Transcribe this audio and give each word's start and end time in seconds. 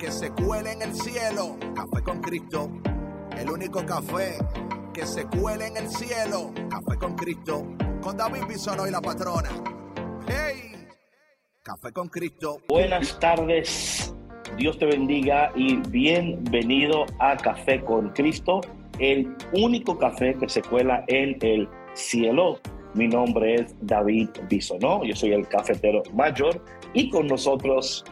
que 0.00 0.10
se 0.10 0.30
cuele 0.30 0.72
en 0.72 0.82
el 0.82 0.94
cielo. 0.94 1.58
Café 1.74 2.02
con 2.02 2.20
Cristo. 2.22 2.70
El 3.36 3.50
único 3.50 3.84
café 3.84 4.38
que 4.94 5.04
se 5.04 5.26
cuele 5.26 5.66
en 5.66 5.76
el 5.76 5.88
cielo. 5.90 6.52
Café 6.70 6.98
con 6.98 7.14
Cristo. 7.14 7.66
Con 8.00 8.16
David 8.16 8.44
Bisonó 8.48 8.86
y 8.86 8.90
la 8.90 9.02
patrona. 9.02 9.50
¡Hey! 10.26 10.88
Café 11.62 11.92
con 11.92 12.08
Cristo. 12.08 12.60
Buenas 12.66 13.20
tardes. 13.20 14.14
Dios 14.56 14.78
te 14.78 14.86
bendiga 14.86 15.52
y 15.54 15.76
bienvenido 15.76 17.04
a 17.18 17.36
Café 17.36 17.84
con 17.84 18.08
Cristo, 18.10 18.60
el 18.98 19.36
único 19.52 19.96
café 19.96 20.34
que 20.34 20.48
se 20.48 20.60
cuela 20.60 21.04
en 21.06 21.38
el 21.42 21.68
cielo. 21.94 22.58
Mi 22.94 23.06
nombre 23.06 23.54
es 23.54 23.76
David 23.82 24.30
Bisonó, 24.48 25.04
yo 25.04 25.14
soy 25.14 25.34
el 25.34 25.46
cafetero 25.46 26.02
mayor 26.12 26.64
y 26.94 27.08
con 27.10 27.28
nosotros 27.28 28.04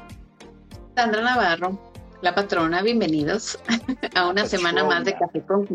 Sandra 0.98 1.22
Navarro, 1.22 1.78
la 2.20 2.34
patrona, 2.34 2.82
bienvenidos 2.82 3.58
a 4.14 4.28
una 4.28 4.44
semana 4.46 4.84
más 4.84 5.04
de 5.04 5.14
Café 5.16 5.40
con. 5.46 5.66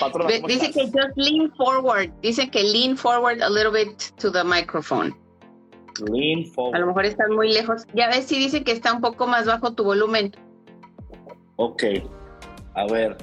Patrona, 0.00 0.30
¿cómo 0.36 0.48
dice 0.48 0.66
estás? 0.66 0.74
que 0.74 0.86
just 0.86 1.16
lean 1.16 1.52
forward, 1.56 2.10
dice 2.20 2.50
que 2.50 2.62
lean 2.64 2.96
forward 2.96 3.40
a 3.42 3.48
little 3.48 3.70
bit 3.70 3.96
to 4.20 4.30
the 4.32 4.42
microphone. 4.42 5.14
Lean 6.10 6.44
A 6.50 6.54
forward. 6.54 6.80
lo 6.80 6.86
mejor 6.88 7.04
estás 7.04 7.28
muy 7.30 7.52
lejos. 7.52 7.86
Ya 7.94 8.08
ves 8.08 8.26
si 8.26 8.38
dice 8.38 8.64
que 8.64 8.72
está 8.72 8.92
un 8.92 9.00
poco 9.00 9.26
más 9.26 9.46
bajo 9.46 9.72
tu 9.74 9.84
volumen. 9.84 10.34
Ok, 11.56 11.84
a 12.74 12.86
ver. 12.86 13.16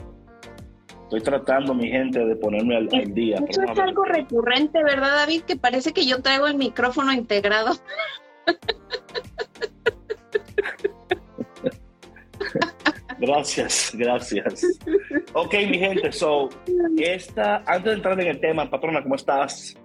Estoy 1.04 1.22
tratando, 1.22 1.74
mi 1.74 1.90
gente, 1.90 2.24
de 2.24 2.36
ponerme 2.36 2.78
al, 2.78 2.88
al 2.94 3.14
día. 3.16 3.38
Eso 3.50 3.64
es 3.64 3.80
a 3.80 3.84
algo 3.84 4.04
recurrente, 4.06 4.84
¿verdad, 4.84 5.16
David? 5.16 5.42
Que 5.42 5.56
parece 5.56 5.92
que 5.92 6.06
yo 6.06 6.22
traigo 6.22 6.46
el 6.46 6.56
micrófono 6.56 7.12
integrado. 7.12 7.72
Gracias, 13.20 13.92
gracias. 13.96 14.80
Ok, 15.34 15.54
mi 15.70 15.78
gente, 15.78 16.10
so, 16.14 16.48
esta, 16.98 17.58
antes 17.66 17.84
de 17.84 17.94
entrar 17.94 18.20
en 18.22 18.28
el 18.28 18.40
tema, 18.40 18.70
patrona, 18.70 19.04
¿cómo 19.04 19.16
estás? 19.16 19.76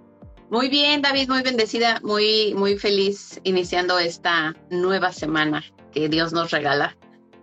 Muy 0.50 0.68
bien, 0.68 1.02
David, 1.02 1.28
muy 1.28 1.42
bendecida, 1.42 1.98
muy, 2.04 2.54
muy 2.54 2.76
feliz 2.78 3.40
iniciando 3.42 3.98
esta 3.98 4.54
nueva 4.70 5.10
semana 5.10 5.64
que 5.90 6.08
Dios 6.08 6.32
nos 6.32 6.52
regala. 6.52 6.96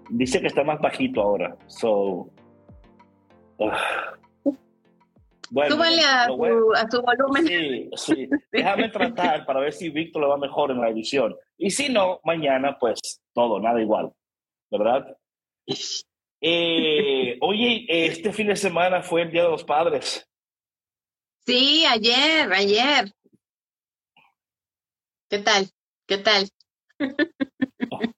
Dice 0.10 0.40
que 0.40 0.48
está 0.48 0.64
más 0.64 0.80
bajito 0.80 1.22
ahora, 1.22 1.58
so. 1.68 2.30
ah. 3.60 4.14
Bueno, 5.50 5.76
Súbale 5.76 6.02
a 6.04 6.28
lo 6.30 6.38
bueno- 6.38 6.56
su, 6.62 6.74
a 6.74 6.90
su 6.90 7.02
volumen. 7.02 7.46
Sí, 7.48 7.90
sí. 7.98 8.30
Déjame 8.54 8.88
tratar 8.88 9.46
para 9.46 9.60
ver 9.60 9.74
si 9.74 9.90
Víctor 9.90 10.22
le 10.22 10.30
va 10.30 10.38
mejor 10.38 10.72
en 10.72 10.80
la 10.80 10.88
edición. 10.90 11.36
Y 11.58 11.70
si 11.72 11.90
no, 11.90 12.22
mañana, 12.24 12.78
pues 12.80 13.22
todo, 13.34 13.60
nada 13.60 13.82
igual. 13.82 14.14
¿Verdad? 14.72 15.18
Eh, 16.42 17.38
oye, 17.42 17.86
este 18.08 18.34
fin 18.34 18.48
de 18.48 18.56
semana 18.56 19.04
fue 19.04 19.24
el 19.24 19.32
Día 19.32 19.44
de 19.44 19.50
los 19.50 19.64
Padres. 19.64 20.28
Sí, 21.46 21.86
ayer, 21.86 22.52
ayer. 22.52 23.12
¿Qué 25.30 25.40
tal? 25.40 25.70
¿Qué 26.08 26.18
tal? 26.18 26.50
Normal. 27.00 28.14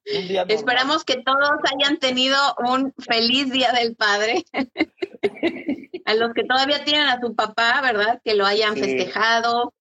Esperamos 0.48 1.04
que 1.04 1.22
todos 1.22 1.50
hayan 1.74 1.98
tenido 1.98 2.36
un 2.58 2.92
feliz 2.94 3.50
Día 3.50 3.72
del 3.72 3.96
Padre. 3.96 4.44
a 6.04 6.14
los 6.14 6.32
que 6.34 6.44
todavía 6.44 6.84
tienen 6.84 7.08
a 7.08 7.20
su 7.20 7.34
papá, 7.34 7.80
¿verdad? 7.82 8.20
Que 8.24 8.34
lo 8.34 8.46
hayan 8.46 8.74
Sí. 8.74 8.80
festejado. 8.82 9.72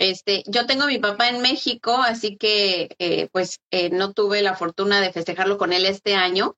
Este, 0.00 0.42
yo 0.46 0.64
tengo 0.64 0.84
a 0.84 0.86
mi 0.86 0.96
papá 0.96 1.28
en 1.28 1.42
México, 1.42 1.92
así 1.92 2.38
que 2.38 2.96
eh, 2.98 3.28
pues 3.32 3.60
eh, 3.70 3.90
no 3.90 4.14
tuve 4.14 4.40
la 4.40 4.54
fortuna 4.54 4.98
de 5.02 5.12
festejarlo 5.12 5.58
con 5.58 5.74
él 5.74 5.84
este 5.84 6.14
año, 6.14 6.56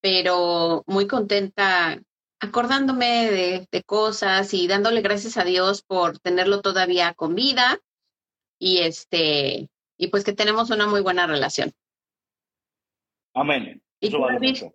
pero 0.00 0.82
muy 0.88 1.06
contenta 1.06 2.02
acordándome 2.40 3.30
de, 3.30 3.68
de 3.70 3.82
cosas 3.84 4.52
y 4.52 4.66
dándole 4.66 5.00
gracias 5.00 5.36
a 5.36 5.44
Dios 5.44 5.84
por 5.84 6.18
tenerlo 6.18 6.60
todavía 6.60 7.14
con 7.14 7.36
vida 7.36 7.78
y 8.58 8.78
este 8.78 9.68
y 9.96 10.08
pues 10.08 10.24
que 10.24 10.32
tenemos 10.32 10.70
una 10.70 10.88
muy 10.88 11.02
buena 11.02 11.28
relación. 11.28 11.70
Amén. 13.32 13.80
¿Y 14.00 14.08
Eso 14.08 14.16
tú, 14.16 14.22
vale 14.24 14.34
David? 14.34 14.72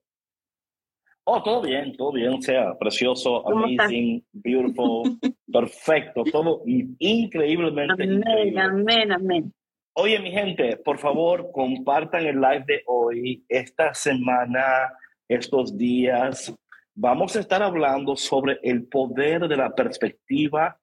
Oh, 1.30 1.44
todo 1.44 1.62
bien, 1.62 1.94
todo 1.98 2.14
bien. 2.14 2.36
O 2.36 2.42
sea, 2.42 2.74
precioso, 2.80 3.46
amazing, 3.46 4.26
beautiful, 4.32 5.20
perfecto, 5.52 6.24
todo 6.24 6.62
increíblemente 6.66 8.02
Amén, 8.02 8.14
increíble. 8.20 8.62
amén, 8.62 9.12
amén. 9.12 9.54
Oye, 9.92 10.20
mi 10.20 10.32
gente, 10.32 10.78
por 10.78 11.00
favor, 11.00 11.52
compartan 11.52 12.26
el 12.26 12.40
live 12.40 12.64
de 12.66 12.82
hoy, 12.86 13.44
esta 13.50 13.94
semana, 13.94 14.94
estos 15.28 15.78
días. 15.78 16.56
Vamos 16.96 17.36
a 17.36 17.42
estar 17.42 17.62
hablando 17.62 18.16
sobre 18.16 18.60
el 18.64 18.88
poder 18.88 19.50
de 19.50 19.58
la 19.58 19.76
perspectiva 19.76 20.80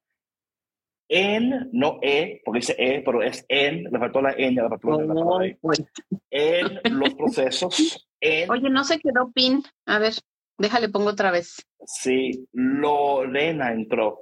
en, 1.08 1.70
no 1.72 2.00
E, 2.02 2.42
porque 2.44 2.60
dice 2.60 2.76
E, 2.76 3.00
pero 3.00 3.22
es 3.22 3.46
en, 3.48 3.84
le 3.84 3.98
faltó 3.98 4.20
la 4.20 4.32
N, 4.36 4.60
le 4.60 4.68
faltó 4.68 5.00
la 5.00 5.14
Oh, 5.14 5.40
N, 5.42 6.80
en 6.84 6.98
los 6.98 7.14
procesos, 7.14 8.06
en, 8.20 8.50
Oye, 8.50 8.68
no 8.68 8.84
se 8.84 8.98
quedó 8.98 9.30
pin. 9.32 9.62
A 9.86 9.98
ver, 9.98 10.12
déjale, 10.58 10.88
pongo 10.88 11.10
otra 11.10 11.30
vez. 11.30 11.56
sí, 11.86 12.46
Lorena 12.52 13.72
entró. 13.72 14.20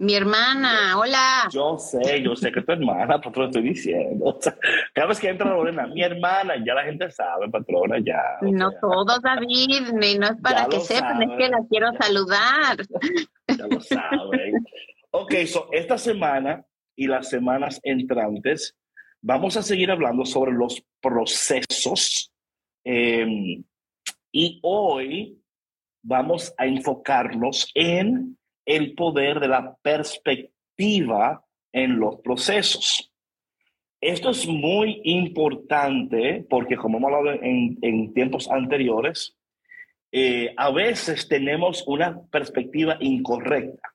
Mi 0.00 0.14
hermana, 0.14 0.96
hola. 0.96 1.48
Yo 1.50 1.76
sé, 1.76 2.22
yo 2.22 2.36
sé 2.36 2.52
que 2.52 2.62
tu 2.62 2.70
hermana, 2.70 3.20
te 3.20 3.30
lo 3.34 3.46
estoy 3.46 3.62
diciendo. 3.62 4.26
O 4.26 4.40
sea, 4.40 4.56
cada 4.94 5.08
vez 5.08 5.18
que 5.18 5.28
entra 5.28 5.50
Lorena, 5.50 5.88
mi 5.88 6.02
hermana, 6.04 6.54
ya 6.64 6.72
la 6.74 6.84
gente 6.84 7.10
sabe, 7.10 7.48
patrona, 7.50 7.96
ya. 7.98 8.22
No 8.42 8.70
sea. 8.70 8.80
todos, 8.80 9.20
David, 9.22 9.88
ni- 9.94 10.16
no 10.16 10.26
es 10.28 10.36
para 10.42 10.62
Ya 10.62 10.68
que 10.68 10.80
sepan, 10.80 11.22
es 11.22 11.30
que 11.36 11.48
la 11.48 11.58
quiero 11.68 11.92
saludar. 12.00 12.76
ya 13.58 13.66
lo 13.66 13.80
saben. 13.80 14.64
Ok, 15.10 15.34
so 15.46 15.68
esta 15.72 15.98
semana 15.98 16.64
y 16.94 17.08
las 17.08 17.28
semanas 17.28 17.80
entrantes 17.82 18.76
vamos 19.20 19.56
a 19.56 19.62
seguir 19.62 19.90
hablando 19.90 20.24
sobre 20.24 20.52
los 20.52 20.80
procesos. 21.00 22.32
eh, 22.84 23.26
y 24.38 24.60
hoy 24.62 25.36
vamos 26.00 26.54
a 26.58 26.66
enfocarnos 26.66 27.72
en 27.74 28.38
el 28.64 28.94
poder 28.94 29.40
de 29.40 29.48
la 29.48 29.76
perspectiva 29.82 31.44
en 31.72 31.98
los 31.98 32.20
procesos. 32.20 33.12
Esto 34.00 34.30
es 34.30 34.46
muy 34.46 35.00
importante 35.02 36.46
porque, 36.48 36.76
como 36.76 36.98
hemos 36.98 37.12
hablado 37.12 37.42
en, 37.42 37.78
en 37.82 38.14
tiempos 38.14 38.48
anteriores, 38.48 39.36
eh, 40.12 40.54
a 40.56 40.70
veces 40.70 41.26
tenemos 41.26 41.82
una 41.88 42.22
perspectiva 42.30 42.96
incorrecta. 43.00 43.92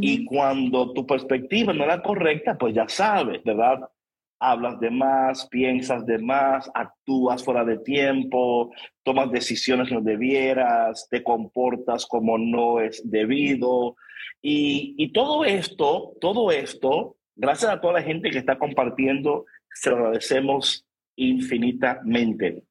Y 0.00 0.24
cuando 0.24 0.92
tu 0.92 1.06
perspectiva 1.06 1.72
no 1.72 1.84
es 1.84 1.88
la 1.88 2.02
correcta, 2.02 2.58
pues 2.58 2.74
ya 2.74 2.88
sabes, 2.88 3.44
¿verdad? 3.44 3.88
Hablas 4.38 4.78
de 4.80 4.90
más, 4.90 5.48
piensas 5.48 6.04
de 6.04 6.18
más, 6.18 6.70
actúas 6.74 7.42
fuera 7.42 7.64
de 7.64 7.78
tiempo, 7.78 8.70
tomas 9.02 9.30
decisiones 9.30 9.90
no 9.90 10.00
debieras, 10.00 11.08
te 11.10 11.22
comportas 11.22 12.06
como 12.06 12.36
no 12.36 12.80
es 12.80 13.02
debido. 13.04 13.96
Y, 14.42 14.94
y 14.98 15.12
todo 15.12 15.44
esto, 15.44 16.12
todo 16.20 16.50
esto, 16.50 17.16
gracias 17.34 17.70
a 17.70 17.80
toda 17.80 17.94
la 17.94 18.02
gente 18.02 18.30
que 18.30 18.38
está 18.38 18.58
compartiendo, 18.58 19.46
se 19.72 19.90
lo 19.90 19.96
agradecemos 19.96 20.86
infinitamente. 21.16 22.62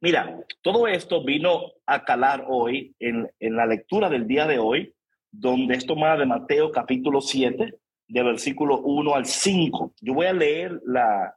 Mira, 0.00 0.38
todo 0.62 0.86
esto 0.86 1.24
vino 1.24 1.72
a 1.86 2.04
calar 2.04 2.44
hoy 2.48 2.94
en, 2.98 3.30
en 3.40 3.56
la 3.56 3.66
lectura 3.66 4.08
del 4.08 4.26
día 4.26 4.46
de 4.46 4.58
hoy, 4.58 4.94
donde 5.30 5.74
es 5.74 5.86
tomada 5.86 6.16
de 6.16 6.26
Mateo 6.26 6.70
capítulo 6.72 7.20
7, 7.20 7.74
de 8.08 8.22
versículo 8.22 8.80
1 8.80 9.14
al 9.14 9.26
5. 9.26 9.94
Yo 10.00 10.14
voy 10.14 10.26
a 10.26 10.32
leer 10.32 10.80
la, 10.84 11.34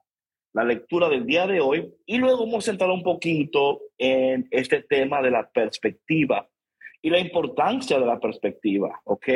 la 0.54 0.64
lectura 0.64 1.10
del 1.10 1.26
día 1.26 1.46
de 1.46 1.60
hoy 1.60 1.94
y 2.06 2.18
luego 2.18 2.46
vamos 2.46 2.68
a 2.68 2.72
entrar 2.72 2.90
un 2.90 3.04
poquito 3.04 3.82
en 3.98 4.48
este 4.52 4.82
tema 4.82 5.22
de 5.22 5.32
la 5.32 5.50
perspectiva 5.50 6.48
y 7.02 7.10
la 7.10 7.20
importancia 7.20 8.00
de 8.00 8.06
la 8.06 8.20
perspectiva, 8.20 9.02
¿ok? 9.06 9.28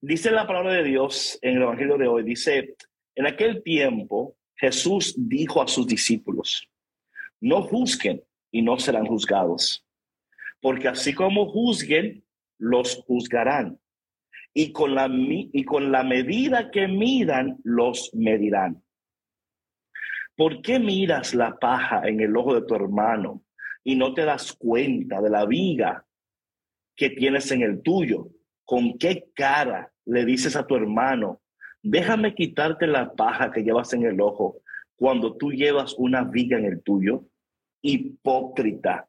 Dice 0.00 0.30
la 0.30 0.46
palabra 0.46 0.72
de 0.72 0.84
Dios 0.84 1.38
en 1.42 1.56
el 1.56 1.62
Evangelio 1.62 1.96
de 1.96 2.08
hoy, 2.08 2.22
dice, 2.22 2.76
en 3.14 3.26
aquel 3.26 3.62
tiempo 3.62 4.36
Jesús 4.56 5.14
dijo 5.16 5.62
a 5.62 5.68
sus 5.68 5.86
discípulos, 5.86 6.68
no 7.40 7.62
juzguen 7.62 8.22
y 8.50 8.62
no 8.62 8.78
serán 8.78 9.06
juzgados, 9.06 9.84
porque 10.60 10.88
así 10.88 11.14
como 11.14 11.46
juzguen, 11.46 12.24
los 12.58 12.96
juzgarán. 13.06 13.78
Y 14.54 14.72
con 14.72 14.94
la, 14.94 15.08
y 15.10 15.64
con 15.64 15.92
la 15.92 16.02
medida 16.02 16.70
que 16.70 16.88
midan, 16.88 17.58
los 17.64 18.10
medirán. 18.14 18.82
¿Por 20.38 20.62
qué 20.62 20.78
miras 20.78 21.34
la 21.34 21.58
paja 21.58 22.06
en 22.06 22.20
el 22.20 22.36
ojo 22.36 22.54
de 22.54 22.64
tu 22.64 22.76
hermano 22.76 23.42
y 23.82 23.96
no 23.96 24.14
te 24.14 24.24
das 24.24 24.52
cuenta 24.52 25.20
de 25.20 25.30
la 25.30 25.44
viga 25.46 26.06
que 26.94 27.10
tienes 27.10 27.50
en 27.50 27.62
el 27.62 27.82
tuyo? 27.82 28.28
¿Con 28.64 28.98
qué 28.98 29.30
cara 29.34 29.92
le 30.04 30.24
dices 30.24 30.54
a 30.54 30.64
tu 30.64 30.76
hermano, 30.76 31.40
déjame 31.82 32.36
quitarte 32.36 32.86
la 32.86 33.14
paja 33.14 33.50
que 33.50 33.64
llevas 33.64 33.92
en 33.94 34.04
el 34.04 34.20
ojo 34.20 34.60
cuando 34.94 35.36
tú 35.36 35.50
llevas 35.50 35.96
una 35.98 36.22
viga 36.22 36.56
en 36.56 36.66
el 36.66 36.82
tuyo? 36.84 37.24
Hipócrita. 37.82 39.08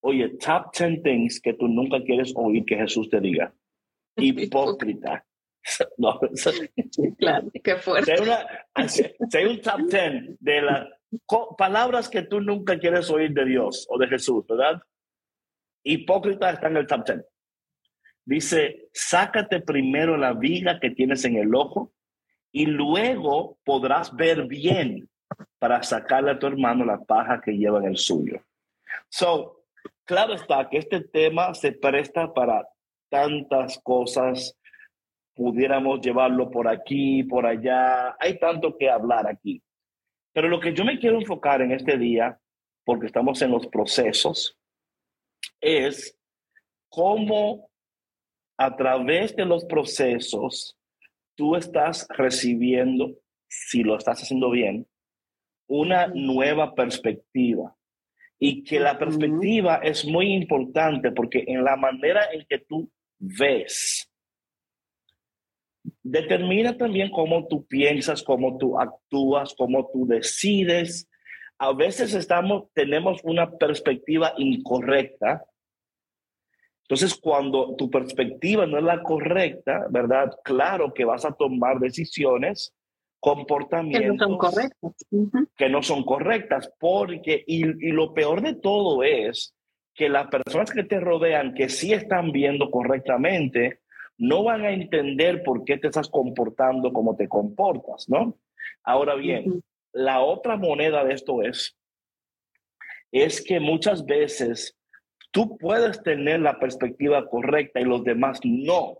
Oye, 0.00 0.28
top 0.36 0.74
10 0.76 1.02
things 1.02 1.40
que 1.40 1.54
tú 1.54 1.68
nunca 1.68 2.02
quieres 2.04 2.34
oír 2.36 2.64
que 2.66 2.76
Jesús 2.76 3.08
te 3.08 3.20
diga. 3.20 3.54
Hipócrita. 4.16 5.24
no, 5.98 6.20
claro, 7.18 7.50
qué 7.62 7.76
fuerte. 7.76 8.16
Si 8.88 9.36
hay, 9.36 9.46
un 9.46 9.60
top 9.60 9.80
10 9.88 10.36
de 10.38 10.62
las 10.62 10.88
palabras 11.58 12.08
que 12.08 12.22
tú 12.22 12.40
nunca 12.40 12.78
quieres 12.78 13.10
oír 13.10 13.32
de 13.32 13.44
Dios 13.44 13.86
o 13.90 13.98
de 13.98 14.08
Jesús, 14.08 14.46
¿verdad? 14.46 14.80
Hipócrita 15.82 16.50
está 16.50 16.68
en 16.68 16.76
el 16.76 16.86
top 16.86 17.06
10. 17.06 17.24
Dice, 18.24 18.88
sácate 18.92 19.60
primero 19.60 20.16
la 20.16 20.32
viga 20.32 20.80
que 20.80 20.90
tienes 20.90 21.24
en 21.24 21.36
el 21.36 21.54
ojo 21.54 21.92
y 22.52 22.66
luego 22.66 23.58
podrás 23.64 24.14
ver 24.14 24.46
bien 24.46 25.08
para 25.58 25.82
sacarle 25.82 26.32
a 26.32 26.38
tu 26.38 26.46
hermano 26.46 26.84
la 26.84 26.98
paja 26.98 27.40
que 27.40 27.52
lleva 27.52 27.78
en 27.78 27.86
el 27.86 27.96
suyo. 27.96 28.42
So, 29.08 29.64
claro 30.04 30.34
está 30.34 30.68
que 30.68 30.78
este 30.78 31.00
tema 31.00 31.54
se 31.54 31.72
presta 31.72 32.32
para 32.32 32.66
tantas 33.08 33.78
cosas. 33.82 34.56
Pudiéramos 35.34 36.00
llevarlo 36.00 36.50
por 36.50 36.68
aquí, 36.68 37.22
por 37.24 37.46
allá. 37.46 38.16
Hay 38.18 38.38
tanto 38.38 38.76
que 38.76 38.88
hablar 38.88 39.26
aquí. 39.26 39.62
Pero 40.32 40.48
lo 40.48 40.60
que 40.60 40.74
yo 40.74 40.84
me 40.84 40.98
quiero 40.98 41.18
enfocar 41.18 41.62
en 41.62 41.72
este 41.72 41.96
día, 41.96 42.38
porque 42.84 43.06
estamos 43.06 43.40
en 43.42 43.50
los 43.50 43.66
procesos, 43.68 44.58
es 45.60 46.18
cómo 46.88 47.70
a 48.58 48.76
través 48.76 49.36
de 49.36 49.44
los 49.44 49.64
procesos 49.64 50.78
tú 51.34 51.56
estás 51.56 52.06
recibiendo, 52.10 53.14
si 53.48 53.82
lo 53.82 53.96
estás 53.96 54.22
haciendo 54.22 54.50
bien, 54.50 54.86
una 55.68 56.06
nueva 56.08 56.74
perspectiva. 56.74 57.76
Y 58.38 58.64
que 58.64 58.78
la 58.78 58.98
perspectiva 58.98 59.76
es 59.76 60.04
muy 60.04 60.34
importante 60.34 61.10
porque 61.12 61.44
en 61.46 61.64
la 61.64 61.76
manera 61.76 62.30
en 62.32 62.44
que 62.46 62.58
tú 62.58 62.90
ves, 63.18 64.10
determina 66.02 66.76
también 66.76 67.10
cómo 67.10 67.46
tú 67.48 67.66
piensas, 67.66 68.22
cómo 68.22 68.58
tú 68.58 68.78
actúas, 68.78 69.54
cómo 69.56 69.90
tú 69.92 70.06
decides. 70.06 71.08
A 71.58 71.72
veces 71.72 72.14
estamos, 72.14 72.70
tenemos 72.74 73.20
una 73.24 73.50
perspectiva 73.56 74.34
incorrecta 74.36 75.44
entonces, 76.88 77.18
cuando 77.20 77.74
tu 77.74 77.90
perspectiva 77.90 78.64
no 78.64 78.78
es 78.78 78.84
la 78.84 79.02
correcta, 79.02 79.86
¿verdad? 79.90 80.30
Claro 80.44 80.94
que 80.94 81.04
vas 81.04 81.24
a 81.24 81.32
tomar 81.32 81.80
decisiones, 81.80 82.72
comportamientos 83.18 84.02
que 84.02 84.16
no 84.16 84.24
son 84.24 84.38
correctas. 84.38 85.06
Que 85.56 85.68
no 85.68 85.82
son 85.82 86.04
correctas, 86.04 86.72
porque, 86.78 87.42
y, 87.44 87.88
y 87.88 87.90
lo 87.90 88.14
peor 88.14 88.40
de 88.40 88.54
todo 88.54 89.02
es 89.02 89.52
que 89.96 90.08
las 90.08 90.28
personas 90.28 90.70
que 90.70 90.84
te 90.84 91.00
rodean, 91.00 91.54
que 91.54 91.68
sí 91.68 91.92
están 91.92 92.30
viendo 92.30 92.70
correctamente, 92.70 93.80
no 94.18 94.44
van 94.44 94.64
a 94.64 94.70
entender 94.70 95.42
por 95.42 95.64
qué 95.64 95.78
te 95.78 95.88
estás 95.88 96.08
comportando 96.08 96.92
como 96.92 97.16
te 97.16 97.28
comportas, 97.28 98.08
¿no? 98.08 98.38
Ahora 98.84 99.14
bien, 99.14 99.62
la 99.92 100.20
otra 100.20 100.56
moneda 100.56 101.04
de 101.04 101.14
esto 101.14 101.42
es, 101.42 101.76
es 103.10 103.42
que 103.42 103.58
muchas 103.58 104.04
veces 104.04 104.76
tú 105.30 105.56
puedes 105.56 106.02
tener 106.02 106.40
la 106.40 106.58
perspectiva 106.58 107.28
correcta 107.28 107.80
y 107.80 107.84
los 107.84 108.04
demás 108.04 108.40
no. 108.44 108.98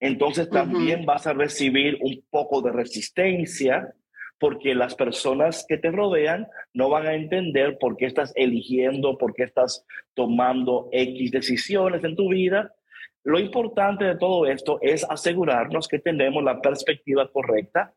Entonces 0.00 0.48
también 0.48 1.04
vas 1.04 1.26
a 1.26 1.34
recibir 1.34 1.98
un 2.00 2.24
poco 2.30 2.62
de 2.62 2.72
resistencia 2.72 3.94
porque 4.40 4.74
las 4.74 4.94
personas 4.94 5.66
que 5.68 5.76
te 5.76 5.90
rodean 5.90 6.48
no 6.72 6.88
van 6.88 7.06
a 7.06 7.14
entender 7.14 7.76
por 7.78 7.98
qué 7.98 8.06
estás 8.06 8.32
eligiendo, 8.34 9.18
por 9.18 9.34
qué 9.34 9.44
estás 9.44 9.86
tomando 10.14 10.88
X 10.92 11.30
decisiones 11.30 12.02
en 12.02 12.16
tu 12.16 12.30
vida. 12.30 12.74
Lo 13.22 13.38
importante 13.38 14.06
de 14.06 14.16
todo 14.16 14.46
esto 14.46 14.78
es 14.80 15.04
asegurarnos 15.08 15.86
que 15.86 15.98
tenemos 15.98 16.42
la 16.42 16.62
perspectiva 16.62 17.30
correcta 17.30 17.92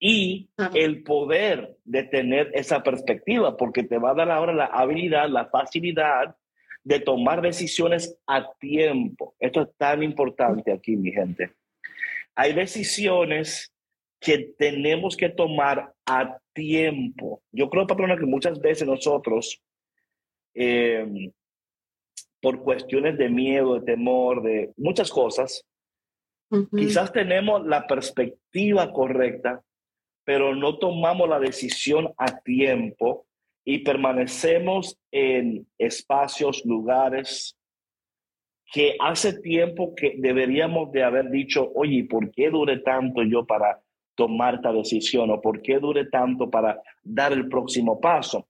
y 0.00 0.50
el 0.74 1.04
poder 1.04 1.76
de 1.84 2.02
tener 2.02 2.50
esa 2.54 2.82
perspectiva, 2.82 3.56
porque 3.56 3.84
te 3.84 3.98
va 3.98 4.10
a 4.10 4.14
dar 4.14 4.30
ahora 4.30 4.52
la 4.52 4.64
habilidad, 4.66 5.28
la 5.28 5.46
facilidad 5.46 6.34
de 6.82 6.98
tomar 6.98 7.42
decisiones 7.42 8.18
a 8.26 8.50
tiempo. 8.58 9.36
Esto 9.38 9.62
es 9.62 9.68
tan 9.76 10.02
importante 10.02 10.72
aquí, 10.72 10.96
mi 10.96 11.12
gente. 11.12 11.52
Hay 12.34 12.54
decisiones 12.54 13.72
que 14.20 14.52
tenemos 14.58 15.16
que 15.16 15.30
tomar 15.30 15.94
a 16.06 16.38
tiempo. 16.52 17.42
Yo 17.50 17.70
creo, 17.70 17.86
patrona, 17.86 18.18
que 18.18 18.26
muchas 18.26 18.60
veces 18.60 18.86
nosotros, 18.86 19.62
eh, 20.54 21.32
por 22.40 22.62
cuestiones 22.62 23.16
de 23.16 23.30
miedo, 23.30 23.74
de 23.74 23.92
temor, 23.92 24.42
de 24.42 24.72
muchas 24.76 25.10
cosas, 25.10 25.64
quizás 26.76 27.12
tenemos 27.12 27.64
la 27.66 27.86
perspectiva 27.86 28.92
correcta, 28.92 29.62
pero 30.24 30.54
no 30.54 30.78
tomamos 30.78 31.28
la 31.28 31.38
decisión 31.38 32.12
a 32.18 32.40
tiempo 32.40 33.26
y 33.64 33.78
permanecemos 33.78 34.98
en 35.12 35.66
espacios, 35.78 36.64
lugares 36.64 37.56
que 38.72 38.96
hace 39.00 39.40
tiempo 39.40 39.94
que 39.94 40.14
deberíamos 40.18 40.92
de 40.92 41.02
haber 41.02 41.30
dicho, 41.30 41.70
oye, 41.74 42.04
¿por 42.04 42.30
qué 42.30 42.50
dure 42.50 42.78
tanto 42.78 43.22
yo 43.22 43.44
para 43.44 43.80
tomar 44.20 44.56
esta 44.56 44.70
decisión 44.70 45.30
o 45.30 45.40
por 45.40 45.62
qué 45.62 45.78
dure 45.78 46.04
tanto 46.04 46.50
para 46.50 46.78
dar 47.02 47.32
el 47.32 47.48
próximo 47.48 47.98
paso? 47.98 48.46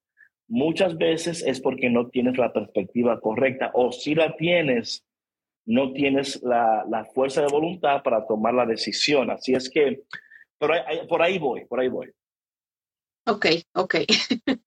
Muchas 0.48 0.98
veces 0.98 1.44
es 1.46 1.60
porque 1.60 1.88
no 1.88 2.08
tienes 2.08 2.36
la 2.36 2.52
perspectiva 2.52 3.20
correcta 3.20 3.70
o 3.72 3.92
si 3.92 4.16
la 4.16 4.34
tienes, 4.34 5.06
no 5.64 5.92
tienes 5.92 6.42
la, 6.42 6.84
la 6.90 7.04
fuerza 7.04 7.42
de 7.42 7.52
voluntad 7.52 8.02
para 8.02 8.26
tomar 8.26 8.52
la 8.54 8.66
decisión. 8.66 9.30
Así 9.30 9.52
es 9.52 9.70
que, 9.70 10.02
pero 10.58 10.74
por 11.08 11.22
ahí 11.22 11.38
voy, 11.38 11.66
por 11.66 11.78
ahí 11.78 11.88
voy. 11.88 12.10
Ok, 13.28 13.46
ok. 13.74 13.94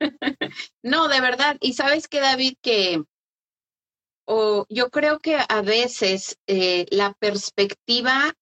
no, 0.83 1.10
de 1.10 1.19
verdad. 1.19 1.57
Y 1.60 1.74
sabes 1.74 2.07
que, 2.07 2.22
David, 2.22 2.53
que 2.62 3.03
o 4.25 4.65
yo 4.69 4.89
creo 4.89 5.19
que 5.19 5.36
a 5.36 5.62
veces 5.62 6.39
eh, 6.48 6.86
la 6.91 7.13
perspectiva 7.19 8.33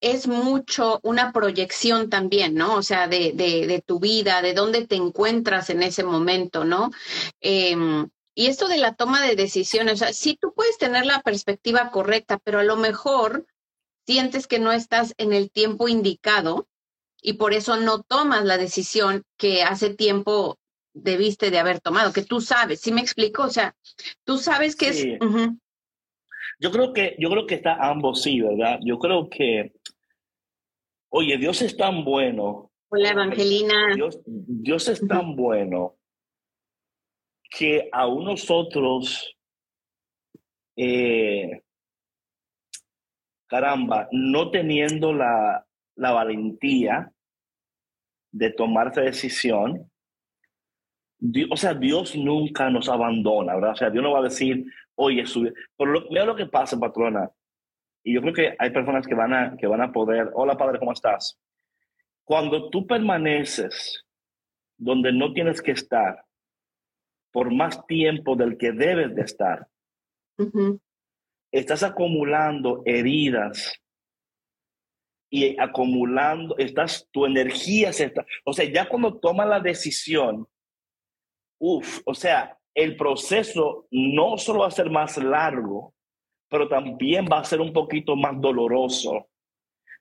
es 0.00 0.26
mucho 0.26 1.00
una 1.02 1.32
proyección 1.32 2.08
también, 2.08 2.54
¿no? 2.54 2.74
O 2.76 2.82
sea, 2.82 3.06
de, 3.06 3.32
de, 3.32 3.66
de 3.66 3.80
tu 3.80 4.00
vida, 4.00 4.40
de 4.42 4.54
dónde 4.54 4.86
te 4.86 4.96
encuentras 4.96 5.70
en 5.70 5.82
ese 5.82 6.04
momento, 6.04 6.64
¿no? 6.64 6.90
Em, 7.40 8.08
y 8.34 8.46
esto 8.46 8.68
de 8.68 8.78
la 8.78 8.94
toma 8.94 9.22
de 9.22 9.36
decisiones, 9.36 9.94
o 9.94 9.96
sea, 9.98 10.12
sí 10.12 10.38
tú 10.40 10.54
puedes 10.54 10.78
tener 10.78 11.04
la 11.04 11.20
perspectiva 11.20 11.90
correcta, 11.90 12.38
pero 12.42 12.60
a 12.60 12.64
lo 12.64 12.76
mejor 12.76 13.46
sientes 14.06 14.46
que 14.46 14.58
no 14.58 14.72
estás 14.72 15.14
en 15.18 15.32
el 15.32 15.50
tiempo 15.50 15.88
indicado 15.88 16.66
y 17.20 17.34
por 17.34 17.52
eso 17.52 17.76
no 17.76 18.02
tomas 18.02 18.44
la 18.44 18.56
decisión 18.56 19.24
que 19.36 19.62
hace 19.62 19.90
tiempo 19.94 20.58
debiste 20.94 21.50
de 21.50 21.58
haber 21.58 21.80
tomado, 21.80 22.12
que 22.12 22.22
tú 22.22 22.40
sabes, 22.40 22.80
¿sí 22.80 22.92
me 22.92 23.00
explico? 23.00 23.42
O 23.42 23.50
sea, 23.50 23.76
tú 24.24 24.38
sabes 24.38 24.76
que 24.76 24.88
es... 24.88 25.06
Yo 26.58 26.70
creo 26.70 26.92
que, 26.92 27.16
yo 27.18 27.30
creo 27.30 27.46
que 27.46 27.54
está 27.54 27.74
ambos 27.74 28.22
sí, 28.22 28.40
¿verdad? 28.40 28.78
Yo 28.82 28.98
creo 28.98 29.28
que, 29.30 29.72
oye, 31.10 31.36
Dios 31.36 31.62
es 31.62 31.76
tan 31.76 32.04
bueno. 32.04 32.70
Hola, 32.88 33.10
Evangelina. 33.10 33.94
Dios, 33.94 34.20
Dios 34.26 34.88
es 34.88 35.06
tan 35.06 35.36
bueno 35.36 35.96
que 37.50 37.88
aún 37.92 38.24
nosotros, 38.24 39.36
eh, 40.76 41.62
caramba, 43.48 44.08
no 44.12 44.50
teniendo 44.50 45.12
la, 45.12 45.66
la 45.96 46.12
valentía 46.12 47.12
de 48.32 48.50
tomar 48.52 48.88
esa 48.88 49.02
decisión. 49.02 49.90
o 51.50 51.56
sea, 51.56 51.74
Dios 51.74 52.14
nunca 52.16 52.70
nos 52.70 52.88
abandona, 52.88 53.54
¿verdad? 53.56 53.72
O 53.72 53.76
sea, 53.76 53.90
Dios 53.90 54.02
no 54.02 54.12
va 54.12 54.20
a 54.20 54.24
decir, 54.24 54.64
oye, 54.94 55.26
sube. 55.26 55.52
Pero 55.76 55.90
lo, 55.90 56.08
mira 56.08 56.24
lo 56.24 56.36
que 56.36 56.46
pasa, 56.46 56.78
patrona. 56.78 57.28
Y 58.02 58.14
yo 58.14 58.20
creo 58.22 58.34
que 58.34 58.56
hay 58.58 58.70
personas 58.70 59.06
que 59.06 59.14
van 59.14 59.34
a, 59.34 59.56
que 59.56 59.66
van 59.66 59.82
a 59.82 59.92
poder, 59.92 60.30
hola 60.34 60.56
padre, 60.56 60.78
¿cómo 60.78 60.92
estás? 60.92 61.38
Cuando 62.24 62.70
tú 62.70 62.86
permaneces 62.86 64.04
donde 64.76 65.12
no 65.12 65.32
tienes 65.32 65.60
que 65.60 65.72
estar 65.72 66.24
por 67.32 67.52
más 67.54 67.86
tiempo 67.86 68.36
del 68.36 68.56
que 68.56 68.72
debes 68.72 69.14
de 69.14 69.22
estar, 69.22 69.68
estás 71.52 71.82
acumulando 71.82 72.82
heridas 72.86 73.80
y 75.28 75.60
acumulando, 75.60 76.56
estás, 76.58 77.08
tu 77.12 77.26
energía 77.26 77.92
se 77.92 78.04
está, 78.06 78.24
o 78.44 78.52
sea, 78.52 78.64
ya 78.64 78.88
cuando 78.88 79.18
tomas 79.18 79.46
la 79.46 79.60
decisión, 79.60 80.48
uff, 81.58 82.00
o 82.04 82.14
sea, 82.14 82.58
el 82.74 82.96
proceso 82.96 83.86
no 83.90 84.38
solo 84.38 84.60
va 84.60 84.68
a 84.68 84.72
ser 84.72 84.90
más 84.90 85.18
largo, 85.18 85.94
pero 86.50 86.68
también 86.68 87.26
va 87.32 87.38
a 87.38 87.44
ser 87.44 87.60
un 87.60 87.72
poquito 87.72 88.16
más 88.16 88.38
doloroso 88.40 89.28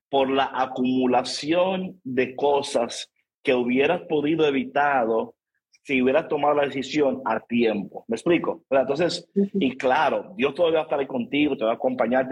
por 0.09 0.29
la 0.29 0.51
acumulación 0.53 2.01
de 2.03 2.35
cosas 2.35 3.11
que 3.43 3.53
hubieras 3.53 4.01
podido 4.09 4.45
evitado 4.45 5.35
si 5.83 6.01
hubieras 6.01 6.27
tomado 6.27 6.55
la 6.55 6.65
decisión 6.65 7.21
a 7.25 7.39
tiempo. 7.39 8.05
¿Me 8.07 8.15
explico? 8.15 8.63
Entonces, 8.69 9.27
y 9.35 9.77
claro, 9.77 10.33
Dios 10.35 10.53
todavía 10.53 10.79
va 10.79 10.81
a 10.81 10.85
estar 10.85 10.99
ahí 10.99 11.07
contigo, 11.07 11.55
te 11.55 11.63
va 11.63 11.71
a 11.71 11.75
acompañar, 11.75 12.27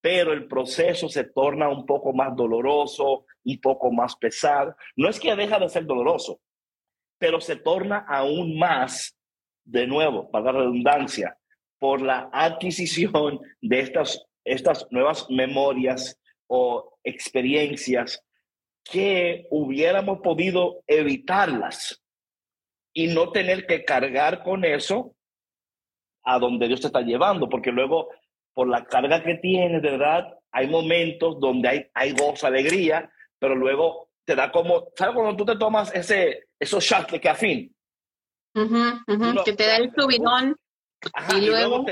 pero 0.00 0.32
el 0.32 0.46
proceso 0.46 1.08
se 1.08 1.24
torna 1.24 1.68
un 1.68 1.86
poco 1.86 2.12
más 2.12 2.36
doloroso, 2.36 3.24
un 3.44 3.60
poco 3.60 3.90
más 3.90 4.16
pesado. 4.16 4.76
No 4.96 5.08
es 5.08 5.18
que 5.18 5.34
deja 5.34 5.58
de 5.58 5.68
ser 5.68 5.86
doloroso, 5.86 6.40
pero 7.18 7.40
se 7.40 7.56
torna 7.56 8.04
aún 8.08 8.58
más, 8.58 9.16
de 9.64 9.86
nuevo, 9.86 10.30
para 10.30 10.52
la 10.52 10.60
redundancia, 10.60 11.36
por 11.80 12.02
la 12.02 12.28
adquisición 12.32 13.40
de 13.60 13.80
estas, 13.80 14.24
estas 14.44 14.86
nuevas 14.90 15.26
memorias 15.30 16.20
o 16.46 16.98
experiencias 17.02 18.22
que 18.84 19.46
hubiéramos 19.50 20.20
podido 20.20 20.82
evitarlas 20.86 22.00
y 22.92 23.08
no 23.08 23.32
tener 23.32 23.66
que 23.66 23.84
cargar 23.84 24.42
con 24.42 24.64
eso 24.64 25.14
a 26.22 26.38
donde 26.38 26.68
Dios 26.68 26.82
te 26.82 26.88
está 26.88 27.00
llevando, 27.00 27.48
porque 27.48 27.72
luego 27.72 28.10
por 28.52 28.68
la 28.68 28.84
carga 28.84 29.22
que 29.22 29.36
tienes, 29.36 29.80
de 29.80 29.90
verdad, 29.92 30.34
hay 30.52 30.68
momentos 30.68 31.40
donde 31.40 31.68
hay, 31.68 31.86
hay 31.94 32.12
gozo, 32.12 32.46
alegría, 32.46 33.10
pero 33.38 33.54
luego 33.54 34.10
te 34.24 34.34
da 34.34 34.52
como, 34.52 34.88
¿sabes 34.96 35.14
cuando 35.14 35.36
tú 35.36 35.44
te 35.46 35.56
tomas 35.56 35.94
ese, 35.94 36.48
esos 36.58 36.84
shots 36.84 37.12
de 37.12 37.20
café? 37.20 37.70
que 39.44 39.52
te 39.52 39.66
da 39.66 39.76
el 39.76 39.92
subidón 39.96 40.56
y, 41.36 41.46
luego, 41.46 41.84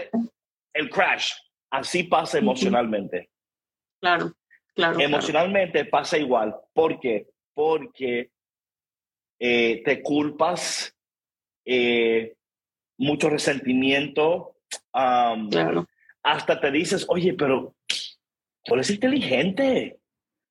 el 0.73 0.91
crash. 0.91 1.33
Así 1.71 2.05
pasa 2.05 2.39
emocionalmente. 2.39 3.31
Claro, 4.01 4.33
claro. 4.75 5.01
Emocionalmente 5.01 5.85
pasa 5.85 6.17
igual. 6.19 6.55
¿Por 6.73 6.99
qué? 7.01 7.29
Porque 7.53 8.31
eh, 9.39 9.83
te 9.85 10.03
culpas, 10.03 10.95
eh, 11.65 12.37
mucho 12.99 13.29
resentimiento. 13.29 14.57
claro. 14.93 15.87
Hasta 16.23 16.61
te 16.61 16.71
dices, 16.71 17.07
oye, 17.09 17.35
pero 17.35 17.75
tú 18.65 18.75
eres 18.75 18.91
inteligente. 18.91 20.01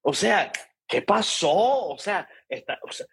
O 0.02 0.14
sea, 0.14 0.52
¿qué 0.88 1.02
pasó? 1.02 1.90
O 1.90 1.98
sea, 1.98 2.28
está, 2.48 2.80
o 2.82 2.92
sea 2.92 3.06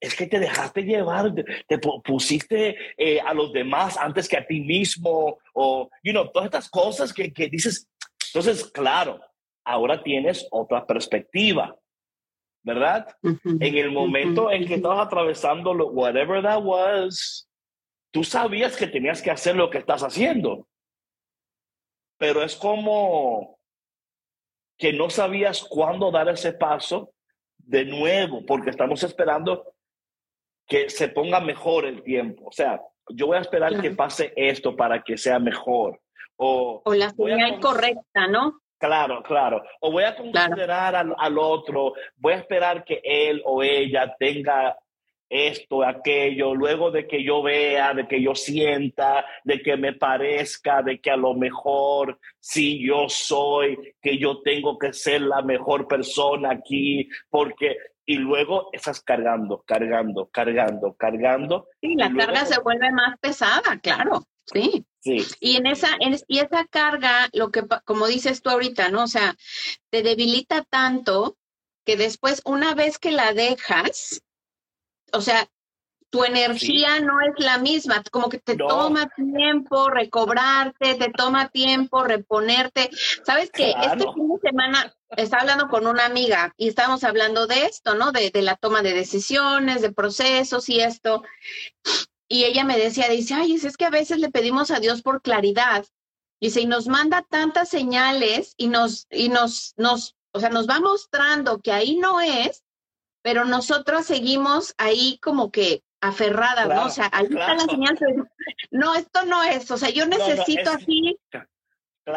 es 0.00 0.14
que 0.14 0.26
te 0.26 0.38
dejaste 0.38 0.82
llevar, 0.82 1.32
te, 1.34 1.78
pusiste 1.78 2.76
eh, 2.96 3.20
a 3.20 3.34
los 3.34 3.52
demás 3.52 3.96
antes 3.96 4.28
que 4.28 4.36
a 4.36 4.46
ti 4.46 4.60
mismo, 4.60 5.38
o, 5.54 5.90
you 6.02 6.12
know, 6.12 6.30
todas 6.30 6.46
estas 6.46 6.68
cosas 6.68 7.12
que, 7.12 7.32
que 7.32 7.48
dices. 7.48 7.88
Entonces, 8.28 8.64
claro, 8.70 9.20
ahora 9.64 10.02
tienes 10.02 10.46
otra 10.50 10.86
perspectiva, 10.86 11.76
¿verdad? 12.62 13.06
En 13.22 13.74
el 13.76 13.90
momento 13.90 14.50
en 14.50 14.66
que 14.66 14.74
estabas 14.74 15.06
atravesando 15.06 15.74
lo, 15.74 15.88
whatever 15.88 16.42
that 16.42 16.62
was, 16.62 17.48
tú 18.12 18.24
sabías 18.24 18.76
que 18.76 18.86
tenías 18.86 19.22
que 19.22 19.30
hacer 19.30 19.56
lo 19.56 19.70
que 19.70 19.78
estás 19.78 20.02
haciendo. 20.02 20.66
Pero 22.18 22.42
es 22.42 22.56
como 22.56 23.58
que 24.78 24.92
no 24.92 25.10
sabías 25.10 25.62
cuándo 25.62 26.10
dar 26.10 26.28
ese 26.28 26.52
paso 26.52 27.13
de 27.66 27.84
nuevo, 27.84 28.44
porque 28.46 28.70
estamos 28.70 29.02
esperando 29.02 29.74
que 30.66 30.88
se 30.88 31.08
ponga 31.08 31.40
mejor 31.40 31.84
el 31.84 32.02
tiempo. 32.02 32.46
O 32.46 32.52
sea, 32.52 32.80
yo 33.10 33.26
voy 33.26 33.36
a 33.36 33.40
esperar 33.40 33.80
que 33.80 33.90
pase 33.90 34.32
esto 34.36 34.74
para 34.76 35.02
que 35.02 35.16
sea 35.16 35.38
mejor. 35.38 36.00
O, 36.36 36.82
o 36.84 36.94
la 36.94 37.10
señal 37.10 37.60
correcta, 37.60 38.26
¿no? 38.26 38.60
Claro, 38.78 39.22
claro. 39.22 39.62
O 39.80 39.92
voy 39.92 40.04
a 40.04 40.16
considerar 40.16 40.94
al, 40.94 41.14
al, 41.16 41.38
otro, 41.38 41.94
voy 42.16 42.34
a 42.34 42.38
esperar 42.38 42.84
que 42.84 43.00
él 43.02 43.40
o 43.44 43.62
ella 43.62 44.14
tenga 44.18 44.76
esto, 45.28 45.82
aquello, 45.82 46.54
luego 46.54 46.90
de 46.90 47.06
que 47.06 47.22
yo 47.24 47.42
vea, 47.42 47.94
de 47.94 48.06
que 48.06 48.22
yo 48.22 48.34
sienta, 48.34 49.24
de 49.44 49.62
que 49.62 49.76
me 49.76 49.94
parezca, 49.94 50.82
de 50.82 51.00
que 51.00 51.10
a 51.10 51.16
lo 51.16 51.34
mejor 51.34 52.18
si 52.38 52.86
yo 52.86 53.08
soy, 53.08 53.94
que 54.00 54.18
yo 54.18 54.42
tengo 54.42 54.78
que 54.78 54.92
ser 54.92 55.22
la 55.22 55.42
mejor 55.42 55.88
persona 55.88 56.52
aquí, 56.52 57.08
porque 57.30 57.76
y 58.06 58.16
luego 58.16 58.68
estás 58.72 59.00
cargando, 59.00 59.64
cargando, 59.66 60.28
cargando, 60.30 60.94
cargando. 60.94 61.68
Sí, 61.80 61.94
la 61.96 62.12
carga 62.12 62.44
se 62.44 62.60
vuelve 62.60 62.92
más 62.92 63.18
pesada, 63.18 63.78
claro, 63.80 64.24
sí. 64.44 64.84
Sí. 65.00 65.18
Y 65.40 65.56
en 65.56 65.66
esa, 65.66 65.98
y 66.28 66.38
esa 66.38 66.64
carga, 66.66 67.28
lo 67.32 67.50
que, 67.50 67.62
como 67.84 68.06
dices 68.06 68.40
tú 68.40 68.50
ahorita, 68.50 68.88
¿no? 68.88 69.04
O 69.04 69.06
sea, 69.06 69.36
te 69.90 70.02
debilita 70.02 70.62
tanto 70.62 71.36
que 71.84 71.96
después, 71.96 72.40
una 72.46 72.74
vez 72.74 72.98
que 72.98 73.10
la 73.10 73.34
dejas, 73.34 74.22
o 75.14 75.20
sea, 75.20 75.48
tu 76.10 76.22
energía 76.22 77.00
no 77.00 77.20
es 77.20 77.44
la 77.44 77.58
misma, 77.58 78.00
como 78.12 78.28
que 78.28 78.38
te 78.38 78.56
toma 78.56 79.08
tiempo 79.16 79.90
recobrarte, 79.90 80.94
te 80.94 81.10
toma 81.10 81.48
tiempo 81.48 82.04
reponerte. 82.04 82.88
¿Sabes 83.24 83.50
qué? 83.50 83.70
Este 83.70 84.04
fin 84.14 84.28
de 84.28 84.48
semana 84.48 84.94
estaba 85.16 85.42
hablando 85.42 85.68
con 85.68 85.88
una 85.88 86.04
amiga 86.04 86.54
y 86.56 86.68
estábamos 86.68 87.02
hablando 87.02 87.48
de 87.48 87.64
esto, 87.64 87.96
¿no? 87.96 88.12
De, 88.12 88.30
de 88.30 88.42
la 88.42 88.54
toma 88.54 88.82
de 88.82 88.92
decisiones, 88.92 89.82
de 89.82 89.92
procesos 89.92 90.68
y 90.68 90.78
esto. 90.78 91.24
Y 92.28 92.44
ella 92.44 92.62
me 92.62 92.78
decía, 92.78 93.08
dice, 93.08 93.34
ay, 93.34 93.54
es 93.54 93.76
que 93.76 93.84
a 93.84 93.90
veces 93.90 94.18
le 94.18 94.30
pedimos 94.30 94.70
a 94.70 94.78
Dios 94.78 95.02
por 95.02 95.20
claridad. 95.20 95.84
Dice, 96.40 96.60
y 96.60 96.66
nos 96.66 96.86
manda 96.86 97.26
tantas 97.28 97.68
señales 97.70 98.54
y 98.56 98.68
nos, 98.68 99.08
y 99.10 99.30
nos, 99.30 99.74
nos, 99.76 100.14
o 100.32 100.38
sea, 100.38 100.50
nos 100.50 100.68
va 100.68 100.78
mostrando 100.78 101.58
que 101.60 101.72
ahí 101.72 101.96
no 101.96 102.20
es, 102.20 102.62
pero 103.24 103.46
nosotros 103.46 104.04
seguimos 104.04 104.74
ahí 104.76 105.18
como 105.22 105.50
que 105.50 105.82
aferrada, 106.02 106.66
¿no? 106.66 106.84
O 106.84 106.90
sea, 106.90 107.08
ahí 107.10 107.24
está 107.24 107.54
la 107.54 107.60
señal, 107.60 107.98
no, 108.70 108.94
esto 108.94 109.24
no 109.24 109.42
es, 109.42 109.70
o 109.70 109.78
sea, 109.78 109.88
yo 109.88 110.06
necesito 110.06 110.70
así 110.70 111.16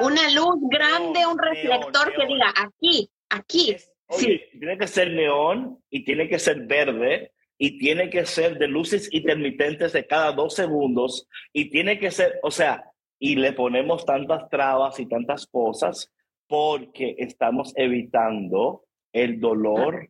una 0.01 0.29
luz 0.31 0.55
grande, 0.69 1.25
un 1.25 1.39
reflector 1.39 2.13
que 2.13 2.25
diga 2.27 2.53
aquí, 2.57 3.09
aquí. 3.29 3.77
sí. 4.09 4.41
Tiene 4.59 4.77
que 4.77 4.87
ser 4.87 5.11
neón 5.11 5.81
y 5.89 6.03
tiene 6.03 6.27
que 6.27 6.39
ser 6.39 6.67
verde 6.67 7.31
y 7.57 7.79
tiene 7.79 8.09
que 8.09 8.25
ser 8.25 8.57
de 8.57 8.67
luces 8.67 9.07
intermitentes 9.13 9.93
de 9.93 10.05
cada 10.05 10.33
dos 10.33 10.55
segundos 10.55 11.29
y 11.53 11.69
tiene 11.69 11.99
que 11.99 12.11
ser, 12.11 12.37
o 12.43 12.51
sea, 12.51 12.83
y 13.17 13.37
le 13.37 13.53
ponemos 13.53 14.05
tantas 14.05 14.49
trabas 14.49 14.99
y 14.99 15.07
tantas 15.07 15.47
cosas 15.47 16.11
porque 16.47 17.15
estamos 17.17 17.71
evitando 17.77 18.83
el 19.13 19.39
dolor 19.39 20.09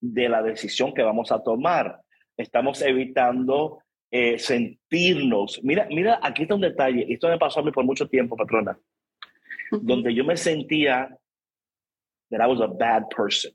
de 0.00 0.28
la 0.28 0.42
decisión 0.42 0.94
que 0.94 1.02
vamos 1.02 1.32
a 1.32 1.42
tomar 1.42 2.00
estamos 2.36 2.82
evitando 2.82 3.78
eh, 4.10 4.38
sentirnos. 4.38 5.60
Mira, 5.62 5.86
mira, 5.90 6.20
aquí 6.22 6.42
está 6.42 6.54
un 6.54 6.60
detalle. 6.60 7.06
Esto 7.08 7.28
me 7.28 7.38
pasó 7.38 7.60
a 7.60 7.62
mí 7.62 7.72
por 7.72 7.84
mucho 7.84 8.08
tiempo, 8.08 8.36
patrona, 8.36 8.78
donde 9.70 10.14
yo 10.14 10.24
me 10.24 10.36
sentía 10.36 11.16
that 12.30 12.40
I 12.40 12.46
was 12.46 12.60
a 12.60 12.66
bad 12.66 13.04
person. 13.08 13.52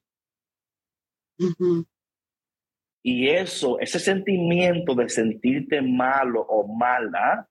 Y 3.04 3.30
eso, 3.30 3.80
ese 3.80 4.00
sentimiento 4.00 4.94
de 4.94 5.10
sentirte 5.10 5.82
malo 5.82 6.42
o 6.42 6.68
mala, 6.68 7.48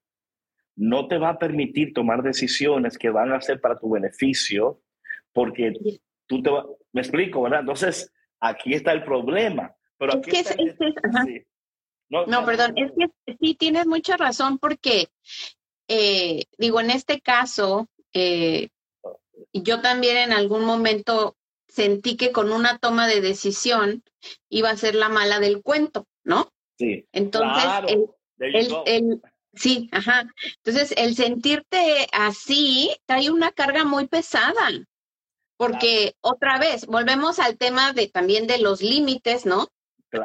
no 0.76 1.08
te 1.08 1.18
va 1.18 1.30
a 1.30 1.38
permitir 1.38 1.92
tomar 1.92 2.22
decisiones 2.22 2.96
que 2.96 3.10
van 3.10 3.32
a 3.32 3.40
ser 3.40 3.60
para 3.60 3.76
tu 3.76 3.90
beneficio, 3.90 4.80
porque 5.32 5.72
tú 6.26 6.42
te 6.42 6.50
me 6.92 7.00
explico, 7.00 7.42
¿verdad? 7.42 7.60
Entonces, 7.60 8.12
aquí 8.40 8.74
está 8.74 8.92
el 8.92 9.04
problema 9.04 9.74
no, 12.08 12.44
perdón, 12.44 12.72
es 12.76 12.90
que 12.96 13.36
sí 13.40 13.54
tienes 13.54 13.86
mucha 13.86 14.16
razón 14.16 14.58
porque, 14.58 15.08
eh, 15.88 16.44
digo, 16.58 16.80
en 16.80 16.90
este 16.90 17.20
caso, 17.20 17.88
eh, 18.12 18.68
yo 19.52 19.80
también 19.80 20.16
en 20.16 20.32
algún 20.32 20.64
momento 20.64 21.36
sentí 21.68 22.16
que 22.16 22.32
con 22.32 22.50
una 22.52 22.78
toma 22.78 23.06
de 23.06 23.20
decisión 23.20 24.02
iba 24.48 24.70
a 24.70 24.76
ser 24.76 24.94
la 24.94 25.08
mala 25.08 25.38
del 25.38 25.62
cuento, 25.62 26.06
¿no? 26.24 26.50
Sí. 26.78 27.06
Entonces, 27.12 27.64
el, 28.38 29.20
sí, 29.54 29.88
ajá. 29.92 30.24
Entonces, 30.64 30.94
el 30.96 31.14
sentirte 31.14 32.08
así 32.12 32.90
trae 33.06 33.30
una 33.30 33.52
carga 33.52 33.84
muy 33.84 34.08
pesada. 34.08 34.68
Porque 35.60 36.14
otra 36.22 36.58
vez, 36.58 36.86
volvemos 36.86 37.38
al 37.38 37.58
tema 37.58 37.92
de 37.92 38.08
también 38.08 38.46
de 38.46 38.56
los 38.56 38.80
límites, 38.80 39.44
¿no? 39.44 39.68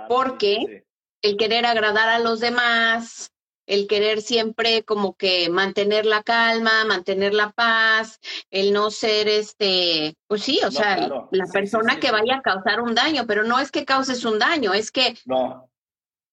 Porque 0.07 0.85
el 1.21 1.35
querer 1.35 1.65
agradar 1.65 2.07
a 2.07 2.19
los 2.19 2.39
demás, 2.39 3.33
el 3.65 3.85
querer 3.85 4.21
siempre 4.21 4.83
como 4.83 5.17
que 5.17 5.49
mantener 5.49 6.05
la 6.05 6.23
calma, 6.23 6.85
mantener 6.85 7.33
la 7.33 7.51
paz, 7.51 8.21
el 8.49 8.71
no 8.71 8.91
ser 8.91 9.27
este, 9.27 10.15
pues 10.27 10.41
sí, 10.41 10.61
o 10.65 10.71
sea, 10.71 11.05
la 11.31 11.45
persona 11.51 11.99
que 11.99 12.11
vaya 12.11 12.37
a 12.37 12.41
causar 12.41 12.79
un 12.79 12.95
daño, 12.95 13.25
pero 13.27 13.43
no 13.43 13.59
es 13.59 13.71
que 13.71 13.83
causes 13.83 14.23
un 14.23 14.39
daño, 14.39 14.73
es 14.73 14.89
que 14.89 15.15
no. 15.25 15.69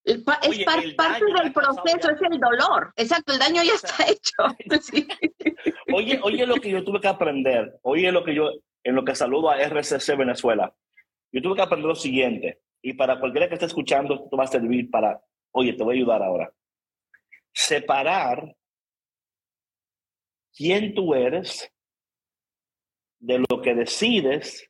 Es 0.04 0.22
parte 0.22 0.44
del 0.44 1.52
proceso, 1.52 2.10
es 2.10 2.22
el 2.30 2.38
dolor. 2.38 2.92
Exacto, 2.94 3.32
el 3.32 3.40
daño 3.40 3.64
ya 3.64 3.74
está 3.82 4.04
hecho. 4.04 5.06
Oye, 5.92 6.20
oye 6.22 6.46
lo 6.46 6.54
que 6.54 6.70
yo 6.70 6.84
tuve 6.84 7.00
que 7.00 7.08
aprender, 7.08 7.78
oye 7.82 8.10
lo 8.12 8.24
que 8.24 8.34
yo, 8.34 8.50
en 8.84 8.94
lo 8.94 9.04
que 9.04 9.14
saludo 9.14 9.50
a 9.50 9.58
RCC 9.58 10.16
Venezuela, 10.16 10.74
yo 11.30 11.40
tuve 11.40 11.56
que 11.56 11.62
aprender 11.62 11.88
lo 11.88 11.94
siguiente, 11.94 12.62
y 12.82 12.94
para 12.94 13.18
cualquiera 13.20 13.48
que 13.48 13.54
esté 13.54 13.66
escuchando, 13.66 14.14
esto 14.14 14.36
va 14.36 14.44
a 14.44 14.48
servir 14.48 14.90
para, 14.90 15.22
oye, 15.52 15.72
te 15.72 15.84
voy 15.84 15.96
a 15.96 15.98
ayudar 15.98 16.22
ahora 16.22 16.52
separar 17.52 18.56
quién 20.54 20.94
tú 20.94 21.14
eres 21.14 21.70
de 23.18 23.38
lo 23.38 23.62
que 23.62 23.74
decides, 23.74 24.68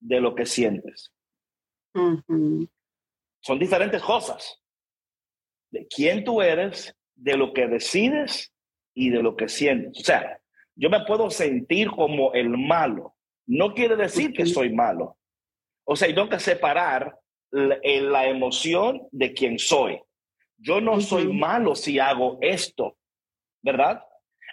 de 0.00 0.20
lo 0.20 0.34
que 0.34 0.46
sientes. 0.46 1.12
Son 1.94 3.58
diferentes 3.58 4.02
cosas. 4.02 4.62
De 5.70 5.86
quién 5.88 6.24
tú 6.24 6.42
eres, 6.42 6.96
de 7.14 7.36
lo 7.36 7.52
que 7.52 7.66
decides 7.66 8.52
y 8.94 9.10
de 9.10 9.22
lo 9.22 9.36
que 9.36 9.48
sientes. 9.48 10.00
O 10.00 10.04
sea, 10.04 10.40
yo 10.74 10.90
me 10.90 11.04
puedo 11.04 11.30
sentir 11.30 11.90
como 11.90 12.32
el 12.34 12.50
malo. 12.50 13.15
No 13.46 13.74
quiere 13.74 13.96
decir 13.96 14.32
que 14.32 14.46
soy 14.46 14.72
malo. 14.72 15.16
O 15.84 15.96
sea, 15.96 16.08
tengo 16.08 16.28
que 16.28 16.40
separar 16.40 17.18
la, 17.50 17.78
la 17.82 18.26
emoción 18.26 19.06
de 19.12 19.32
quién 19.32 19.58
soy. 19.58 20.00
Yo 20.58 20.80
no 20.80 21.00
soy 21.00 21.32
malo 21.32 21.74
si 21.74 21.98
hago 21.98 22.38
esto, 22.40 22.96
¿verdad? 23.62 24.02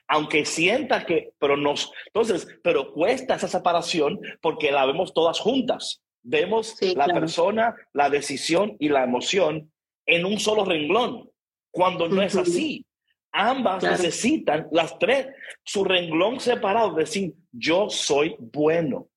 Aunque 0.08 0.46
sienta 0.46 1.06
que, 1.06 1.34
pero 1.40 1.56
nos, 1.58 1.92
entonces, 2.08 2.48
pero 2.62 2.94
cuesta 2.94 3.36
esa 3.36 3.48
separación 3.48 4.20
porque 4.42 4.72
la 4.72 4.86
vemos 4.86 5.14
todas 5.14 5.40
juntas. 5.40 6.02
Vemos 6.22 6.78
la 6.96 7.06
persona, 7.08 7.76
la 7.94 8.10
decisión 8.10 8.78
y 8.80 8.90
la 8.90 9.04
emoción 9.04 9.72
en 10.06 10.26
un 10.26 10.40
solo 10.40 10.66
renglón, 10.66 11.30
cuando 11.72 12.08
no 12.08 12.22
es 12.22 12.36
así. 12.36 12.86
Ambas 13.34 13.84
necesitan, 13.84 14.68
las 14.72 14.98
tres, 15.00 15.28
su 15.64 15.84
renglón 15.84 16.40
separado, 16.40 16.94
decir, 16.94 17.34
yo 17.52 17.90
soy 17.90 18.36
bueno. 18.40 19.08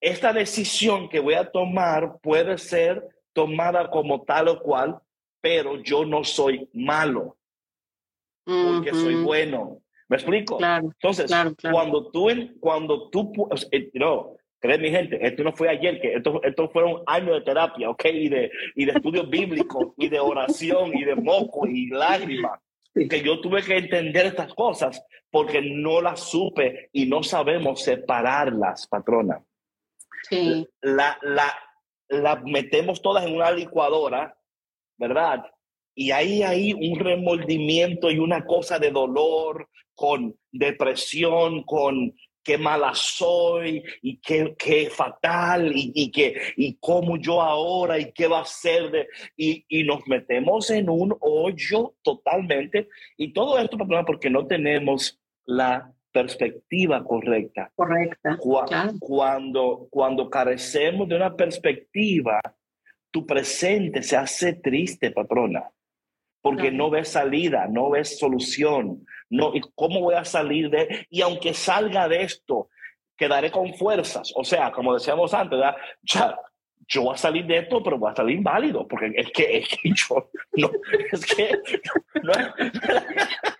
Esta 0.00 0.32
decisión 0.32 1.08
que 1.08 1.20
voy 1.20 1.34
a 1.34 1.50
tomar 1.50 2.18
puede 2.22 2.56
ser 2.56 3.06
tomada 3.34 3.90
como 3.90 4.22
tal 4.22 4.48
o 4.48 4.62
cual 4.62 5.00
pero 5.40 5.82
yo 5.82 6.04
no 6.04 6.24
soy 6.24 6.68
malo, 6.72 7.36
porque 8.44 8.92
soy 8.92 9.14
bueno. 9.16 9.80
¿Me 10.08 10.16
explico? 10.16 10.58
Entonces, 10.60 11.30
cuando 11.70 12.10
tú, 12.10 12.28
cuando 12.58 13.08
tú, 13.10 13.48
eh, 13.70 13.90
no, 13.94 14.36
créeme 14.58 14.84
mi 14.84 14.90
gente, 14.90 15.24
esto 15.24 15.44
no 15.44 15.52
fue 15.52 15.68
ayer, 15.68 16.00
que 16.00 16.14
esto, 16.14 16.42
esto 16.42 16.68
fueron 16.70 17.02
años 17.06 17.36
de 17.36 17.40
terapia, 17.42 17.88
¿ok? 17.90 18.04
Y 18.06 18.28
de, 18.28 18.50
y 18.74 18.84
de 18.86 18.92
estudios 18.92 19.30
bíblicos, 19.30 19.94
y 19.96 20.08
de 20.08 20.18
oración, 20.18 20.96
y 20.96 21.04
de 21.04 21.14
moco, 21.14 21.66
y 21.66 21.86
lágrimas. 21.90 22.60
Que 22.94 23.22
yo 23.22 23.40
tuve 23.40 23.62
que 23.62 23.76
entender 23.76 24.26
estas 24.26 24.52
cosas 24.54 25.02
porque 25.30 25.62
no 25.62 26.00
las 26.00 26.20
supe 26.20 26.90
y 26.92 27.06
no 27.06 27.22
sabemos 27.22 27.82
separarlas, 27.82 28.86
patrona. 28.88 29.42
Sí. 30.28 30.66
La, 30.80 31.18
la, 31.22 31.56
la 32.08 32.36
metemos 32.44 33.00
todas 33.00 33.24
en 33.24 33.36
una 33.36 33.52
licuadora 33.52 34.36
¿verdad? 35.00 35.42
Y 35.94 36.10
ahí 36.12 36.42
hay 36.42 36.74
un 36.74 36.98
remordimiento 37.00 38.10
y 38.10 38.18
una 38.18 38.44
cosa 38.44 38.78
de 38.78 38.90
dolor, 38.90 39.68
con 39.94 40.36
depresión, 40.52 41.64
con 41.64 42.14
qué 42.42 42.58
mala 42.58 42.92
soy 42.94 43.82
y 44.02 44.18
qué, 44.18 44.54
qué 44.58 44.90
fatal 44.90 45.72
y, 45.74 45.92
y, 45.94 46.10
qué, 46.10 46.40
y 46.56 46.76
cómo 46.80 47.16
yo 47.16 47.40
ahora 47.40 47.98
y 47.98 48.12
qué 48.12 48.26
va 48.26 48.40
a 48.40 48.44
ser 48.44 48.90
de, 48.90 49.08
y, 49.36 49.64
y 49.68 49.84
nos 49.84 50.06
metemos 50.06 50.70
en 50.70 50.88
un 50.88 51.16
hoyo 51.20 51.94
totalmente 52.02 52.88
y 53.16 53.32
todo 53.32 53.58
esto 53.58 53.76
porque 54.06 54.30
no 54.30 54.46
tenemos 54.46 55.20
la 55.44 55.92
perspectiva 56.12 57.04
correcta. 57.04 57.70
Correcta. 57.74 58.38
Cuando, 58.98 59.86
cuando 59.90 60.28
carecemos 60.28 61.08
de 61.08 61.16
una 61.16 61.34
perspectiva, 61.36 62.40
tu 63.10 63.26
presente 63.26 64.02
se 64.02 64.16
hace 64.16 64.54
triste, 64.54 65.10
patrona, 65.10 65.70
porque 66.42 66.70
no 66.70 66.90
ves 66.90 67.08
salida, 67.08 67.66
no 67.68 67.90
ves 67.90 68.18
solución. 68.18 69.04
No, 69.30 69.54
¿Y 69.54 69.60
cómo 69.74 70.00
voy 70.00 70.14
a 70.14 70.24
salir 70.24 70.68
de? 70.70 71.06
Y 71.08 71.22
aunque 71.22 71.54
salga 71.54 72.08
de 72.08 72.22
esto, 72.22 72.68
quedaré 73.16 73.50
con 73.50 73.72
fuerzas. 73.74 74.32
O 74.34 74.44
sea, 74.44 74.72
como 74.72 74.94
decíamos 74.94 75.32
antes, 75.32 75.58
Ya, 76.02 76.36
yo 76.88 77.02
voy 77.02 77.14
a 77.14 77.18
salir 77.18 77.46
de 77.46 77.58
esto, 77.58 77.82
pero 77.82 77.98
voy 77.98 78.10
a 78.10 78.16
salir 78.16 78.36
inválido, 78.38 78.86
porque 78.88 79.12
es 79.14 79.30
que, 79.30 79.58
es 79.58 79.68
que 79.68 79.90
yo, 79.94 80.30
no, 80.54 80.70
es 81.12 81.26
que... 81.26 81.60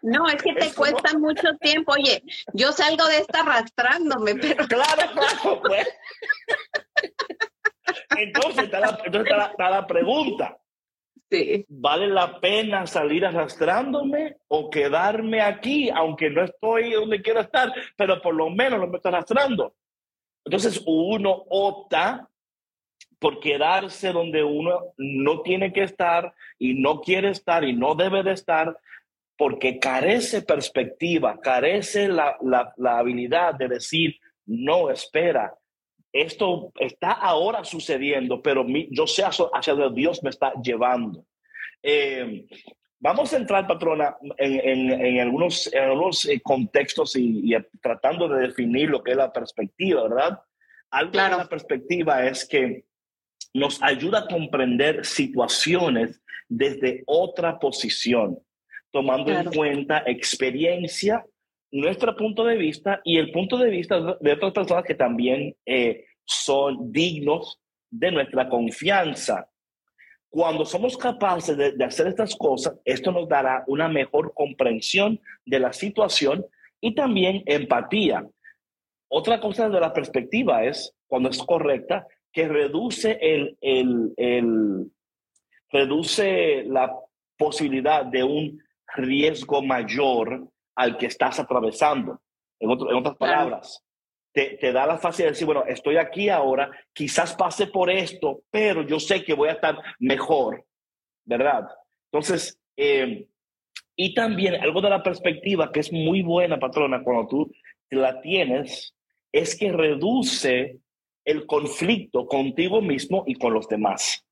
No, 0.02 0.26
es 0.26 0.42
que 0.42 0.54
te 0.54 0.74
cuesta 0.74 1.16
mucho 1.16 1.56
tiempo. 1.61 1.92
Oye, 1.92 2.22
yo 2.54 2.72
salgo 2.72 3.06
de 3.06 3.18
esta 3.18 3.40
arrastrándome, 3.40 4.35
pero... 4.35 4.66
Claro, 4.66 5.12
claro, 5.12 5.62
pues. 5.62 5.88
Entonces 8.16 8.64
está 8.64 8.80
la, 9.70 9.87
pregunta. 9.87 10.59
¿Vale 11.68 12.08
la 12.08 12.40
pena 12.40 12.86
salir 12.86 13.24
arrastrándome 13.24 14.38
o 14.48 14.68
quedarme 14.68 15.40
aquí, 15.40 15.88
aunque 15.90 16.28
no 16.28 16.42
estoy 16.42 16.92
donde 16.92 17.22
quiero 17.22 17.40
estar, 17.40 17.72
pero 17.96 18.20
por 18.20 18.34
lo 18.34 18.50
menos 18.50 18.80
no 18.80 18.88
me 18.88 18.96
estoy 18.96 19.12
arrastrando? 19.12 19.74
Entonces 20.44 20.82
uno 20.86 21.30
opta 21.48 22.28
por 23.20 23.38
quedarse 23.38 24.12
donde 24.12 24.42
uno 24.42 24.94
no 24.96 25.42
tiene 25.42 25.72
que 25.72 25.82
estar 25.82 26.34
y 26.58 26.74
no 26.74 27.00
quiere 27.00 27.30
estar 27.30 27.62
y 27.64 27.74
no 27.74 27.94
debe 27.94 28.22
de 28.22 28.32
estar 28.32 28.76
porque 29.36 29.78
carece 29.78 30.42
perspectiva, 30.42 31.38
carece 31.40 32.08
la, 32.08 32.36
la 32.76 32.98
habilidad 32.98 33.54
de 33.54 33.68
decir, 33.68 34.16
no, 34.46 34.90
espera, 34.90 35.54
esto 36.12 36.73
está 36.79 37.12
ahora 37.12 37.64
sucediendo, 37.64 38.42
pero 38.42 38.66
yo 38.90 39.07
sé 39.07 39.23
hacia 39.25 39.75
donde 39.75 40.01
Dios 40.01 40.23
me 40.23 40.31
está 40.31 40.53
llevando. 40.62 41.25
Eh, 41.83 42.46
vamos 42.99 43.33
a 43.33 43.37
entrar, 43.37 43.66
patrona, 43.66 44.16
en, 44.37 45.20
algunos, 45.20 45.70
algunos 45.73 46.27
eh, 46.27 46.40
contextos 46.42 47.16
y, 47.16 47.55
tratando 47.81 48.29
de 48.29 48.49
definir 48.49 48.90
lo 48.90 49.03
que 49.03 49.12
es 49.12 49.16
la 49.16 49.33
perspectiva, 49.33 50.03
¿verdad? 50.03 50.40
Algo 50.90 51.12
de 51.12 51.29
la 51.29 51.49
perspectiva 51.49 52.27
es 52.27 52.46
que 52.46 52.85
nos 53.55 53.83
ayuda 53.83 54.20
a 54.20 54.29
comprender 54.29 55.05
situaciones 55.05 56.20
desde 56.49 57.05
otra 57.07 57.59
posición, 57.59 58.38
tomando 58.90 59.33
en 59.33 59.44
cuenta 59.46 60.03
experiencia, 60.07 61.25
nuestro 61.72 62.16
punto 62.16 62.44
de 62.44 62.56
vista 62.56 63.00
y 63.04 63.18
el 63.18 63.30
punto 63.30 63.56
de 63.59 63.70
vista 63.70 64.16
de 64.20 64.33
otras 64.33 64.52
personas 64.52 64.85
que 64.85 64.94
también 64.94 65.54
eh, 65.66 66.04
son 66.24 66.92
dignos 66.92 67.61
de 67.90 68.11
nuestra 68.11 68.48
confianza. 68.48 69.48
Cuando 70.28 70.64
somos 70.64 70.96
capaces 70.96 71.56
de, 71.56 71.72
de, 71.72 71.85
hacer 71.85 72.06
estas 72.06 72.37
cosas, 72.37 72.78
esto 72.85 73.11
nos 73.11 73.28
dará 73.28 73.64
una 73.66 73.88
mejor 73.88 74.33
comprensión 74.35 75.20
de 75.44 75.59
la 75.59 75.72
situación 75.72 76.44
y 76.80 76.94
también 76.94 77.42
empatía. 77.46 78.26
Otra 79.09 79.40
cosa 79.40 79.68
de 79.68 79.80
la 79.80 79.92
perspectiva 79.92 80.64
es, 80.64 80.94
cuando 81.09 81.30
es 81.30 81.38
correcta, 81.38 82.06
que 82.33 82.46
reduce 82.46 83.18
el, 83.20 83.56
el, 83.61 84.14
el 84.16 84.92
reduce 85.72 86.64
la 86.64 86.94
posibilidad 87.37 88.04
de 88.04 88.22
un 88.22 88.62
riesgo 88.94 89.62
mayor 89.62 90.48
al 90.74 90.96
que 90.96 91.06
estás 91.06 91.38
atravesando. 91.38 92.20
En, 92.59 92.70
en 92.70 92.94
otras 92.96 93.16
palabras, 93.16 93.85
te, 94.33 94.56
te, 94.59 94.72
da 94.72 94.87
la 94.87 94.98
facilidad 94.98 95.28
de 95.28 95.33
decir, 95.33 95.46
bueno, 95.46 95.64
estoy 95.66 95.96
aquí 95.96 96.28
ahora, 96.28 96.70
quizás 96.92 97.35
pase 97.35 97.66
por 97.66 97.90
esto, 97.90 98.42
pero 98.50 98.83
yo 98.83 99.00
sé 99.00 99.24
que 99.24 99.35
voy 99.35 99.48
a 99.48 99.52
estar 99.52 99.76
mejor, 99.98 100.64
¿verdad? 101.24 101.68
Entonces, 102.12 102.59
eh, 102.76 103.26
y 103.96 104.14
también 104.14 104.54
algo 104.54 104.80
de 104.80 104.90
la 104.90 105.02
perspectiva 105.02 105.70
que 105.72 105.80
es 105.80 105.92
muy 105.92 106.22
buena, 106.22 106.59
patrona, 106.59 107.02
cuando 107.02 107.26
tú 107.26 107.52
la 107.90 108.20
tienes, 108.20 108.94
es 109.33 109.56
que 109.59 109.72
reduce 109.72 110.78
el 111.24 111.46
conflicto 111.46 112.26
contigo 112.26 112.80
mismo 112.80 113.24
y 113.26 113.35
con 113.35 113.52
los 113.52 113.68
demás. 113.68 114.24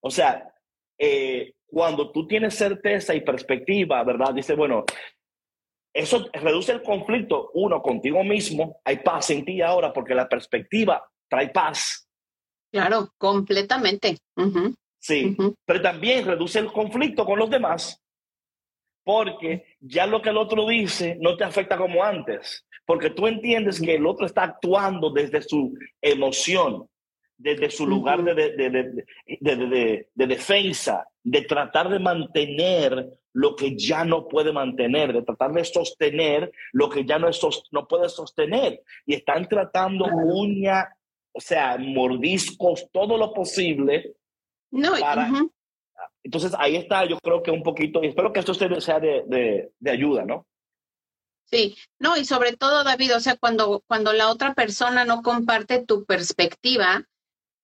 O 0.00 0.10
sea, 0.10 0.52
eh, 0.98 1.53
cuando 1.66 2.10
tú 2.12 2.26
tienes 2.26 2.54
certeza 2.54 3.14
y 3.14 3.20
perspectiva, 3.22 4.02
¿verdad? 4.04 4.34
Dice, 4.34 4.54
bueno, 4.54 4.84
eso 5.92 6.28
reduce 6.32 6.72
el 6.72 6.82
conflicto, 6.82 7.50
uno, 7.54 7.80
contigo 7.82 8.22
mismo, 8.24 8.80
hay 8.84 8.98
paz 8.98 9.30
en 9.30 9.44
ti 9.44 9.60
ahora 9.60 9.92
porque 9.92 10.14
la 10.14 10.28
perspectiva 10.28 11.04
trae 11.28 11.48
paz. 11.48 12.08
Claro, 12.72 13.12
completamente. 13.18 14.18
Sí, 14.98 15.36
pero 15.64 15.82
también 15.82 16.24
reduce 16.24 16.58
el 16.58 16.72
conflicto 16.72 17.24
con 17.24 17.38
los 17.38 17.50
demás 17.50 18.04
porque 19.04 19.76
ya 19.80 20.06
lo 20.06 20.22
que 20.22 20.30
el 20.30 20.38
otro 20.38 20.66
dice 20.66 21.16
no 21.20 21.36
te 21.36 21.44
afecta 21.44 21.76
como 21.76 22.02
antes, 22.02 22.66
porque 22.86 23.10
tú 23.10 23.26
entiendes 23.26 23.80
que 23.80 23.94
el 23.94 24.06
otro 24.06 24.26
está 24.26 24.44
actuando 24.44 25.10
desde 25.10 25.42
su 25.42 25.74
emoción, 26.00 26.88
desde 27.36 27.70
su 27.70 27.86
lugar 27.86 28.22
de, 28.22 28.34
de, 28.34 30.06
de, 30.14 30.26
defensa, 30.26 31.06
de 31.22 31.42
tratar 31.42 31.88
de 31.88 31.98
mantener 31.98 33.12
lo 33.32 33.56
que 33.56 33.76
ya 33.76 34.04
no 34.04 34.28
puede 34.28 34.52
mantener, 34.52 35.12
de 35.12 35.22
tratar 35.22 35.52
de 35.52 35.64
sostener 35.64 36.52
lo 36.72 36.88
que 36.88 37.04
ya 37.04 37.18
no, 37.18 37.28
es, 37.28 37.40
no 37.72 37.88
puede 37.88 38.08
sostener. 38.08 38.82
Y 39.06 39.14
están 39.14 39.48
tratando 39.48 40.06
uña, 40.06 40.88
o 41.32 41.40
sea, 41.40 41.76
mordiscos, 41.78 42.88
todo 42.92 43.18
lo 43.18 43.32
posible. 43.32 44.14
No, 44.70 44.92
para, 44.98 45.30
Entonces 46.22 46.52
ahí 46.58 46.76
está, 46.76 47.04
yo 47.04 47.18
creo 47.18 47.42
que 47.42 47.50
un 47.50 47.62
poquito, 47.62 48.02
y 48.02 48.08
espero 48.08 48.32
que 48.32 48.40
esto 48.40 48.54
sea 48.54 49.00
de, 49.00 49.70
de 49.78 49.90
ayuda, 49.90 50.24
¿no? 50.24 50.46
Sí, 51.44 51.76
no, 51.98 52.16
y 52.16 52.24
sobre 52.24 52.56
todo, 52.56 52.84
David, 52.84 53.16
o 53.16 53.20
sea, 53.20 53.36
cuando, 53.36 53.82
cuando 53.86 54.12
la 54.12 54.30
otra 54.30 54.54
persona 54.54 55.04
no 55.04 55.22
comparte 55.22 55.84
tu 55.84 56.04
perspectiva, 56.04 57.06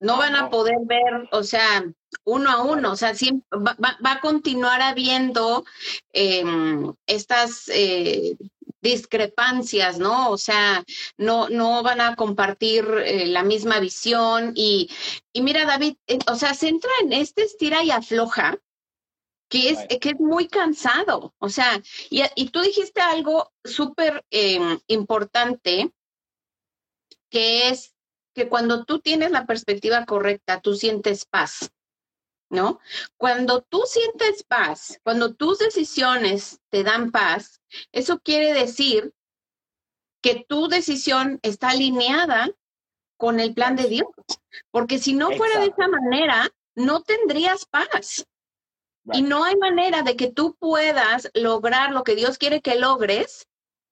no 0.01 0.17
van 0.17 0.35
a 0.35 0.49
poder 0.49 0.77
ver, 0.85 1.29
o 1.31 1.43
sea, 1.43 1.85
uno 2.25 2.49
a 2.49 2.63
uno, 2.63 2.91
o 2.91 2.95
sea, 2.95 3.13
va, 3.53 3.77
va, 3.79 4.11
a 4.11 4.19
continuar 4.19 4.81
habiendo 4.81 5.63
em, 6.11 6.91
estas 7.05 7.69
eh, 7.69 8.35
discrepancias, 8.81 9.99
¿no? 9.99 10.31
O 10.31 10.37
sea, 10.37 10.83
no, 11.17 11.49
no 11.49 11.83
van 11.83 12.01
a 12.01 12.15
compartir 12.15 12.85
eh, 13.05 13.27
la 13.27 13.43
misma 13.43 13.79
visión 13.79 14.53
y, 14.55 14.89
y 15.33 15.41
mira, 15.43 15.65
David, 15.65 15.95
eh, 16.07 16.17
o 16.27 16.35
sea, 16.35 16.55
se 16.55 16.69
entra 16.69 16.91
en 17.03 17.13
este 17.13 17.43
estira 17.43 17.83
y 17.83 17.91
afloja, 17.91 18.57
que 19.49 19.69
es, 19.69 19.79
que 19.99 20.09
es 20.09 20.19
muy 20.19 20.47
cansado, 20.47 21.35
o 21.37 21.49
sea, 21.49 21.79
y, 22.09 22.23
y 22.35 22.49
tú 22.49 22.61
dijiste 22.61 23.01
algo 23.01 23.51
súper 23.63 24.25
em, 24.31 24.79
importante, 24.87 25.91
que 27.29 27.69
es 27.69 27.90
que 28.33 28.47
cuando 28.47 28.85
tú 28.85 28.99
tienes 28.99 29.31
la 29.31 29.45
perspectiva 29.45 30.05
correcta, 30.05 30.61
tú 30.61 30.75
sientes 30.75 31.25
paz, 31.25 31.71
¿no? 32.49 32.79
Cuando 33.17 33.61
tú 33.61 33.83
sientes 33.85 34.43
paz, 34.43 34.99
cuando 35.03 35.33
tus 35.33 35.59
decisiones 35.59 36.59
te 36.69 36.83
dan 36.83 37.11
paz, 37.11 37.61
eso 37.91 38.19
quiere 38.19 38.53
decir 38.53 39.13
que 40.21 40.45
tu 40.47 40.67
decisión 40.67 41.39
está 41.41 41.69
alineada 41.69 42.51
con 43.17 43.39
el 43.39 43.53
plan 43.53 43.75
de 43.75 43.87
Dios, 43.87 44.07
porque 44.71 44.99
si 44.99 45.13
no 45.13 45.31
fuera 45.31 45.59
de 45.59 45.67
esa 45.67 45.87
manera, 45.87 46.49
no 46.75 47.01
tendrías 47.01 47.65
paz. 47.65 48.25
Y 49.13 49.23
no 49.23 49.43
hay 49.43 49.55
manera 49.55 50.03
de 50.03 50.15
que 50.15 50.31
tú 50.31 50.55
puedas 50.59 51.29
lograr 51.33 51.91
lo 51.91 52.03
que 52.03 52.15
Dios 52.15 52.37
quiere 52.37 52.61
que 52.61 52.75
logres 52.75 53.47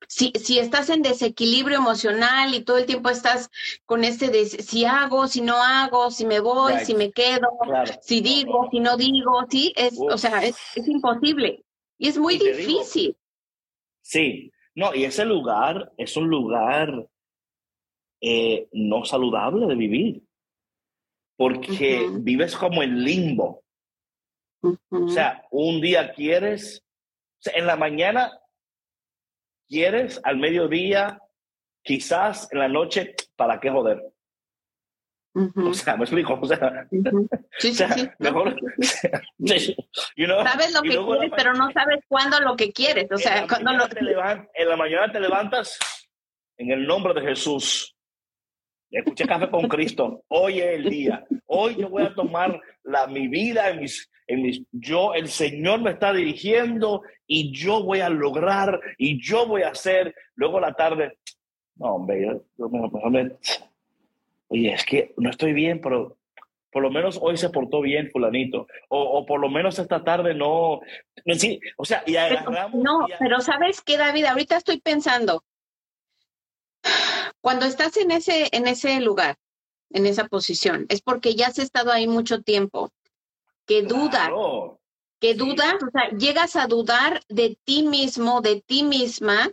si, 0.07 0.31
si 0.35 0.59
estás 0.59 0.89
en 0.89 1.01
desequilibrio 1.01 1.77
emocional 1.77 2.53
y 2.53 2.63
todo 2.63 2.77
el 2.77 2.85
tiempo 2.85 3.09
estás 3.09 3.49
con 3.85 4.03
este 4.03 4.29
de 4.29 4.45
si 4.45 4.85
hago, 4.85 5.27
si 5.27 5.41
no 5.41 5.61
hago, 5.61 6.09
si 6.11 6.25
me 6.25 6.39
voy, 6.39 6.73
si 6.79 6.95
me 6.95 7.11
quedo, 7.11 7.49
si 8.01 8.21
digo, 8.21 8.69
si 8.71 8.79
no 8.79 8.97
digo, 8.97 9.45
sí, 9.49 9.73
es, 9.75 9.97
o 9.99 10.17
sea, 10.17 10.43
es, 10.43 10.57
imposible 10.87 11.63
y 11.97 12.07
es 12.07 12.17
muy 12.17 12.37
difícil. 12.37 13.15
sí, 14.01 14.51
no, 14.75 14.95
y 14.95 15.03
ese 15.03 15.25
lugar 15.25 15.91
es 15.97 16.15
un 16.15 16.29
lugar 16.29 17.07
eh, 18.21 18.69
no 18.71 19.03
saludable 19.03 19.65
de 19.65 19.75
vivir, 19.75 20.23
porque 21.35 22.07
vives 22.19 22.55
como 22.55 22.81
en 22.83 23.03
limbo. 23.03 23.63
O 24.89 25.07
sea, 25.09 25.45
un 25.51 25.81
día 25.81 26.13
quieres, 26.13 26.85
en 27.53 27.65
la 27.65 27.75
mañana 27.75 28.38
quieres 29.69 30.19
al 30.23 30.37
mediodía, 30.37 31.21
quizás 31.83 32.51
en 32.51 32.59
la 32.59 32.67
noche, 32.67 33.15
¿para 33.35 33.59
qué 33.59 33.69
joder? 33.69 34.03
O 35.33 35.73
sea, 35.73 35.95
me 35.95 36.03
explico. 36.03 36.37
O 36.41 36.45
sea, 36.45 36.87
sí, 37.59 37.73
sí, 37.73 37.85
sí. 37.95 38.09
mejor. 38.17 38.55
sabes 40.43 40.73
lo 40.73 40.81
que 40.81 40.97
quieres, 40.97 41.31
pero 41.35 41.53
no 41.53 41.71
sabes 41.71 42.03
cuándo 42.07 42.39
lo 42.39 42.55
que 42.55 42.71
quieres. 42.71 43.07
O 43.11 43.17
sea, 43.17 43.47
cuando 43.47 43.71
lo... 43.73 43.85
en 43.85 44.69
la 44.69 44.75
mañana 44.75 45.11
te 45.11 45.19
levantas 45.19 45.77
en 46.57 46.71
el 46.71 46.85
nombre 46.85 47.13
de 47.13 47.21
Jesús. 47.21 47.95
Escuché 48.91 49.25
café 49.25 49.49
con 49.49 49.67
Cristo. 49.67 50.23
Hoy 50.29 50.59
es 50.59 50.75
el 50.75 50.89
día. 50.89 51.25
Hoy 51.45 51.75
yo 51.75 51.89
voy 51.89 52.03
a 52.03 52.13
tomar 52.13 52.59
la, 52.83 53.05
mi 53.07 53.27
vida 53.27 53.69
en 53.69 53.81
mis, 53.81 54.09
en 54.27 54.41
mis. 54.41 54.63
Yo, 54.71 55.13
el 55.13 55.27
Señor 55.27 55.81
me 55.81 55.91
está 55.91 56.11
dirigiendo 56.11 57.03
y 57.27 57.51
yo 57.51 57.83
voy 57.83 57.99
a 57.99 58.09
lograr 58.09 58.79
y 58.97 59.21
yo 59.21 59.45
voy 59.45 59.61
a 59.61 59.69
hacer. 59.69 60.15
Luego 60.35 60.59
la 60.59 60.73
tarde, 60.73 61.19
no, 61.75 61.95
hombre, 61.95 62.25
yo, 62.25 62.43
oye, 64.47 64.73
es 64.73 64.85
que 64.85 65.13
no 65.17 65.29
estoy 65.29 65.53
bien, 65.53 65.79
pero 65.81 66.17
por 66.71 66.83
lo 66.83 66.91
menos 66.91 67.19
hoy 67.21 67.37
se 67.37 67.49
portó 67.49 67.81
bien 67.81 68.09
fulanito, 68.11 68.67
o, 68.89 69.01
o 69.01 69.25
por 69.25 69.39
lo 69.39 69.49
menos 69.49 69.79
esta 69.79 70.03
tarde 70.03 70.35
no, 70.35 70.81
sí, 71.35 71.59
o 71.77 71.85
sea, 71.85 72.03
y 72.05 72.15
agarramos... 72.15 72.83
No, 72.83 73.07
pero 73.17 73.39
¿sabes 73.41 73.81
qué, 73.81 73.97
David? 73.97 74.25
Ahorita 74.25 74.57
estoy 74.57 74.79
pensando, 74.79 75.43
cuando 77.41 77.65
estás 77.65 77.97
en 77.97 78.11
ese, 78.11 78.49
en 78.51 78.67
ese 78.67 78.99
lugar, 78.99 79.37
en 79.91 80.05
esa 80.05 80.27
posición, 80.27 80.85
es 80.89 81.01
porque 81.01 81.35
ya 81.35 81.47
has 81.47 81.59
estado 81.59 81.91
ahí 81.91 82.07
mucho 82.07 82.41
tiempo, 82.41 82.91
que 83.65 83.83
duda 83.83 84.31
que 85.19 85.33
dudas, 85.33 85.75
o 85.85 85.91
sea, 85.91 86.17
llegas 86.17 86.55
a 86.55 86.67
dudar 86.67 87.21
de 87.27 87.57
ti 87.65 87.83
mismo, 87.83 88.41
de 88.41 88.61
ti 88.61 88.83
misma, 88.83 89.51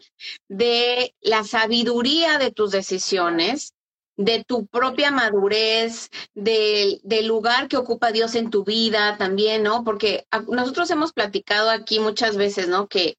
de 0.48 1.14
la 1.20 1.42
sabiduría 1.42 2.38
de 2.38 2.52
tus 2.52 2.70
decisiones, 2.70 3.74
de 4.16 4.44
tu 4.44 4.66
propia 4.66 5.10
madurez, 5.10 6.08
del 6.34 7.26
lugar 7.26 7.68
que 7.68 7.76
ocupa 7.76 8.12
Dios 8.12 8.34
en 8.34 8.50
tu 8.50 8.64
vida 8.64 9.18
también, 9.18 9.64
¿no? 9.64 9.84
Porque 9.84 10.26
nosotros 10.48 10.90
hemos 10.90 11.12
platicado 11.12 11.70
aquí 11.70 11.98
muchas 11.98 12.36
veces, 12.36 12.68
¿no? 12.68 12.86
Que, 12.86 13.16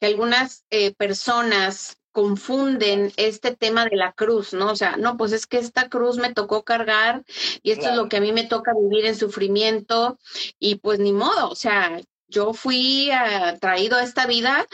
que 0.00 0.06
algunas 0.06 0.64
eh, 0.70 0.94
personas 0.94 1.96
confunden 2.12 3.12
este 3.16 3.54
tema 3.54 3.84
de 3.84 3.96
la 3.96 4.12
cruz, 4.12 4.52
¿no? 4.52 4.70
O 4.72 4.76
sea, 4.76 4.96
no, 4.96 5.16
pues 5.16 5.32
es 5.32 5.46
que 5.46 5.58
esta 5.58 5.88
cruz 5.88 6.16
me 6.18 6.32
tocó 6.32 6.64
cargar 6.64 7.24
y 7.62 7.70
esto 7.70 7.90
es 7.90 7.96
lo 7.96 8.08
que 8.08 8.16
a 8.16 8.20
mí 8.20 8.32
me 8.32 8.44
toca 8.44 8.72
vivir 8.74 9.06
en 9.06 9.16
sufrimiento 9.16 10.18
y 10.58 10.76
pues 10.76 10.98
ni 10.98 11.12
modo, 11.12 11.50
o 11.50 11.54
sea, 11.54 12.00
yo 12.28 12.52
fui 12.52 13.10
uh, 13.10 13.58
traído 13.58 13.96
a 13.96 14.02
esta 14.02 14.26
vida 14.26 14.66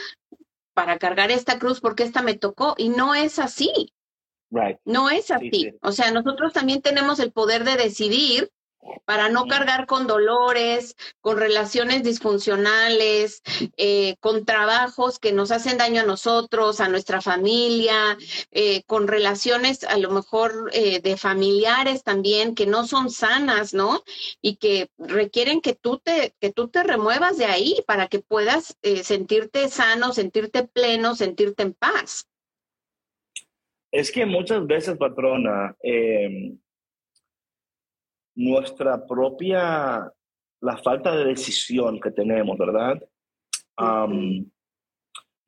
para 0.73 0.99
cargar 0.99 1.31
esta 1.31 1.57
cruz 1.59 1.79
porque 1.79 2.03
esta 2.03 2.21
me 2.21 2.35
tocó 2.35 2.75
y 2.77 2.89
no 2.89 3.15
es 3.15 3.39
así. 3.39 3.93
Right. 4.49 4.77
No 4.85 5.09
es 5.09 5.29
así. 5.31 5.73
O 5.81 5.91
sea, 5.91 6.11
nosotros 6.11 6.53
también 6.53 6.81
tenemos 6.81 7.19
el 7.19 7.31
poder 7.31 7.63
de 7.63 7.75
decidir 7.75 8.49
para 9.05 9.29
no 9.29 9.45
cargar 9.45 9.85
con 9.85 10.07
dolores, 10.07 10.95
con 11.21 11.37
relaciones 11.37 12.03
disfuncionales, 12.03 13.41
eh, 13.77 14.15
con 14.19 14.45
trabajos 14.45 15.19
que 15.19 15.31
nos 15.31 15.51
hacen 15.51 15.77
daño 15.77 16.01
a 16.01 16.05
nosotros, 16.05 16.79
a 16.79 16.89
nuestra 16.89 17.21
familia, 17.21 18.17
eh, 18.51 18.83
con 18.85 19.07
relaciones 19.07 19.83
a 19.83 19.97
lo 19.97 20.11
mejor 20.11 20.69
eh, 20.73 20.99
de 21.01 21.17
familiares 21.17 22.03
también 22.03 22.55
que 22.55 22.65
no 22.65 22.85
son 22.85 23.09
sanas, 23.09 23.73
¿no? 23.73 24.03
Y 24.41 24.57
que 24.57 24.89
requieren 24.97 25.61
que 25.61 25.73
tú 25.73 25.99
te, 25.99 26.33
que 26.39 26.51
tú 26.51 26.67
te 26.67 26.83
remuevas 26.83 27.37
de 27.37 27.45
ahí 27.45 27.83
para 27.87 28.07
que 28.07 28.19
puedas 28.19 28.77
sentirte 29.03 29.69
sano, 29.69 30.13
sentirte 30.13 30.67
pleno, 30.67 31.15
sentirte 31.15 31.63
en 31.63 31.73
paz. 31.73 32.27
Es 33.91 34.11
que 34.11 34.25
muchas 34.25 34.65
veces, 34.67 34.97
patrona, 34.97 35.75
em, 35.81 36.59
nuestra 38.37 39.05
propia, 39.05 40.13
la 40.61 40.77
falta 40.77 41.15
de 41.15 41.25
decisión 41.25 41.99
que 41.99 42.11
tenemos, 42.11 42.57
¿verdad? 42.57 43.01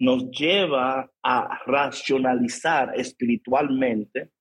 nos 0.02 0.32
lleva 0.32 1.12
a 1.21 1.60
racionalizar 1.65 2.97
espiritualmente 2.97 4.32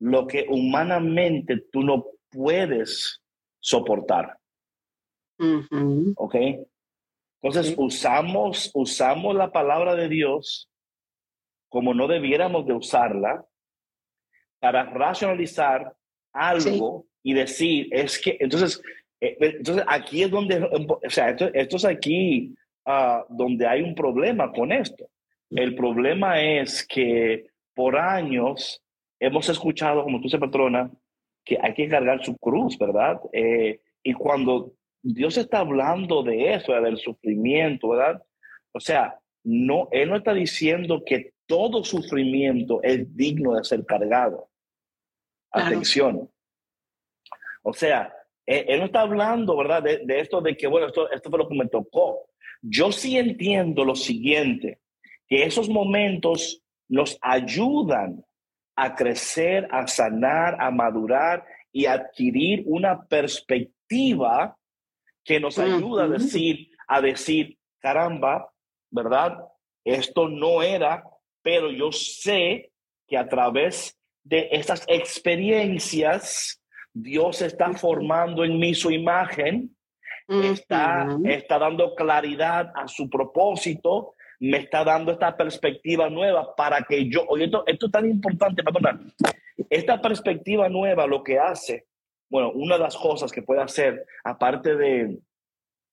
lo 0.00 0.26
que 0.26 0.46
humanamente 0.48 1.66
tú 1.70 1.82
no 1.82 2.06
puedes 2.30 3.22
soportar. 3.60 4.38
¿Ok? 6.16 6.34
Entonces 7.42 7.74
usamos, 7.76 8.70
usamos 8.74 9.34
la 9.34 9.52
palabra 9.52 9.94
de 9.94 10.08
Dios 10.08 10.70
como 11.68 11.92
no 11.92 12.08
debiéramos 12.08 12.64
de 12.64 12.72
usarla 12.72 13.44
para 14.60 14.84
racionalizar 14.84 15.94
algo 16.32 17.07
y 17.22 17.34
decir, 17.34 17.88
es 17.90 18.18
que, 18.18 18.36
entonces, 18.40 18.80
eh, 19.20 19.36
eh, 19.40 19.54
entonces 19.58 19.84
aquí 19.86 20.22
es 20.22 20.30
donde, 20.30 20.62
o 20.62 21.10
sea, 21.10 21.30
esto, 21.30 21.50
es 21.52 21.84
aquí 21.84 22.54
ah, 22.86 23.24
donde 23.28 23.66
hay 23.66 23.82
un 23.82 23.94
problema 23.94 24.52
con 24.52 24.72
esto, 24.72 25.08
El 25.50 25.74
problema 25.74 26.40
es 26.40 26.86
que 26.86 27.46
por 27.74 27.96
años 27.96 28.82
hemos 29.20 29.48
escuchado, 29.48 30.04
como 30.04 30.18
tú 30.18 30.24
dices, 30.24 30.40
patrona, 30.40 30.90
que 31.44 31.58
hay 31.60 31.74
que 31.74 31.88
cargar 31.88 32.24
su 32.24 32.36
cruz, 32.36 32.76
¿verdad? 32.78 33.20
Eh, 33.32 33.80
y 34.02 34.12
cuando 34.12 34.72
Dios 35.02 35.38
está 35.38 35.60
hablando 35.60 36.22
de 36.22 36.54
eso, 36.54 36.72
del 36.72 36.98
sufrimiento, 36.98 37.90
¿verdad? 37.90 38.22
O 38.72 38.80
sea, 38.80 39.18
no, 39.44 39.88
Él 39.92 40.10
no 40.10 40.16
está 40.16 40.34
diciendo 40.34 41.02
que 41.04 41.32
todo 41.46 41.82
sufrimiento 41.82 42.82
es 42.82 43.16
digno 43.16 43.54
de 43.54 43.64
ser 43.64 43.84
cargado. 43.86 44.50
Atención. 45.50 46.28
O 47.62 47.72
sea, 47.72 48.12
él, 48.46 48.78
no 48.78 48.86
está 48.86 49.02
hablando, 49.02 49.56
¿verdad? 49.56 49.82
De, 49.82 50.20
esto 50.20 50.40
de 50.40 50.56
que, 50.56 50.66
bueno, 50.66 50.86
esto, 50.86 51.10
esto 51.10 51.30
fue 51.30 51.38
lo 51.38 51.48
que 51.48 51.56
me 51.56 51.68
tocó. 51.68 52.28
Yo 52.62 52.92
sí 52.92 53.18
entiendo 53.18 53.84
lo 53.84 53.94
siguiente, 53.94 54.80
que 55.26 55.44
esos 55.44 55.68
momentos 55.68 56.62
nos 56.88 57.18
ayudan 57.20 58.24
a 58.74 58.94
crecer, 58.94 59.68
a 59.70 59.86
sanar, 59.86 60.56
a 60.60 60.70
madurar 60.70 61.44
y 61.72 61.86
adquirir 61.86 62.62
una 62.66 63.04
perspectiva 63.06 64.56
que 65.24 65.40
nos 65.40 65.58
ayuda 65.58 66.04
a 66.04 66.08
decir, 66.08 66.70
a 66.86 67.00
decir, 67.00 67.58
caramba, 67.80 68.50
¿verdad? 68.90 69.38
Esto 69.84 70.28
no 70.28 70.62
era, 70.62 71.04
pero 71.42 71.70
yo 71.70 71.92
sé 71.92 72.72
que 73.06 73.16
a 73.16 73.28
través 73.28 73.98
de 74.22 74.48
estas 74.52 74.84
experiencias, 74.88 76.62
Dios 77.00 77.42
está 77.42 77.72
formando 77.74 78.44
en 78.44 78.58
mí 78.58 78.74
su 78.74 78.90
imagen, 78.90 79.70
está, 80.26 81.06
está 81.24 81.58
dando 81.58 81.94
claridad 81.94 82.72
a 82.74 82.88
su 82.88 83.08
propósito, 83.08 84.14
me 84.40 84.58
está 84.58 84.82
dando 84.82 85.12
esta 85.12 85.36
perspectiva 85.36 86.10
nueva 86.10 86.54
para 86.56 86.82
que 86.82 87.08
yo, 87.08 87.24
oye, 87.28 87.44
esto, 87.44 87.62
esto 87.66 87.86
es 87.86 87.92
tan 87.92 88.10
importante, 88.10 88.64
perdona, 88.64 89.00
esta 89.70 90.02
perspectiva 90.02 90.68
nueva 90.68 91.06
lo 91.06 91.22
que 91.22 91.38
hace, 91.38 91.86
bueno, 92.28 92.50
una 92.52 92.76
de 92.76 92.82
las 92.82 92.96
cosas 92.96 93.30
que 93.30 93.42
puede 93.42 93.62
hacer, 93.62 94.04
aparte 94.24 94.74
de, 94.74 95.18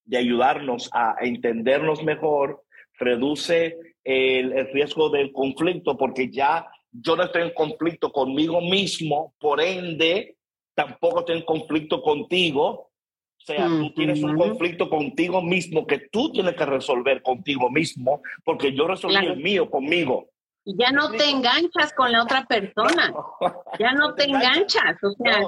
de 0.06 0.18
ayudarnos 0.18 0.90
a 0.92 1.18
entendernos 1.22 2.04
mejor, 2.04 2.64
reduce 2.98 3.78
el, 4.04 4.54
el, 4.54 4.74
riesgo 4.74 5.10
del 5.10 5.32
conflicto 5.32 5.98
porque 5.98 6.30
ya 6.32 6.68
yo 6.92 7.16
no 7.16 7.24
estoy 7.24 7.44
en 7.44 7.54
conflicto 7.54 8.12
conmigo 8.12 8.60
mismo, 8.60 9.34
por 9.40 9.62
ende, 9.62 10.36
tampoco 10.76 11.20
estoy 11.20 11.38
en 11.38 11.46
conflicto 11.46 12.02
contigo. 12.02 12.92
O 13.38 13.46
sea, 13.46 13.68
tú 13.68 13.94
tienes 13.94 14.24
un 14.24 14.38
conflicto 14.38 14.90
contigo 14.90 15.42
mismo 15.42 15.86
que 15.86 16.10
tú 16.12 16.32
tienes 16.32 16.56
que 16.56 16.66
resolver 16.66 17.22
contigo 17.22 17.70
mismo, 17.70 18.22
porque 18.44 18.74
yo 18.74 18.88
resolví 18.88 19.26
el 19.26 19.38
mío 19.38 19.70
conmigo. 19.70 20.30
Y 20.64 20.76
ya 20.78 20.92
no 20.92 21.12
te 21.12 21.30
enganchas 21.30 21.94
con 21.94 22.12
la 22.12 22.24
otra 22.24 22.46
persona. 22.46 23.14
ya 23.80 23.92
no 23.94 24.16
te 24.16 24.24
enganchas. 24.24 24.98
O 25.04 25.12
sea, 25.24 25.42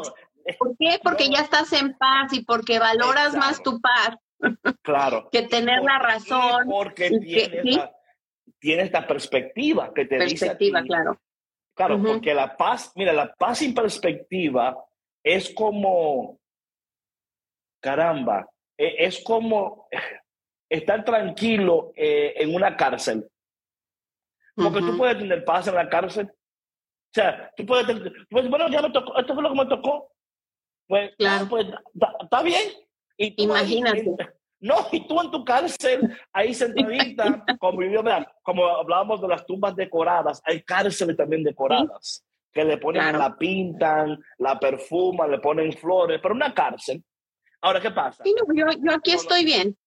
¿por 0.59 0.77
qué? 0.77 0.99
Porque 1.01 1.29
ya 1.29 1.39
estás 1.39 1.73
en 1.73 1.97
paz 1.97 2.33
y 2.33 2.43
porque 2.43 2.77
valoras 2.77 3.35
más 3.35 3.63
tu 3.63 3.81
paz. 3.81 4.15
Claro. 4.83 5.29
que 5.31 5.41
tener 5.43 5.81
la 5.81 5.97
razón. 5.97 6.67
Porque 6.69 7.09
tiene, 8.59 8.83
esta 8.83 9.07
perspectiva 9.07 9.91
que 9.91 10.05
te 10.05 10.17
perspectiva, 10.17 10.83
claro. 10.83 11.19
Claro, 11.73 12.01
porque 12.01 12.33
la 12.33 12.55
paz, 12.55 12.91
mira, 12.95 13.13
la 13.13 13.33
paz 13.33 13.59
sin 13.59 13.73
perspectiva 13.73 14.75
es 15.35 15.53
como, 15.53 16.39
caramba, 17.81 18.49
e, 18.77 19.05
es 19.05 19.21
como 19.23 19.87
estar 20.69 21.03
tranquilo 21.03 21.91
eh, 21.95 22.33
en 22.37 22.55
una 22.55 22.75
cárcel. 22.77 23.27
Porque 24.55 24.79
tú 24.79 24.97
puedes 24.97 25.19
tener 25.19 25.45
paz 25.45 25.67
en 25.67 25.75
la 25.75 25.87
cárcel. 25.87 26.31
O 26.31 27.13
sea, 27.13 27.51
tú 27.55 27.63
puedes 27.63 27.85
tener, 27.85 28.11
pues, 28.27 28.49
bueno, 28.49 28.67
ya 28.69 28.81
me 28.81 28.89
tocó, 28.89 29.15
esto 29.19 29.35
fue 29.35 29.43
lo 29.43 29.49
que 29.49 29.55
me 29.55 29.65
tocó. 29.67 30.11
Pues, 30.87 31.15
claro. 31.15 31.47
pues, 31.47 31.67
está 32.21 32.41
bien. 32.41 32.71
Y 33.17 33.43
Imagínate. 33.43 34.15
no, 34.59 34.75
y 34.91 35.07
tú 35.07 35.21
en 35.21 35.29
tu 35.29 35.45
cárcel, 35.45 36.17
ahí 36.33 36.55
sentadita, 36.55 37.45
como, 37.59 37.79
como 38.41 38.67
hablábamos 38.67 39.21
de 39.21 39.27
las 39.27 39.45
tumbas 39.45 39.75
decoradas, 39.75 40.41
hay 40.43 40.63
cárceles 40.63 41.15
también 41.15 41.43
decoradas 41.43 42.26
que 42.57 42.65
le 42.65 42.77
ponen, 42.77 43.17
la 43.17 43.37
pintan, 43.37 44.19
la 44.39 44.59
perfuman, 44.59 45.29
le 45.29 45.37
ponen 45.37 45.71
flores, 45.73 46.19
pero 46.21 46.33
una 46.33 46.53
cárcel. 46.53 47.03
Ahora, 47.61 47.79
¿qué 47.79 47.91
pasa? 47.91 48.23
yo, 48.25 48.65
yo, 48.83 48.91
aquí 48.91 49.11
estoy 49.11 49.45
bien. 49.45 49.77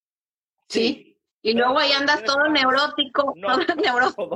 Sí. 0.69 1.17
Y 1.41 1.53
luego 1.53 1.79
ahí 1.79 1.91
andas 1.91 2.23
todo 2.23 2.47
neurótico, 2.47 3.33
todo 3.41 3.75
neurótico. 3.83 4.35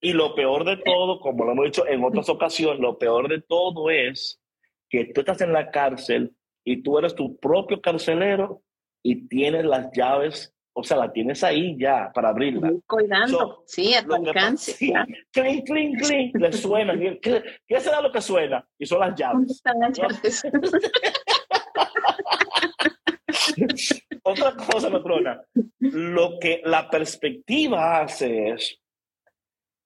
y 0.00 0.12
lo 0.12 0.34
peor 0.34 0.64
de 0.64 0.76
todo, 0.76 1.18
como 1.18 1.44
lo 1.44 1.52
hemos 1.52 1.64
dicho 1.64 1.86
en 1.88 2.04
otras 2.04 2.28
ocasiones, 2.28 2.78
lo 2.78 2.98
peor 2.98 3.28
de 3.28 3.40
todo 3.42 3.90
es 3.90 4.40
que 4.88 5.06
tú 5.06 5.22
estás 5.22 5.40
en 5.40 5.52
la 5.52 5.72
cárcel 5.72 6.36
y 6.62 6.82
tú 6.82 6.98
eres 6.98 7.16
tu 7.16 7.36
propio 7.38 7.80
carcelero 7.80 8.62
y 9.02 9.26
tienes 9.26 9.64
las 9.64 9.90
llaves 9.92 10.54
o 10.76 10.82
sea, 10.82 10.96
la 10.96 11.12
tienes 11.12 11.44
ahí 11.44 11.76
ya 11.78 12.10
para 12.12 12.30
abrirla. 12.30 12.72
Cuidando, 12.86 13.62
sí, 13.64 13.94
a 13.94 14.04
tu 14.04 14.14
alcance. 14.14 14.72
Sí, 14.72 14.92
clink, 15.30 15.64
clink, 15.66 16.02
clink, 16.02 16.36
le 16.36 16.52
suena. 16.52 16.98
¿Qué, 17.22 17.44
¿Qué 17.66 17.80
será 17.80 18.00
lo 18.00 18.10
que 18.10 18.20
suena? 18.20 18.66
Y 18.76 18.84
son 18.84 18.98
las 19.00 19.14
llaves. 19.14 19.52
Están 19.52 19.78
las 19.78 19.96
llaves? 19.96 20.42
Otra 24.24 24.56
cosa, 24.56 24.90
patrona, 24.90 25.40
lo 25.78 26.38
que 26.40 26.60
la 26.64 26.90
perspectiva 26.90 28.00
hace 28.00 28.50
es 28.50 28.80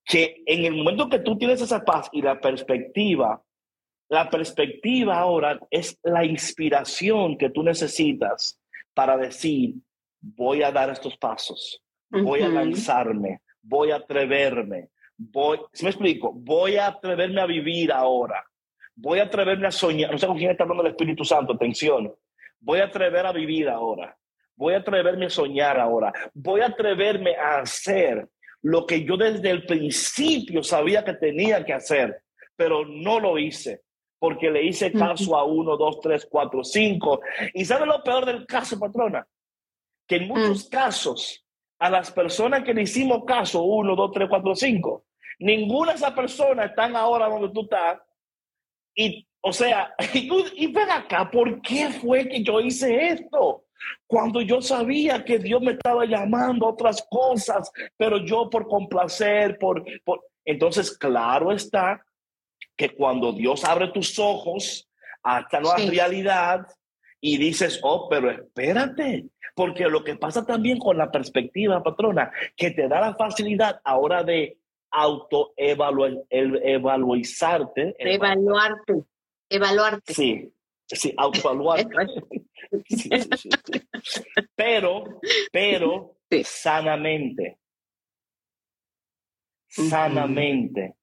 que 0.04 0.42
en 0.46 0.64
el 0.64 0.74
momento 0.74 1.08
que 1.08 1.18
tú 1.18 1.36
tienes 1.36 1.60
esa 1.60 1.84
paz 1.84 2.08
y 2.12 2.22
la 2.22 2.40
perspectiva, 2.40 3.42
la 4.08 4.30
perspectiva 4.30 5.18
ahora 5.18 5.60
es 5.70 5.98
la 6.02 6.24
inspiración 6.24 7.36
que 7.36 7.50
tú 7.50 7.62
necesitas 7.62 8.58
para 8.94 9.18
decir, 9.18 9.74
voy 10.20 10.62
a 10.62 10.72
dar 10.72 10.90
estos 10.90 11.16
pasos, 11.16 11.82
voy 12.10 12.42
a 12.42 12.48
lanzarme, 12.48 13.42
voy 13.62 13.90
a 13.90 13.96
atreverme, 13.96 14.88
voy, 15.16 15.58
¿sí 15.72 15.84
me 15.84 15.90
explico? 15.90 16.32
Voy 16.32 16.76
a 16.76 16.88
atreverme 16.88 17.40
a 17.40 17.46
vivir 17.46 17.92
ahora, 17.92 18.44
voy 18.94 19.20
a 19.20 19.24
atreverme 19.24 19.66
a 19.66 19.72
soñar, 19.72 20.10
no 20.10 20.18
sé 20.18 20.26
con 20.26 20.38
quién 20.38 20.50
está 20.50 20.64
hablando 20.64 20.84
el 20.84 20.90
Espíritu 20.90 21.24
Santo, 21.24 21.52
atención, 21.52 22.14
voy 22.60 22.80
a 22.80 22.84
atrever 22.84 23.26
a 23.26 23.32
vivir 23.32 23.68
ahora, 23.68 24.16
voy 24.56 24.74
a 24.74 24.78
atreverme 24.78 25.26
a 25.26 25.30
soñar 25.30 25.78
ahora, 25.78 26.12
voy 26.34 26.60
a 26.60 26.66
atreverme 26.66 27.36
a 27.36 27.58
hacer 27.58 28.28
lo 28.62 28.86
que 28.86 29.04
yo 29.04 29.16
desde 29.16 29.50
el 29.50 29.64
principio 29.66 30.62
sabía 30.62 31.04
que 31.04 31.14
tenía 31.14 31.64
que 31.64 31.72
hacer, 31.72 32.22
pero 32.56 32.84
no 32.84 33.20
lo 33.20 33.38
hice 33.38 33.82
porque 34.18 34.50
le 34.50 34.64
hice 34.64 34.92
caso 34.92 35.36
a 35.36 35.44
uno, 35.44 35.76
dos, 35.76 36.00
tres, 36.00 36.26
cuatro, 36.28 36.64
cinco. 36.64 37.20
¿Y 37.54 37.64
sabe 37.64 37.86
lo 37.86 38.02
peor 38.02 38.26
del 38.26 38.46
caso, 38.46 38.78
patrona? 38.78 39.26
Que 40.08 40.16
en 40.16 40.26
muchos 40.26 40.66
mm. 40.66 40.70
casos 40.70 41.44
a 41.78 41.90
las 41.90 42.10
personas 42.10 42.64
que 42.64 42.74
le 42.74 42.82
hicimos 42.82 43.24
caso, 43.24 43.62
uno, 43.62 43.94
dos, 43.94 44.10
tres, 44.12 44.28
cuatro, 44.28 44.54
cinco, 44.56 45.04
ninguna 45.38 45.92
de 45.92 45.98
esas 45.98 46.12
personas 46.12 46.70
están 46.70 46.96
ahora 46.96 47.28
donde 47.28 47.50
tú 47.50 47.62
estás. 47.62 48.00
Y, 48.96 49.28
o 49.40 49.52
sea, 49.52 49.94
y, 50.14 50.28
y 50.56 50.66
ven 50.72 50.90
acá, 50.90 51.30
¿por 51.30 51.60
qué 51.60 51.90
fue 51.90 52.28
que 52.28 52.42
yo 52.42 52.60
hice 52.60 53.08
esto? 53.08 53.66
Cuando 54.06 54.40
yo 54.40 54.60
sabía 54.60 55.24
que 55.24 55.38
Dios 55.38 55.60
me 55.62 55.72
estaba 55.72 56.04
llamando 56.04 56.66
a 56.66 56.70
otras 56.70 57.06
cosas, 57.08 57.70
pero 57.96 58.18
yo 58.24 58.50
por 58.50 58.66
complacer, 58.66 59.56
por, 59.58 59.84
por... 60.04 60.24
Entonces, 60.44 60.96
claro 60.96 61.52
está 61.52 62.04
que 62.76 62.94
cuando 62.94 63.32
Dios 63.32 63.64
abre 63.64 63.88
tus 63.88 64.18
ojos 64.18 64.88
a 65.22 65.40
esta 65.40 65.60
nueva 65.60 65.76
realidad 65.76 66.66
y 67.20 67.36
dices, 67.38 67.80
oh, 67.82 68.08
pero 68.08 68.30
espérate, 68.30 69.26
porque 69.54 69.88
lo 69.88 70.04
que 70.04 70.16
pasa 70.16 70.46
también 70.46 70.78
con 70.78 70.96
la 70.96 71.10
perspectiva, 71.10 71.82
patrona, 71.82 72.30
que 72.56 72.70
te 72.70 72.88
da 72.88 73.00
la 73.00 73.14
facilidad 73.14 73.80
ahora 73.84 74.22
de 74.22 74.58
autoevaluarte. 74.90 76.26
Evaluarte. 77.98 79.04
Evaluarte. 79.48 80.14
Sí, 80.14 80.52
sí, 80.86 81.14
autoevaluarte. 81.16 81.88
Pero, 84.54 85.20
pero, 85.50 86.16
sanamente. 86.44 87.58
Sanamente. 89.68 90.96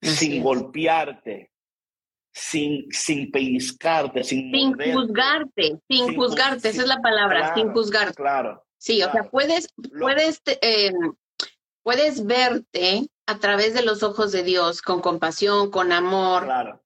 Sin 0.00 0.42
golpearte, 0.42 1.51
sin, 2.32 2.90
sin 2.90 3.30
pellizcarte, 3.30 4.24
sin, 4.24 4.50
sin 4.50 4.74
juzgarte, 4.94 5.78
sin, 5.88 6.16
juzgarte, 6.16 6.70
esa 6.70 6.82
es 6.82 6.88
la 6.88 7.00
palabra, 7.00 7.54
sin 7.54 7.72
juzgarte. 7.72 8.14
Claro. 8.14 8.64
Sí, 8.78 9.02
o 9.02 9.12
sea, 9.12 9.24
puedes, 9.30 9.68
puedes, 10.00 10.42
eh, 10.60 10.92
puedes 11.82 12.26
verte 12.26 13.06
a 13.26 13.38
través 13.38 13.74
de 13.74 13.82
los 13.82 14.02
ojos 14.02 14.32
de 14.32 14.42
Dios, 14.42 14.82
con 14.82 15.00
compasión, 15.00 15.70
con 15.70 15.92
amor. 15.92 16.44
Claro. 16.44 16.82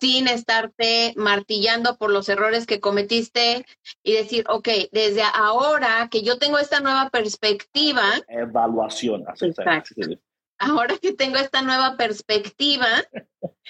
sin 0.00 0.28
estarte 0.28 1.14
martillando 1.16 1.96
por 1.96 2.10
los 2.10 2.28
errores 2.28 2.66
que 2.66 2.80
cometiste 2.80 3.66
y 4.02 4.12
decir, 4.12 4.44
ok, 4.48 4.68
desde 4.92 5.22
ahora 5.22 6.08
que 6.10 6.22
yo 6.22 6.38
tengo 6.38 6.58
esta 6.58 6.80
nueva 6.80 7.10
perspectiva. 7.10 8.04
Evaluación. 8.28 9.24
Ahora 10.64 10.96
que 10.98 11.12
tengo 11.12 11.36
esta 11.36 11.62
nueva 11.62 11.96
perspectiva, 11.96 12.88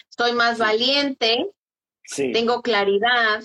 soy 0.08 0.32
más 0.32 0.58
valiente, 0.58 1.50
tengo 2.32 2.62
claridad 2.62 3.42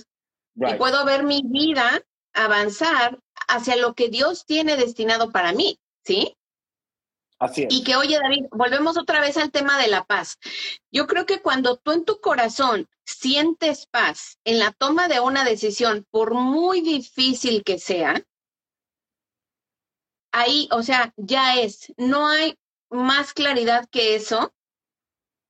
y 0.56 0.74
puedo 0.76 1.06
ver 1.06 1.24
mi 1.24 1.42
vida 1.46 2.02
avanzar 2.34 3.20
hacia 3.48 3.76
lo 3.76 3.94
que 3.96 4.10
Dios 4.10 4.46
tiene 4.46 4.78
destinado 4.78 5.32
para 5.32 5.54
mí, 5.54 5.80
¿sí? 6.04 6.36
Así 7.40 7.66
Y 7.70 7.84
que, 7.86 7.96
oye, 7.96 8.20
David, 8.22 8.46
volvemos 8.52 8.98
otra 8.98 9.22
vez 9.22 9.38
al 9.38 9.52
tema 9.52 9.80
de 9.80 9.88
la 9.88 10.04
paz. 10.04 10.38
Yo 10.92 11.08
creo 11.08 11.26
que 11.26 11.42
cuando 11.42 11.78
tú 11.78 11.92
en 11.94 12.04
tu 12.04 12.20
corazón 12.20 12.88
sientes 13.06 13.88
paz 13.88 14.38
en 14.44 14.60
la 14.60 14.72
toma 14.74 15.08
de 15.08 15.22
una 15.22 15.46
decisión, 15.46 16.06
por 16.12 16.34
muy 16.34 16.82
difícil 16.82 17.64
que 17.64 17.80
sea, 17.80 18.22
ahí, 20.34 20.68
o 20.72 20.84
sea, 20.84 21.14
ya 21.16 21.56
es, 21.60 21.94
no 21.98 22.28
hay 22.28 22.58
más 22.90 23.34
claridad 23.34 23.88
que 23.90 24.16
eso 24.16 24.54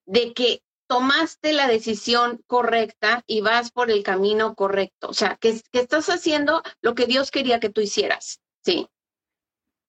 de 0.06 0.34
que 0.34 0.62
tomaste 0.88 1.54
la 1.54 1.68
decisión 1.68 2.42
correcta 2.48 3.24
y 3.28 3.42
vas 3.42 3.72
por 3.72 3.92
el 3.92 4.02
camino 4.04 4.56
correcto. 4.56 5.10
O 5.10 5.14
sea, 5.14 5.38
que, 5.40 5.62
que 5.72 5.80
estás 5.80 6.08
haciendo 6.10 6.64
lo 6.82 6.96
que 6.96 7.06
Dios 7.06 7.30
quería 7.30 7.60
que 7.60 7.70
tú 7.70 7.82
hicieras. 7.82 8.42
Sí. 8.64 8.88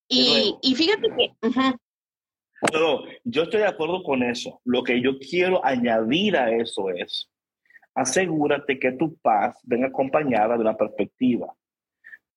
Y, 0.08 0.56
y 0.60 0.74
fíjate 0.74 1.08
que, 1.16 1.32
no, 2.72 3.04
yo 3.24 3.44
estoy 3.44 3.60
de 3.60 3.66
acuerdo 3.66 4.02
con 4.02 4.22
eso. 4.22 4.60
Lo 4.64 4.82
que 4.82 5.00
yo 5.00 5.18
quiero 5.18 5.64
añadir 5.64 6.36
a 6.36 6.50
eso 6.50 6.90
es, 6.90 7.30
asegúrate 7.94 8.78
que 8.78 8.92
tu 8.92 9.16
paz 9.16 9.58
venga 9.62 9.88
acompañada 9.88 10.54
de 10.54 10.60
una 10.60 10.76
perspectiva. 10.76 11.54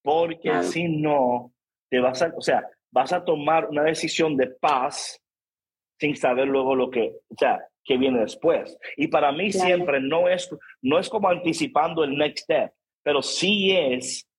Porque 0.01 0.63
si 0.63 0.87
no, 0.87 1.53
te 1.89 1.99
vas 1.99 2.21
a, 2.21 2.33
o 2.37 2.41
sea, 2.41 2.67
vas 2.93 3.11
a 3.11 3.25
tomar 3.25 3.67
una 3.69 3.83
decisión 3.83 4.37
de 4.37 4.47
paz 4.47 5.19
sin 5.99 6.15
saber 6.15 6.47
luego 6.47 6.75
lo 6.75 6.89
que, 6.89 7.15
o 7.29 7.35
sea, 7.37 7.59
que 7.83 7.97
viene 7.97 8.19
después. 8.21 8.77
Y 8.95 9.07
para 9.07 9.31
mí 9.31 9.51
siempre 9.51 9.99
no 9.99 10.29
es, 10.29 10.49
no 10.81 10.99
es 10.99 11.09
como 11.09 11.29
anticipando 11.29 12.03
el 12.03 12.17
next 12.17 12.43
step, 12.43 12.71
pero 13.03 13.21
sí 13.21 13.71
es 13.71 14.29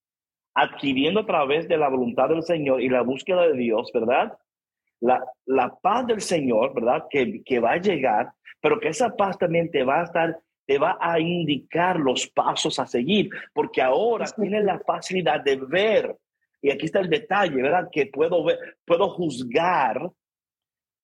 adquiriendo 0.54 1.20
a 1.20 1.26
través 1.26 1.68
de 1.68 1.76
la 1.76 1.88
voluntad 1.88 2.28
del 2.28 2.42
Señor 2.42 2.80
y 2.80 2.88
la 2.88 3.02
búsqueda 3.02 3.46
de 3.48 3.54
Dios, 3.54 3.90
¿verdad? 3.92 4.32
la, 5.46 5.74
paz 5.82 6.06
del 6.06 6.20
Señor, 6.20 6.74
¿verdad? 6.74 7.04
Que, 7.10 7.42
que 7.42 7.58
va 7.58 7.72
a 7.72 7.78
llegar, 7.78 8.32
pero 8.60 8.80
que 8.80 8.88
esa 8.88 9.14
paz 9.14 9.36
también 9.36 9.70
te 9.70 9.84
va 9.84 10.00
a 10.00 10.04
estar 10.04 10.38
te 10.66 10.78
va 10.78 10.96
a 10.98 11.20
indicar 11.20 11.98
los 11.98 12.26
pasos 12.28 12.78
a 12.78 12.86
seguir, 12.86 13.28
porque 13.52 13.82
ahora 13.82 14.24
tienes 14.34 14.64
la 14.64 14.80
facilidad 14.80 15.44
de 15.44 15.56
ver, 15.56 16.16
y 16.64 16.70
aquí 16.70 16.86
está 16.86 17.00
el 17.00 17.10
detalle, 17.10 17.60
¿verdad? 17.60 17.90
Que 17.92 18.06
puedo 18.06 18.42
ver, 18.42 18.58
puedo 18.86 19.10
juzgar 19.10 20.10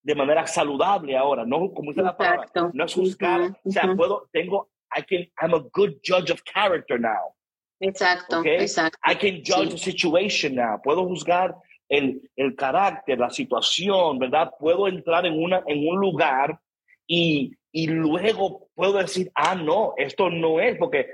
de 0.02 0.14
manera 0.14 0.46
saludable 0.46 1.14
ahora, 1.14 1.44
no 1.44 1.70
como 1.74 1.90
dice 1.90 2.00
la 2.02 2.16
palabra, 2.16 2.48
no 2.72 2.82
es 2.82 2.94
juzgar, 2.94 3.60
o 3.62 3.70
sea, 3.70 3.94
puedo, 3.94 4.26
tengo, 4.32 4.70
I 4.96 5.02
can, 5.02 5.28
I'm 5.38 5.54
a 5.54 5.68
good 5.74 5.96
judge 6.02 6.32
of 6.32 6.40
character 6.44 6.98
now. 6.98 7.34
Exacto, 7.78 8.42
exacto. 8.42 8.98
I 9.04 9.14
can 9.14 9.42
judge 9.44 9.72
the 9.72 9.76
situation 9.76 10.54
now, 10.54 10.80
puedo 10.82 11.06
juzgar 11.06 11.54
el, 11.90 12.22
el 12.36 12.56
carácter, 12.56 13.18
la 13.18 13.28
situación, 13.28 14.18
¿verdad? 14.18 14.50
Puedo 14.58 14.88
entrar 14.88 15.26
en, 15.26 15.34
una, 15.34 15.62
en 15.66 15.86
un 15.86 16.00
lugar 16.00 16.58
y, 17.06 17.54
y 17.70 17.86
luego 17.86 18.70
puedo 18.74 18.94
decir, 18.94 19.30
ah, 19.34 19.54
no, 19.54 19.92
esto 19.98 20.30
no 20.30 20.58
es, 20.58 20.78
porque, 20.78 21.08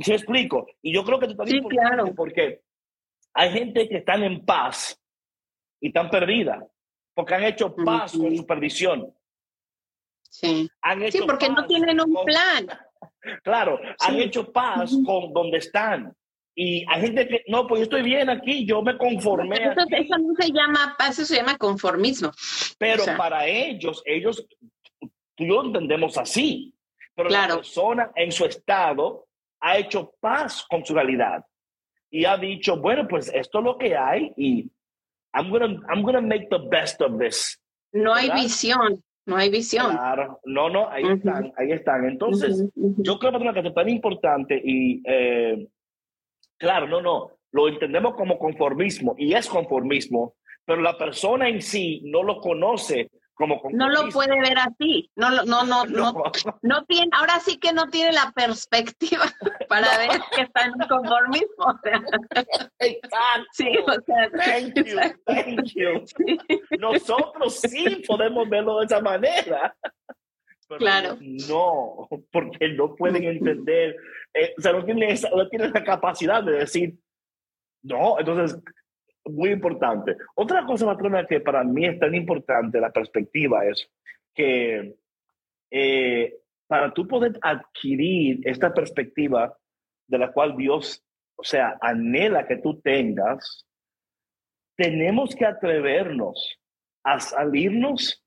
¿se 0.00 0.14
explico? 0.14 0.66
Y 0.82 0.92
yo 0.92 1.04
creo 1.04 1.20
que 1.20 1.28
tú 1.28 1.36
también, 1.36 1.62
sí, 1.62 1.68
claro. 1.68 2.12
porque 2.16 2.62
hay 3.34 3.50
gente 3.50 3.88
que 3.88 3.98
están 3.98 4.22
en 4.22 4.44
paz 4.44 5.00
y 5.80 5.88
están 5.88 6.10
perdida, 6.10 6.66
porque 7.14 7.34
han 7.34 7.44
hecho 7.44 7.74
paz 7.74 8.12
con 8.12 8.36
su 8.36 8.46
perdición. 8.46 9.12
Sí. 10.22 10.70
sí, 11.10 11.20
porque 11.26 11.48
no 11.48 11.66
tienen 11.66 12.00
un 12.00 12.24
plan. 12.24 12.66
Claro, 13.42 13.80
han 14.00 14.16
hecho 14.16 14.52
paz 14.52 14.92
con 15.04 15.32
donde 15.32 15.58
están. 15.58 16.12
Y 16.54 16.84
hay 16.88 17.02
gente 17.02 17.26
que, 17.26 17.44
no, 17.48 17.66
pues 17.66 17.80
yo 17.80 17.82
estoy 17.84 18.02
bien 18.02 18.30
aquí, 18.30 18.64
yo 18.64 18.80
me 18.82 18.96
conformé. 18.96 19.56
Eso, 19.56 20.18
no 20.18 20.34
se 20.38 20.52
llama 20.52 20.94
paz, 20.96 21.18
eso 21.18 21.26
se 21.26 21.36
llama 21.36 21.56
conformismo. 21.56 22.30
Pero 22.78 23.04
para 23.16 23.46
ellos, 23.46 24.02
ellos, 24.04 24.46
tú 25.00 25.44
y 25.44 25.48
yo 25.48 25.62
entendemos 25.62 26.16
así. 26.18 26.74
Pero 27.14 27.28
la 27.28 27.48
persona 27.48 28.12
en 28.14 28.30
su 28.30 28.44
estado 28.44 29.26
ha 29.60 29.78
hecho 29.78 30.14
paz 30.20 30.64
con 30.68 30.84
su 30.84 30.94
realidad 30.94 31.44
y 32.12 32.24
ha 32.26 32.36
dicho, 32.36 32.76
bueno, 32.76 33.08
pues 33.08 33.32
esto 33.34 33.58
es 33.58 33.64
lo 33.64 33.76
que 33.76 33.96
hay 33.96 34.32
y 34.36 34.70
I'm 35.34 35.50
gonna, 35.50 35.80
I'm 35.88 36.02
gonna 36.02 36.20
make 36.20 36.46
the 36.50 36.60
best 36.70 37.00
of 37.00 37.18
this. 37.18 37.60
No 37.92 38.14
hay 38.14 38.30
visión, 38.30 39.02
no 39.26 39.36
hay 39.36 39.50
visión. 39.50 39.90
Claro, 39.90 40.38
no, 40.44 40.68
no, 40.68 40.88
ahí 40.88 41.04
están, 41.04 41.52
ahí 41.56 41.72
están. 41.72 42.04
Entonces, 42.04 42.64
yo 42.74 43.18
creo 43.18 43.32
que 43.32 43.60
es 43.60 43.74
tan 43.74 43.88
importante 43.88 44.60
y 44.62 45.02
eh, 45.04 45.66
Claro, 46.62 46.86
no, 46.86 47.02
no, 47.02 47.32
lo 47.50 47.66
entendemos 47.66 48.14
como 48.14 48.38
conformismo 48.38 49.16
y 49.18 49.34
es 49.34 49.48
conformismo, 49.48 50.36
pero 50.64 50.80
la 50.80 50.96
persona 50.96 51.48
en 51.48 51.60
sí 51.60 52.02
no 52.04 52.22
lo 52.22 52.40
conoce 52.40 53.10
como 53.42 53.60
conformismo. 53.60 53.86
No 53.86 54.02
lo 54.04 54.08
puede 54.10 54.40
ver 54.40 54.56
así, 54.56 55.10
no, 55.16 55.30
no, 55.30 55.42
no, 55.64 55.84
no, 55.86 56.14
no, 56.62 56.84
tiene, 56.84 57.10
ahora 57.12 57.40
sí 57.40 57.58
que 57.58 57.72
no 57.72 57.88
tiene 57.88 58.12
la 58.12 58.30
perspectiva 58.32 59.24
para 59.68 59.98
ver 59.98 60.20
que 60.34 60.42
está 60.42 60.66
en 60.66 60.72
conformismo. 60.88 61.64
O 61.64 61.78
sea. 61.82 62.00
Exacto. 62.78 63.46
Sí, 63.52 63.68
o 63.78 64.00
sea, 64.06 64.30
thank 64.30 64.74
you, 64.76 64.84
thank 65.26 65.64
you. 65.74 66.78
Nosotros 66.78 67.60
sí 67.60 68.04
podemos 68.06 68.48
verlo 68.48 68.78
de 68.78 68.86
esa 68.86 69.00
manera 69.00 69.74
claro. 70.78 71.18
No, 71.20 72.08
porque 72.30 72.68
no 72.70 72.94
pueden 72.94 73.24
entender, 73.24 73.96
eh, 74.32 74.54
o 74.56 74.60
sea, 74.60 74.72
no 74.72 74.84
tienen, 74.84 75.18
no 75.34 75.48
tienen 75.48 75.72
la 75.72 75.84
capacidad 75.84 76.42
de 76.42 76.52
decir, 76.52 76.94
no, 77.82 78.18
entonces, 78.18 78.58
muy 79.24 79.50
importante. 79.50 80.16
Otra 80.34 80.64
cosa, 80.64 80.86
patrona, 80.86 81.26
que 81.26 81.40
para 81.40 81.64
mí 81.64 81.86
es 81.86 81.98
tan 81.98 82.14
importante, 82.14 82.80
la 82.80 82.90
perspectiva, 82.90 83.66
es 83.66 83.88
que 84.34 84.96
eh, 85.70 86.34
para 86.66 86.92
tú 86.92 87.06
poder 87.06 87.38
adquirir 87.42 88.40
esta 88.44 88.72
perspectiva 88.72 89.56
de 90.06 90.18
la 90.18 90.32
cual 90.32 90.56
Dios, 90.56 91.04
o 91.36 91.44
sea, 91.44 91.78
anhela 91.80 92.46
que 92.46 92.56
tú 92.56 92.80
tengas, 92.80 93.66
tenemos 94.76 95.34
que 95.34 95.46
atrevernos 95.46 96.58
a 97.04 97.20
salirnos 97.20 98.24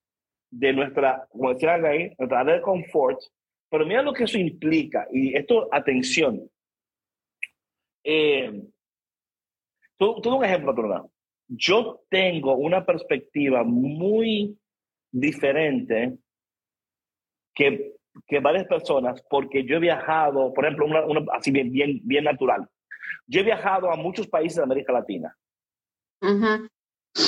de 0.51 0.73
nuestra, 0.73 1.27
como 1.29 1.53
decía 1.53 1.75
ahí, 1.75 2.13
nuestra 2.17 2.41
área 2.41 2.55
de 2.55 2.61
confort. 2.61 3.19
Pero 3.69 3.85
mira 3.85 4.01
lo 4.01 4.13
que 4.13 4.23
eso 4.23 4.37
implica. 4.37 5.07
Y 5.11 5.35
esto, 5.35 5.67
atención. 5.71 6.49
Eh, 8.03 8.61
todo 9.97 10.35
un 10.35 10.45
ejemplo, 10.45 10.75
perdón. 10.75 11.11
Yo 11.47 12.01
tengo 12.09 12.55
una 12.55 12.85
perspectiva 12.85 13.63
muy 13.63 14.57
diferente 15.11 16.17
que, 17.53 17.93
que 18.27 18.39
varias 18.39 18.65
personas, 18.65 19.23
porque 19.29 19.63
yo 19.63 19.77
he 19.77 19.79
viajado, 19.79 20.53
por 20.53 20.65
ejemplo, 20.65 20.85
una, 20.85 21.25
así 21.33 21.51
bien, 21.51 21.71
bien, 21.71 22.01
bien 22.03 22.23
natural. 22.23 22.67
Yo 23.27 23.41
he 23.41 23.43
viajado 23.43 23.91
a 23.91 23.95
muchos 23.95 24.27
países 24.27 24.57
de 24.57 24.63
América 24.63 24.91
Latina 24.93 25.35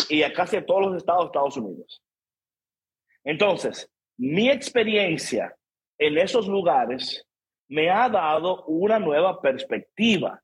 y 0.09 0.23
a 0.23 0.33
casi 0.33 0.61
todos 0.61 0.87
los 0.87 0.97
estados 0.97 1.23
de 1.23 1.27
Estados 1.27 1.57
Unidos. 1.57 2.03
Entonces, 3.23 3.91
mi 4.17 4.49
experiencia 4.49 5.55
en 5.97 6.17
esos 6.17 6.47
lugares 6.47 7.25
me 7.69 7.89
ha 7.89 8.09
dado 8.09 8.63
una 8.65 8.99
nueva 8.99 9.41
perspectiva. 9.41 10.41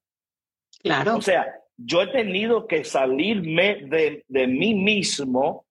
Claro. 0.81 1.17
O 1.17 1.21
sea, 1.21 1.62
yo 1.77 2.01
he 2.01 2.07
tenido 2.07 2.67
que 2.67 2.83
salirme 2.83 3.85
de, 3.87 4.23
de 4.27 4.47
mí 4.47 4.73
mismo 4.73 5.65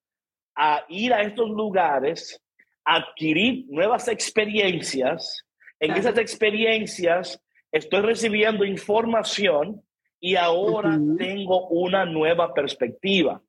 a 0.55 0.85
ir 0.89 1.13
a 1.13 1.23
estos 1.23 1.51
lugares, 1.51 2.43
adquirir 2.85 3.67
nuevas 3.69 4.09
experiencias. 4.09 5.45
En 5.81 5.93
esas 5.93 6.19
experiencias 6.19 7.41
estoy 7.71 8.03
recibiendo 8.03 8.65
información 8.65 9.83
y 10.21 10.37
ahora 10.37 10.99
tengo 11.19 11.69
una 11.69 12.05
nueva 12.05 12.55
perspectiva. 12.55 13.43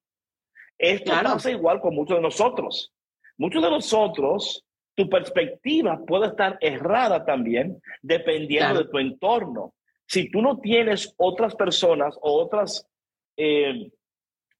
Esto 0.77 1.11
pasa 1.11 1.51
igual 1.51 1.79
con 1.79 1.93
muchos 1.93 2.17
de 2.17 2.23
nosotros. 2.23 2.91
Muchos 3.37 3.61
de 3.61 3.69
nosotros, 3.69 4.65
tu 4.95 5.09
perspectiva 5.09 5.99
puede 6.05 6.27
estar 6.27 6.57
errada 6.61 7.25
también 7.25 7.79
dependiendo 8.01 8.79
de 8.79 8.89
tu 8.89 8.97
entorno. 8.97 9.73
Si 10.13 10.29
tú 10.29 10.43
no 10.43 10.59
tienes 10.59 11.11
otras 11.17 11.55
personas 11.55 12.15
o 12.21 12.43
otras 12.43 12.87
eh, 13.35 13.91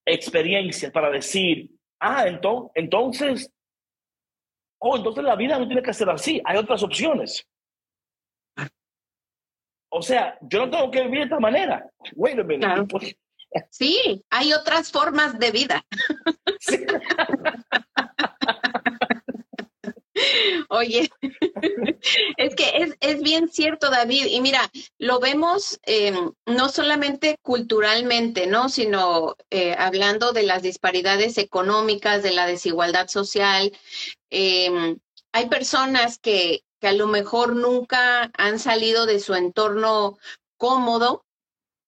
experiencias 0.04 0.91
para 0.91 1.12
decir, 1.12 1.70
ah, 1.99 2.26
entonces, 2.26 2.72
entonces, 2.74 3.51
oh, 4.80 4.97
entonces 4.97 5.24
la 5.24 5.36
vida 5.36 5.60
no 5.60 5.68
tiene 5.68 5.84
que 5.84 5.93
ser 5.93 6.10
así, 6.10 6.41
hay 6.43 6.58
otras 6.58 6.82
opciones. 6.82 7.47
o 9.89 10.01
sea, 10.01 10.39
yo 10.41 10.66
no 10.66 10.72
tengo 10.72 10.89
que 10.89 11.04
vivir 11.04 11.20
de 11.20 11.26
esta 11.26 11.39
manera. 11.39 11.88
Wait 12.16 12.39
a 12.39 12.43
minute. 12.43 13.16
Sí, 13.70 14.26
hay 14.32 14.54
otras 14.54 14.91
formas 14.91 15.38
de 15.38 15.51
vida. 15.51 15.86
Oye, 20.70 21.10
es 22.38 22.56
que 22.56 22.96
es, 23.00 23.22
bien 23.22 23.50
cierto, 23.50 23.90
David. 23.90 24.26
Y 24.28 24.42
mira, 24.42 24.70
lo 24.98 25.20
vemos 25.20 25.80
em, 25.84 26.32
no 26.46 26.70
solamente 26.70 27.38
culturalmente, 27.42 28.48
¿no? 28.48 28.70
Sino 28.70 29.36
eh, 29.50 29.76
hablando 29.78 30.34
de 30.34 30.44
las 30.44 30.62
disparidades 30.62 31.38
económicas, 31.38 32.24
de 32.24 32.32
la 32.32 32.46
desigualdad 32.46 33.08
social. 33.08 33.72
Em, 34.30 34.98
hay 35.32 35.48
personas 35.48 36.20
que, 36.20 36.64
que 36.80 36.88
a 36.88 36.94
lo 36.94 37.08
mejor 37.08 37.56
nunca 37.56 38.32
han 38.38 38.60
salido 38.60 39.06
de 39.06 39.20
su 39.20 39.36
entorno 39.36 40.18
cómodo, 40.58 41.26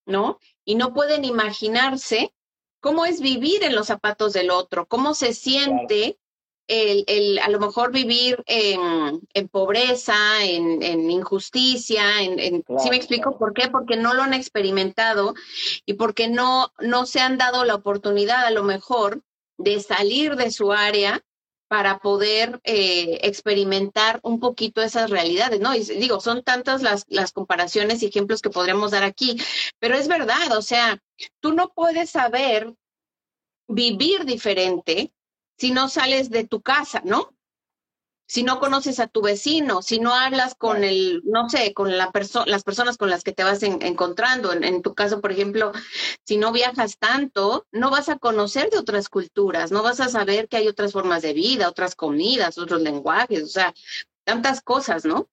¿no? 0.05 0.39
Y 0.63 0.75
no 0.75 0.93
pueden 0.93 1.25
imaginarse 1.25 2.33
cómo 2.79 3.05
es 3.05 3.19
vivir 3.19 3.63
en 3.63 3.73
los 3.73 3.87
zapatos 3.87 4.33
del 4.33 4.51
otro, 4.51 4.85
cómo 4.85 5.15
se 5.15 5.33
siente 5.33 6.19
el, 6.67 7.03
el, 7.07 7.39
a 7.39 7.49
lo 7.49 7.59
mejor 7.59 7.91
vivir 7.91 8.43
en, 8.47 9.21
en 9.33 9.47
pobreza, 9.47 10.43
en, 10.43 10.81
en, 10.81 11.11
injusticia, 11.11 12.21
en, 12.21 12.63
¿sí 12.79 12.89
me 12.89 12.95
explico 12.95 13.37
por 13.37 13.53
qué? 13.53 13.69
Porque 13.69 13.95
no 13.95 14.13
lo 14.13 14.23
han 14.23 14.33
experimentado 14.33 15.35
y 15.85 15.93
porque 15.93 16.27
no, 16.27 16.71
no 16.79 17.05
se 17.05 17.19
han 17.19 17.37
dado 17.37 17.65
la 17.65 17.75
oportunidad 17.75 18.45
a 18.45 18.51
lo 18.51 18.63
mejor 18.63 19.21
de 19.57 19.79
salir 19.79 20.35
de 20.35 20.51
su 20.51 20.71
área 20.71 21.23
para 21.67 21.99
poder 21.99 22.59
eh, 22.63 23.19
experimentar 23.23 24.19
un 24.21 24.39
poquito 24.39 24.81
esas 24.81 25.09
realidades, 25.09 25.59
¿no? 25.59 25.73
Y 25.73 25.81
digo, 25.81 26.19
son 26.19 26.43
tantas 26.43 26.83
las, 26.83 27.05
las 27.07 27.31
comparaciones 27.31 28.03
y 28.03 28.07
ejemplos 28.07 28.41
que 28.41 28.51
podríamos 28.51 28.91
dar 28.91 29.03
aquí, 29.03 29.37
pero 29.79 29.95
es 29.95 30.07
verdad, 30.07 30.55
o 30.57 30.61
sea, 30.61 31.01
tú 31.39 31.53
no 31.53 31.69
puedes 31.73 32.11
saber 32.11 32.73
vivir 33.67 34.25
diferente 34.25 35.11
si 35.57 35.71
no 35.71 35.87
sales 35.89 36.29
de 36.29 36.45
tu 36.45 36.61
casa, 36.61 37.01
¿no? 37.05 37.35
Si 38.27 38.41
no 38.41 38.59
conoces 38.59 38.99
a 38.99 39.07
tu 39.07 39.21
vecino, 39.21 39.83
si 39.83 39.99
no 39.99 40.15
hablas 40.15 40.55
con 40.55 40.83
el, 40.83 41.21
no 41.25 41.47
sé, 41.47 41.75
con 41.75 41.95
la 41.95 42.11
las 42.47 42.63
personas 42.63 42.97
con 42.97 43.11
las 43.11 43.23
que 43.23 43.33
te 43.33 43.43
vas 43.43 43.61
encontrando. 43.61 44.51
En, 44.51 44.81
tu 44.81 44.95
caso, 44.95 45.21
por 45.21 45.31
ejemplo, 45.31 45.71
si 46.23 46.37
no 46.37 46.51
viajas 46.51 46.97
tanto, 46.97 47.67
no 47.71 47.91
vas 47.91 48.09
a 48.09 48.17
conocer 48.17 48.71
de 48.71 48.79
otras 48.79 49.09
culturas, 49.09 49.71
no 49.71 49.83
vas 49.83 49.99
a 49.99 50.09
saber 50.09 50.47
que 50.47 50.57
hay 50.57 50.67
otras 50.67 50.91
formas 50.91 51.21
de 51.21 51.33
vida, 51.33 51.69
otras 51.69 51.95
comidas, 51.95 52.57
otros 52.57 52.81
lenguajes, 52.81 53.43
o 53.43 53.47
sea, 53.47 53.75
tantas 54.23 54.61
cosas, 54.61 55.05
¿no? 55.05 55.29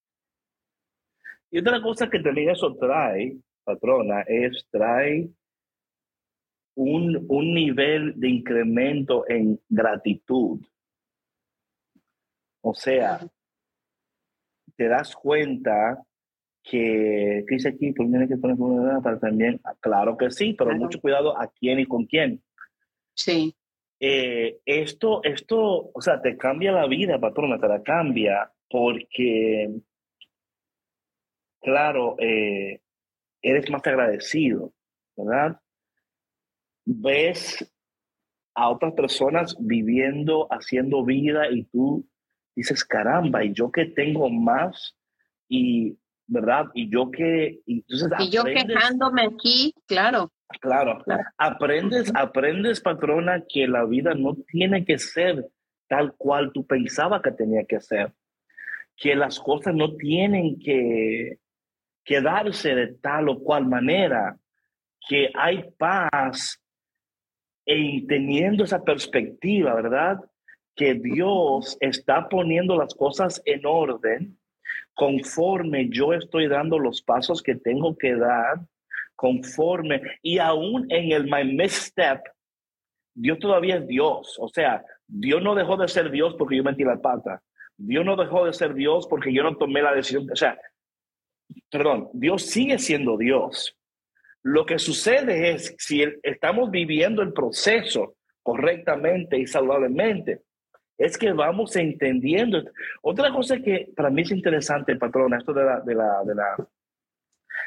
Y 1.50 1.60
otra 1.60 1.80
cosa 1.82 2.10
que 2.10 2.20
también 2.20 2.50
eso 2.50 2.76
trae, 2.78 3.38
patrona, 3.64 4.20
es 4.28 4.66
trae 4.70 5.30
un, 6.74 7.26
un 7.28 7.54
nivel 7.54 8.18
de 8.18 8.28
incremento 8.28 9.28
en 9.28 9.60
gratitud. 9.68 10.60
O 12.62 12.74
sea, 12.74 13.20
te 14.76 14.88
das 14.88 15.14
cuenta 15.14 16.02
que, 16.62 17.44
¿qué 17.46 17.54
dice 17.54 17.70
aquí? 17.70 17.92
¿Por 17.92 18.10
qué 18.10 18.28
que 18.28 18.36
poner 18.36 19.02
para 19.02 19.18
también? 19.18 19.60
Ah, 19.64 19.74
claro 19.80 20.16
que 20.16 20.30
sí, 20.30 20.54
pero 20.56 20.74
mucho 20.74 21.00
cuidado 21.00 21.38
a 21.38 21.48
quién 21.48 21.80
y 21.80 21.86
con 21.86 22.06
quién. 22.06 22.42
Sí. 23.14 23.54
Eh, 24.00 24.60
esto, 24.64 25.22
esto, 25.22 25.90
o 25.92 26.00
sea, 26.00 26.20
te 26.20 26.36
cambia 26.36 26.72
la 26.72 26.86
vida, 26.86 27.20
patrona, 27.20 27.58
te 27.58 27.68
la 27.68 27.82
cambia 27.82 28.50
porque, 28.68 29.70
claro, 31.60 32.16
eh, 32.18 32.80
eres 33.42 33.70
más 33.70 33.86
agradecido, 33.86 34.72
¿verdad? 35.16 35.60
Ves 36.84 37.72
a 38.54 38.68
otras 38.70 38.92
personas 38.94 39.56
viviendo, 39.58 40.46
haciendo 40.50 41.04
vida 41.04 41.50
y 41.50 41.64
tú 41.64 42.06
dices, 42.54 42.84
caramba, 42.84 43.44
y 43.44 43.52
yo 43.52 43.70
que 43.70 43.86
tengo 43.86 44.28
más 44.30 44.96
y, 45.48 45.96
¿verdad? 46.26 46.66
Y 46.74 46.90
yo 46.90 47.10
que... 47.10 47.60
Y, 47.66 47.84
yo 48.30 48.44
quejándome 48.44 49.22
aquí, 49.22 49.74
claro. 49.86 50.30
Claro, 50.60 51.02
aprendes, 51.38 52.12
aprendes, 52.14 52.80
patrona, 52.80 53.42
que 53.48 53.66
la 53.66 53.86
vida 53.86 54.14
no 54.14 54.36
tiene 54.48 54.84
que 54.84 54.98
ser 54.98 55.48
tal 55.88 56.14
cual 56.16 56.52
tú 56.52 56.66
pensabas 56.66 57.22
que 57.22 57.32
tenía 57.32 57.64
que 57.64 57.80
ser, 57.80 58.12
que 58.96 59.14
las 59.14 59.40
cosas 59.40 59.74
no 59.74 59.94
tienen 59.96 60.58
que, 60.58 61.38
que 62.04 62.20
darse 62.20 62.74
de 62.74 62.88
tal 62.94 63.30
o 63.30 63.38
cual 63.40 63.66
manera, 63.66 64.36
que 65.08 65.30
hay 65.34 65.70
paz 65.78 66.61
y 67.64 68.06
teniendo 68.06 68.64
esa 68.64 68.82
perspectiva, 68.82 69.74
¿verdad? 69.74 70.20
Que 70.74 70.94
Dios 70.94 71.76
está 71.80 72.28
poniendo 72.28 72.76
las 72.76 72.94
cosas 72.94 73.42
en 73.44 73.64
orden 73.64 74.38
conforme 74.94 75.88
yo 75.88 76.12
estoy 76.12 76.48
dando 76.48 76.78
los 76.78 77.02
pasos 77.02 77.42
que 77.42 77.54
tengo 77.54 77.96
que 77.96 78.14
dar, 78.14 78.60
conforme, 79.14 80.02
y 80.22 80.38
aún 80.38 80.86
en 80.90 81.12
el 81.12 81.24
my 81.24 81.44
misstep, 81.44 82.20
Dios 83.14 83.38
todavía 83.38 83.76
es 83.76 83.86
Dios. 83.86 84.36
O 84.38 84.48
sea, 84.48 84.84
Dios 85.06 85.42
no 85.42 85.54
dejó 85.54 85.76
de 85.76 85.88
ser 85.88 86.10
Dios 86.10 86.34
porque 86.38 86.56
yo 86.56 86.64
metí 86.64 86.84
la 86.84 87.00
pata. 87.00 87.42
Dios 87.76 88.04
no 88.04 88.16
dejó 88.16 88.46
de 88.46 88.52
ser 88.52 88.74
Dios 88.74 89.06
porque 89.08 89.32
yo 89.32 89.42
no 89.42 89.56
tomé 89.56 89.82
la 89.82 89.94
decisión. 89.94 90.30
O 90.30 90.36
sea, 90.36 90.58
perdón, 91.70 92.10
Dios 92.12 92.42
sigue 92.42 92.78
siendo 92.78 93.16
Dios. 93.16 93.76
Lo 94.42 94.66
que 94.66 94.78
sucede 94.78 95.52
es, 95.52 95.74
si 95.78 96.04
estamos 96.22 96.70
viviendo 96.70 97.22
el 97.22 97.32
proceso 97.32 98.16
correctamente 98.42 99.38
y 99.38 99.46
saludablemente, 99.46 100.42
es 100.98 101.16
que 101.16 101.32
vamos 101.32 101.76
entendiendo. 101.76 102.62
Otra 103.02 103.32
cosa 103.32 103.58
que 103.58 103.92
para 103.96 104.10
mí 104.10 104.22
es 104.22 104.30
interesante, 104.30 104.96
patrona, 104.96 105.38
esto 105.38 105.52
de 105.52 105.64
la, 105.64 105.80
de 105.80 105.94
la, 105.94 106.24
de 106.24 106.34
la, 106.34 106.68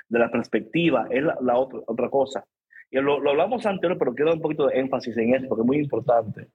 de 0.09 0.19
la 0.19 0.29
perspectiva, 0.29 1.07
es 1.09 1.23
la, 1.23 1.57
otra, 1.57 1.79
otra 1.87 2.09
cosa. 2.09 2.45
Y 2.91 2.97
lo, 2.97 3.19
lo, 3.19 3.31
hablamos 3.31 3.65
anterior, 3.65 3.97
pero 3.97 4.13
quiero 4.13 4.33
un 4.33 4.41
poquito 4.41 4.67
de 4.67 4.79
énfasis 4.79 5.17
en 5.17 5.35
eso, 5.35 5.47
porque 5.47 5.61
es 5.61 5.67
muy 5.67 5.77
importante. 5.77 6.47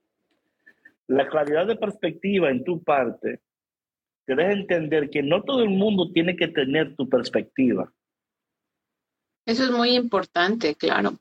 La 1.07 1.29
claridad 1.29 1.67
de 1.67 1.77
perspectiva 1.77 2.51
en 2.51 2.63
tu 2.63 2.83
parte 2.83 3.41
te 4.27 4.37
deja 4.37 4.53
entender 4.53 5.11
que 5.11 5.23
no 5.23 5.43
todo 5.43 5.63
el 5.63 5.71
mundo 5.71 6.13
tiene 6.13 6.37
que 6.37 6.49
tener 6.49 6.95
tu 6.95 7.09
perspectiva. 7.09 7.93
Eso 9.47 9.65
es 9.65 9.71
muy 9.71 9.91
importante, 9.91 10.75
claro. 10.75 11.15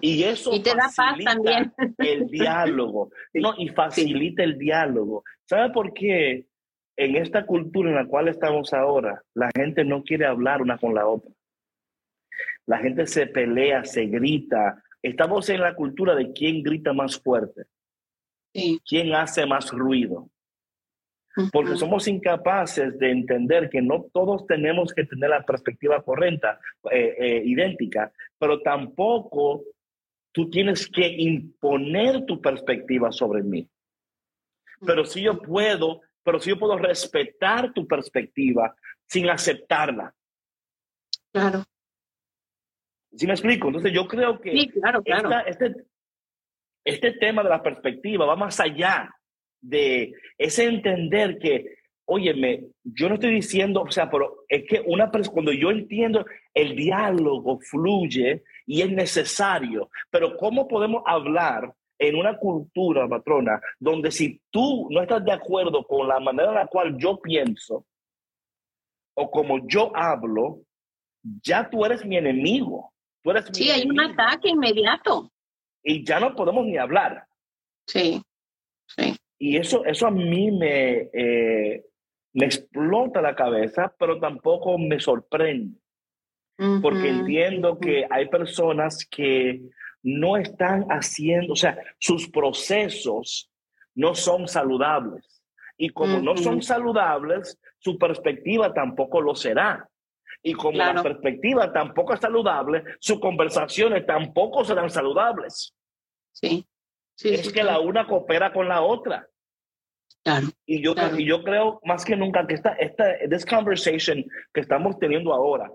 Y 0.00 0.24
eso 0.24 0.50
te 0.60 0.74
da 0.74 0.90
paz 0.94 1.16
también. 1.24 1.72
el 1.98 2.26
diálogo, 2.26 3.10
no, 3.34 3.54
y 3.56 3.68
facilita 3.68 4.42
el 4.42 4.58
diálogo. 4.58 5.22
¿Sabe 5.44 5.70
por 5.70 5.92
qué 5.92 6.46
en 6.96 7.16
esta 7.16 7.46
cultura 7.46 7.90
en 7.90 7.96
la 7.96 8.06
cual 8.06 8.28
estamos 8.28 8.72
ahora, 8.72 9.22
la 9.34 9.50
gente 9.56 9.84
no 9.84 10.02
quiere 10.02 10.26
hablar 10.26 10.62
una 10.62 10.78
con 10.78 10.94
la 10.94 11.06
otra? 11.06 11.30
La 12.66 12.78
gente 12.78 13.06
se 13.06 13.26
pelea, 13.26 13.84
se 13.84 14.06
grita. 14.06 14.82
Estamos 15.00 15.48
en 15.48 15.60
la 15.60 15.74
cultura 15.74 16.14
de 16.14 16.32
quién 16.32 16.62
grita 16.62 16.92
más 16.92 17.18
fuerte, 17.20 17.64
quién 18.84 19.14
hace 19.14 19.46
más 19.46 19.70
ruido 19.70 20.28
porque 21.52 21.76
somos 21.76 22.08
incapaces 22.08 22.98
de 22.98 23.10
entender 23.10 23.68
que 23.70 23.80
no 23.80 24.06
todos 24.12 24.46
tenemos 24.46 24.92
que 24.92 25.04
tener 25.04 25.30
la 25.30 25.44
perspectiva 25.44 26.02
correcta, 26.02 26.58
eh, 26.90 27.14
eh, 27.18 27.42
idéntica, 27.44 28.12
pero 28.38 28.60
tampoco 28.60 29.64
tú 30.32 30.50
tienes 30.50 30.88
que 30.88 31.06
imponer 31.06 32.24
tu 32.26 32.40
perspectiva 32.40 33.12
sobre 33.12 33.42
mí. 33.42 33.68
Pero 34.84 35.04
si 35.04 35.22
yo 35.22 35.40
puedo, 35.40 36.02
pero 36.22 36.38
si 36.40 36.50
yo 36.50 36.58
puedo 36.58 36.76
respetar 36.76 37.72
tu 37.72 37.86
perspectiva 37.86 38.74
sin 39.06 39.28
aceptarla. 39.28 40.14
Claro. 41.32 41.64
¿Sí 43.14 43.26
me 43.26 43.32
explico? 43.32 43.68
Entonces 43.68 43.92
yo 43.92 44.06
creo 44.06 44.40
que 44.40 44.52
sí, 44.52 44.68
claro, 44.68 45.02
claro. 45.02 45.46
este, 45.46 45.74
este 46.84 47.12
tema 47.12 47.42
de 47.42 47.48
la 47.48 47.62
perspectiva 47.62 48.26
va 48.26 48.36
más 48.36 48.60
allá 48.60 49.10
de 49.60 50.12
ese 50.36 50.64
entender 50.64 51.38
que, 51.38 51.76
óyeme, 52.04 52.64
yo 52.84 53.08
no 53.08 53.14
estoy 53.14 53.34
diciendo, 53.34 53.82
o 53.82 53.90
sea, 53.90 54.10
pero 54.10 54.44
es 54.48 54.64
que 54.68 54.82
una 54.86 55.10
cuando 55.10 55.52
yo 55.52 55.70
entiendo 55.70 56.24
el 56.54 56.74
diálogo 56.76 57.58
fluye 57.60 58.42
y 58.66 58.82
es 58.82 58.90
necesario, 58.90 59.90
pero 60.10 60.36
¿cómo 60.36 60.68
podemos 60.68 61.02
hablar 61.06 61.72
en 61.98 62.14
una 62.16 62.38
cultura, 62.38 63.08
patrona, 63.08 63.60
donde 63.78 64.10
si 64.10 64.40
tú 64.50 64.88
no 64.90 65.02
estás 65.02 65.24
de 65.24 65.32
acuerdo 65.32 65.84
con 65.84 66.06
la 66.06 66.20
manera 66.20 66.50
en 66.50 66.54
la 66.54 66.66
cual 66.66 66.96
yo 66.96 67.20
pienso 67.20 67.86
o 69.14 69.30
como 69.30 69.66
yo 69.66 69.90
hablo, 69.96 70.60
ya 71.42 71.68
tú 71.68 71.84
eres 71.84 72.04
mi 72.06 72.16
enemigo. 72.16 72.92
Tú 73.22 73.32
eres 73.32 73.46
sí, 73.52 73.68
hay 73.68 73.84
un 73.84 73.98
ataque 73.98 74.50
inmediato. 74.50 75.32
Y 75.82 76.04
ya 76.04 76.20
no 76.20 76.36
podemos 76.36 76.64
ni 76.64 76.76
hablar. 76.76 77.26
Sí, 77.86 78.22
sí. 78.86 79.16
Y 79.38 79.56
eso, 79.56 79.84
eso 79.84 80.06
a 80.06 80.10
mí 80.10 80.50
me, 80.50 81.10
eh, 81.12 81.84
me 82.32 82.46
explota 82.46 83.22
la 83.22 83.34
cabeza, 83.34 83.94
pero 83.98 84.18
tampoco 84.18 84.78
me 84.78 84.98
sorprende. 85.00 85.78
porque 86.82 87.08
entiendo 87.08 87.78
que 87.78 88.04
hay 88.10 88.28
personas 88.28 89.06
que 89.08 89.62
no 90.02 90.36
están 90.36 90.86
haciendo, 90.88 91.52
o 91.52 91.56
sea, 91.56 91.78
sus 92.00 92.28
procesos 92.30 93.48
no 93.94 94.14
son 94.14 94.48
saludables. 94.48 95.42
Y 95.76 95.90
como 95.90 96.18
no 96.18 96.36
son 96.36 96.60
saludables, 96.60 97.56
su 97.78 97.96
perspectiva 97.96 98.74
tampoco 98.74 99.20
lo 99.20 99.36
será. 99.36 99.88
Y 100.42 100.54
como 100.54 100.78
la 100.78 101.02
perspectiva 101.02 101.72
tampoco 101.72 102.14
es 102.14 102.20
saludable, 102.20 102.82
sus 103.00 103.20
conversaciones 103.20 104.04
tampoco 104.06 104.64
serán 104.64 104.90
saludables. 104.90 105.74
Sí. 106.32 106.66
Sí 107.18 107.34
es 107.34 107.52
que 107.52 107.64
la 107.64 107.80
una 107.80 108.06
coopera 108.06 108.52
con 108.52 108.68
la 108.68 108.82
otra. 108.82 109.28
Claro, 110.24 110.48
y, 110.66 110.82
yo, 110.82 110.94
y 111.16 111.26
yo 111.26 111.42
creo 111.42 111.80
más 111.84 112.04
que 112.04 112.16
nunca 112.16 112.46
que 112.46 112.54
esta, 112.54 112.72
esta 112.74 113.04
this 113.28 113.46
conversation 113.46 114.24
que 114.52 114.60
estamos 114.60 114.98
teniendo 114.98 115.32
ahora, 115.32 115.70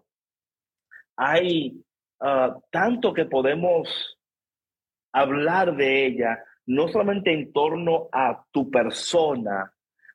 hay 1.15 1.83
uh, 2.19 2.59
tanto 2.71 3.13
que 3.13 3.25
podemos 3.25 4.17
hablar 5.11 5.75
de 5.75 6.05
ella, 6.05 6.43
no 6.65 6.87
solamente 6.87 7.31
en 7.31 7.51
torno 7.51 8.09
a 8.11 8.43
tu 8.51 8.69
persona, 8.69 9.71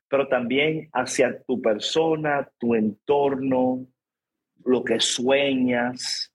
pero 0.07 0.27
también 0.27 0.89
hacia 0.93 1.41
tu 1.43 1.61
persona, 1.61 2.49
tu 2.57 2.75
entorno, 2.75 3.85
lo 4.65 4.83
que 4.83 4.99
sueñas, 4.99 6.33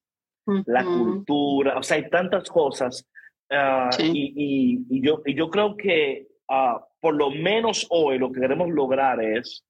la 0.66 0.84
cultura, 0.84 1.78
o 1.78 1.82
sea, 1.82 1.96
hay 1.96 2.08
tantas 2.08 2.48
cosas. 2.48 3.08
Uh, 3.50 3.90
y, 4.02 4.84
y, 4.88 5.00
yo, 5.02 5.22
y 5.26 5.34
yo 5.34 5.50
creo 5.50 5.76
que 5.76 6.28
uh, 6.48 6.80
por 7.00 7.14
lo 7.14 7.30
menos 7.30 7.86
hoy 7.90 8.18
lo 8.18 8.32
que 8.32 8.40
queremos 8.40 8.70
lograr 8.70 9.22
es, 9.22 9.64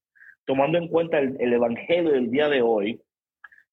tomando 0.44 0.78
en 0.78 0.88
cuenta 0.88 1.18
el, 1.18 1.36
el 1.40 1.52
Evangelio 1.52 2.12
del 2.12 2.30
día 2.30 2.48
de 2.48 2.62
hoy, 2.62 3.00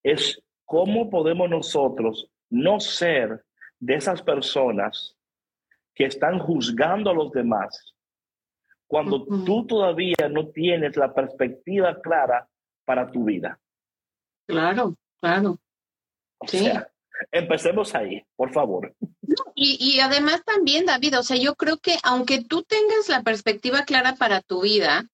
es 0.03 0.41
cómo 0.65 1.09
podemos 1.09 1.49
nosotros 1.49 2.29
no 2.49 2.79
ser 2.79 3.43
de 3.79 3.95
esas 3.95 4.21
personas 4.21 5.15
que 5.93 6.05
están 6.05 6.39
juzgando 6.39 7.11
a 7.11 7.13
los 7.13 7.31
demás 7.31 7.95
cuando 8.91 9.23
tú 9.23 9.65
todavía 9.65 10.27
no 10.29 10.49
tienes 10.49 10.97
la 10.97 11.13
perspectiva 11.13 12.01
clara 12.01 12.45
para 12.83 13.09
tu 13.09 13.23
vida. 13.23 13.57
Claro, 14.45 14.97
claro. 15.21 15.57
sí. 16.45 16.69
Empecemos 17.31 17.93
ahí, 17.95 18.23
por 18.35 18.51
favor. 18.53 18.95
Y, 19.55 19.77
y, 19.79 19.99
además 19.99 20.43
también, 20.45 20.85
David, 20.85 21.19
o 21.19 21.23
sea, 21.23 21.37
yo 21.37 21.55
creo 21.55 21.77
que 21.77 21.97
aunque 22.03 22.43
tú 22.43 22.63
tengas 22.63 23.09
la 23.09 23.21
perspectiva 23.21 23.85
clara 23.85 24.15
para 24.15 24.41
tu 24.41 24.61
vida, 24.61 25.05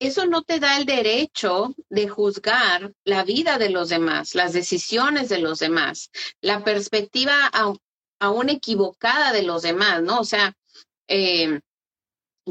eso 0.00 0.26
no 0.26 0.42
te 0.42 0.60
da 0.60 0.78
el 0.78 0.86
derecho 0.86 1.74
de 1.88 2.08
juzgar 2.08 2.92
la 3.04 3.24
vida 3.24 3.58
de 3.58 3.70
los 3.70 3.88
demás, 3.88 4.34
las 4.34 4.52
decisiones 4.52 5.28
de 5.28 5.38
los 5.38 5.58
demás, 5.58 6.10
la 6.40 6.62
perspectiva 6.62 7.50
aún 8.20 8.48
equivocada 8.48 9.32
de 9.32 9.42
los 9.42 9.62
demás, 9.62 10.02
¿no? 10.02 10.20
O 10.20 10.24
sea, 10.24 10.54
eh, 11.08 11.60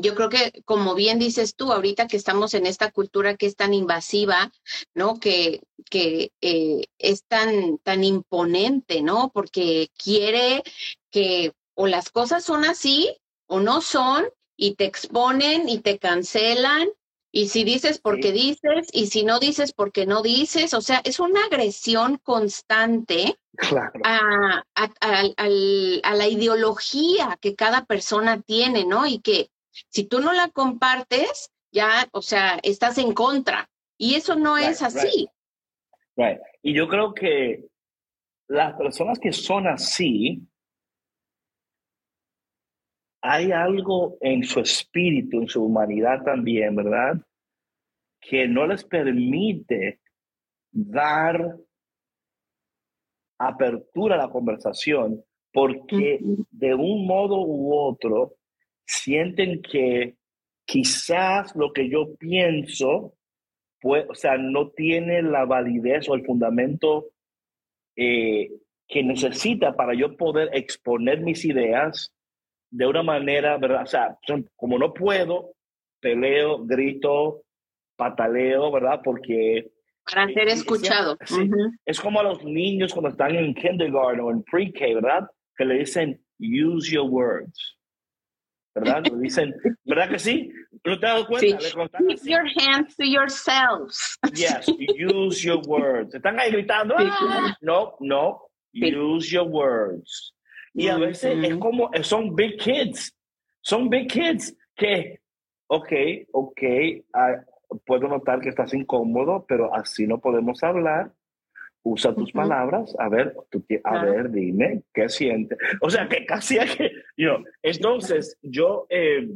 yo 0.02 0.16
creo 0.16 0.30
que, 0.30 0.62
como 0.66 0.95
bien 0.95 1.20
dices 1.20 1.56
tú, 1.56 1.72
ahorita 1.72 2.08
que 2.08 2.18
estamos 2.18 2.54
en 2.54 2.66
esta 2.66 2.91
cultura 2.91 3.36
que 3.36 3.45
es 3.45 3.56
tan 3.56 3.74
invasiva, 3.74 4.52
¿no? 4.93 5.20
Que, 5.20 5.62
que 5.89 6.32
eh, 6.41 6.86
es 6.98 7.24
tan, 7.26 7.78
tan 7.80 8.04
imponente, 8.04 9.02
¿no? 9.02 9.32
Porque 9.34 9.89
quiere 10.02 10.64
que 11.12 11.54
o 11.76 11.88
las 11.88 12.10
cosas 12.10 12.43
son 12.43 12.66
así 12.66 13.16
o 13.48 13.60
no 13.60 13.82
son 13.82 14.26
y 14.56 14.76
te 14.76 14.86
exponen 14.86 15.70
y 15.70 15.80
te 15.80 16.00
cancelan 16.00 16.89
y 17.32 17.50
si 17.50 17.64
dices 17.64 18.00
porque 18.00 18.32
dices, 18.32 18.88
y 18.93 19.08
si 19.08 19.24
no 19.24 19.39
dices 19.39 19.74
porque 19.74 20.06
no 20.06 20.22
dices, 20.22 20.74
o 20.74 20.82
sea, 20.82 21.02
es 21.04 21.20
una 21.20 21.45
agresión 21.45 22.20
constante 22.24 23.38
a, 24.04 24.64
a, 24.76 26.16
la 26.16 26.28
ideología 26.28 27.38
que 27.41 27.54
cada 27.54 27.86
persona 27.86 28.41
tiene, 28.41 28.86
¿no? 28.86 29.06
Y 29.06 29.20
que 29.20 29.50
si 29.89 30.05
tú 30.05 30.19
no 30.19 30.34
la 30.34 30.49
compartes, 30.49 31.51
ya, 31.71 32.07
o 32.11 32.21
sea, 32.21 32.59
estás 32.63 32.97
en 32.97 33.13
contra. 33.13 33.69
Y 33.97 34.15
eso 34.15 34.36
no 34.36 34.57
es 34.57 34.82
así. 34.82 35.30
Y 36.63 36.73
yo 36.73 36.88
creo 36.88 37.13
que 37.13 37.65
las 38.47 38.75
personas 38.75 39.19
que 39.19 39.32
son 39.32 39.67
así, 39.67 40.41
hay 43.21 43.51
algo 43.51 44.17
en 44.21 44.43
su 44.43 44.59
espíritu, 44.59 45.41
en 45.41 45.47
su 45.47 45.63
humanidad 45.63 46.23
también, 46.23 46.75
¿verdad? 46.75 47.15
Que 48.21 48.47
no 48.47 48.65
les 48.65 48.84
permite 48.84 49.99
dar 50.71 51.57
apertura 53.39 54.15
a 54.15 54.25
la 54.25 54.30
conversación 54.30 55.23
porque 55.51 56.19
de 56.51 56.73
un 56.73 57.05
modo 57.05 57.41
u 57.41 57.75
otro 57.75 58.37
sienten 58.88 59.62
que 59.62 60.16
quizás 60.66 61.56
lo 61.56 61.72
que 61.74 61.90
yo 61.90 62.16
pienso, 62.16 63.14
pues, 63.82 64.06
o 64.10 64.16
sea, 64.16 64.38
no 64.38 64.72
tiene 64.72 65.22
la 65.22 65.46
validez 65.46 66.10
o 66.10 66.16
el 66.16 66.26
fundamento 66.26 67.08
eh, 67.96 68.50
que 68.88 69.04
necesita 69.04 69.76
para 69.76 69.94
yo 69.94 70.16
poder 70.16 70.50
exponer 70.54 71.22
mis 71.22 71.44
ideas 71.46 72.14
de 72.70 72.88
una 72.88 73.04
manera, 73.04 73.58
¿verdad? 73.58 73.84
O 73.84 73.88
sea, 73.88 74.18
como 74.56 74.80
no 74.80 74.94
puedo, 74.94 75.54
peleo, 76.00 76.66
grito, 76.66 77.44
pataleo, 77.96 78.72
¿verdad? 78.72 79.02
Porque... 79.04 79.72
Para 80.06 80.28
ser 80.32 80.48
escuchado. 80.48 81.18
Es 81.86 82.00
como 82.00 82.22
a 82.22 82.24
los 82.24 82.44
niños 82.44 82.94
cuando 82.94 83.10
están 83.10 83.36
en 83.36 83.54
kindergarten 83.54 84.22
o 84.22 84.32
en 84.32 84.44
pre-K, 84.44 84.86
¿verdad? 84.96 85.30
Que 85.56 85.66
le 85.66 85.80
dicen, 85.80 86.22
use 86.40 86.92
your 86.92 87.10
words. 87.10 87.76
¿Verdad? 88.80 89.03
Le 89.11 89.17
dicen, 89.19 89.55
¿verdad 89.86 90.09
que 90.09 90.19
sí? 90.19 90.51
¿No 90.84 90.99
te 90.99 91.05
has 91.07 91.13
dado 91.13 91.28
cuenta? 91.28 91.59
Sí. 91.59 91.78
Keep 92.07 92.19
your 92.25 92.45
hands 92.57 92.95
to 92.95 93.03
yourselves. 93.03 94.19
Yes, 94.34 94.67
use 94.97 95.43
your 95.43 95.61
words. 95.67 96.13
Están 96.13 96.39
ahí 96.39 96.51
gritando, 96.51 96.95
ah, 96.97 97.57
no, 97.61 97.95
no, 97.99 98.49
use 98.73 99.32
your 99.32 99.47
words. 99.47 100.34
Y 100.73 100.89
a 100.89 100.97
veces 100.97 101.43
es 101.43 101.57
como, 101.57 101.89
son 102.03 102.36
big 102.36 102.59
kids, 102.59 103.11
son 103.61 103.89
big 103.89 104.07
kids 104.07 104.55
que, 104.75 105.21
ok, 105.67 105.91
ok, 106.32 106.61
ah, 107.15 107.43
puedo 107.84 108.07
notar 108.07 108.41
que 108.41 108.49
estás 108.49 108.75
incómodo, 108.75 109.43
pero 109.47 109.73
así 109.73 110.05
no 110.05 110.19
podemos 110.19 110.61
hablar. 110.63 111.11
Usa 111.90 112.14
tus 112.14 112.32
palabras, 112.32 112.96
a 113.00 113.08
ver, 113.08 113.34
a 113.84 114.04
ver, 114.04 114.30
dime, 114.32 114.84
¿qué 114.94 115.08
sientes? 115.08 115.58
O 115.82 115.90
sea, 115.90 116.08
que 116.08 116.26
casi 116.26 116.58
hay 116.60 116.68
que, 116.68 116.92
you 117.16 117.30
entonces 117.62 118.38
yo, 118.42 118.88
eh, 118.90 119.28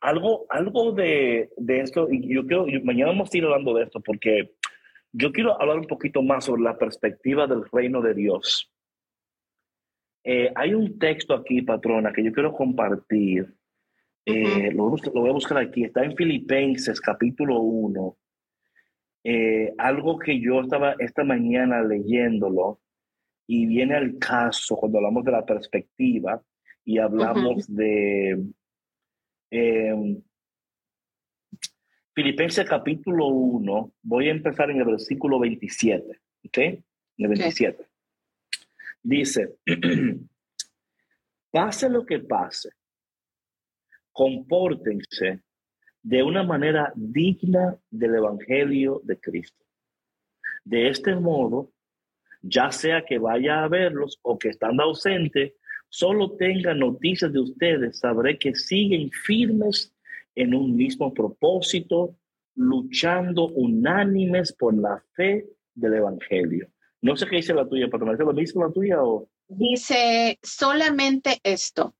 algo, 0.00 0.46
algo 0.48 0.92
de, 0.92 1.50
de, 1.56 1.80
esto, 1.80 2.08
y 2.10 2.34
yo 2.34 2.46
quiero, 2.46 2.66
mañana 2.84 3.12
vamos 3.12 3.30
a 3.32 3.36
ir 3.36 3.44
hablando 3.44 3.74
de 3.74 3.84
esto, 3.84 4.00
porque 4.00 4.54
yo 5.12 5.32
quiero 5.32 5.60
hablar 5.60 5.78
un 5.78 5.86
poquito 5.86 6.22
más 6.22 6.44
sobre 6.44 6.62
la 6.62 6.78
perspectiva 6.78 7.46
del 7.46 7.64
reino 7.70 8.00
de 8.00 8.14
Dios. 8.14 8.70
Eh, 10.24 10.52
hay 10.54 10.74
un 10.74 10.98
texto 10.98 11.34
aquí, 11.34 11.62
patrona, 11.62 12.12
que 12.12 12.22
yo 12.22 12.32
quiero 12.32 12.52
compartir. 12.52 13.54
Eh, 14.26 14.70
lo, 14.72 14.90
voy 14.90 15.30
a 15.30 15.32
buscar 15.32 15.58
aquí. 15.58 15.84
Está 15.84 16.04
en 16.04 16.14
Filipenses, 16.14 17.00
capítulo 17.00 17.60
1. 17.60 18.16
Eh, 19.30 19.74
algo 19.76 20.18
que 20.18 20.40
yo 20.40 20.62
estaba 20.62 20.94
esta 20.98 21.22
mañana 21.22 21.82
leyéndolo 21.82 22.80
y 23.46 23.66
viene 23.66 23.94
al 23.94 24.18
caso 24.18 24.74
cuando 24.74 24.96
hablamos 24.96 25.22
de 25.22 25.32
la 25.32 25.44
perspectiva 25.44 26.42
y 26.82 26.96
hablamos 26.96 27.66
de 27.68 28.42
em, 29.50 30.22
Filipenses 32.14 32.66
capítulo 32.66 33.26
1. 33.26 33.92
Voy 34.00 34.28
a 34.28 34.32
empezar 34.32 34.70
en 34.70 34.78
el 34.78 34.86
versículo 34.86 35.38
27. 35.38 36.06
¿Ok? 36.46 36.58
En 36.58 36.84
el 37.18 37.28
27. 37.28 37.86
Dice, 39.02 39.58
pase 41.50 41.90
lo 41.90 42.06
que 42.06 42.20
pase, 42.20 42.70
compórtense 44.10 45.42
de 46.02 46.22
una 46.22 46.42
manera 46.42 46.92
digna 46.94 47.76
del 47.90 48.16
Evangelio 48.16 49.00
de 49.04 49.18
Cristo. 49.18 49.64
De 50.64 50.88
este 50.88 51.14
modo, 51.16 51.72
ya 52.42 52.70
sea 52.70 53.04
que 53.04 53.18
vaya 53.18 53.64
a 53.64 53.68
verlos 53.68 54.18
o 54.22 54.38
que 54.38 54.48
estando 54.48 54.82
ausente, 54.82 55.56
solo 55.88 56.36
tenga 56.36 56.74
noticias 56.74 57.32
de 57.32 57.40
ustedes, 57.40 57.98
sabré 57.98 58.38
que 58.38 58.54
siguen 58.54 59.10
firmes 59.10 59.94
en 60.34 60.54
un 60.54 60.76
mismo 60.76 61.12
propósito, 61.12 62.16
luchando 62.54 63.46
unánimes 63.48 64.52
por 64.52 64.74
la 64.74 65.02
fe 65.14 65.46
del 65.74 65.94
Evangelio. 65.94 66.68
No 67.00 67.16
sé 67.16 67.26
qué 67.26 67.36
dice 67.36 67.54
la 67.54 67.68
tuya, 67.68 67.88
patrona. 67.88 68.12
¿Es 68.12 68.18
lo 68.18 68.32
mismo 68.32 68.64
la 68.64 68.72
tuya 68.72 69.02
o...? 69.02 69.28
Dice 69.48 70.38
solamente 70.42 71.38
esto. 71.42 71.94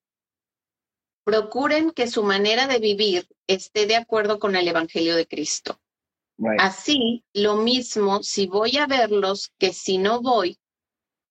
Procuren 1.29 1.91
que 1.91 2.07
su 2.07 2.23
manera 2.23 2.67
de 2.67 2.79
vivir 2.79 3.29
esté 3.47 3.85
de 3.85 3.97
acuerdo 3.97 4.39
con 4.39 4.57
el 4.57 4.67
Evangelio 4.67 5.15
de 5.15 5.27
Cristo. 5.27 5.79
Así, 6.59 7.23
lo 7.35 7.57
mismo 7.57 8.23
si 8.23 8.47
voy 8.47 8.79
a 8.79 8.87
verlos 8.87 9.53
que 9.59 9.75
si 9.75 9.99
no 9.99 10.23
voy, 10.23 10.57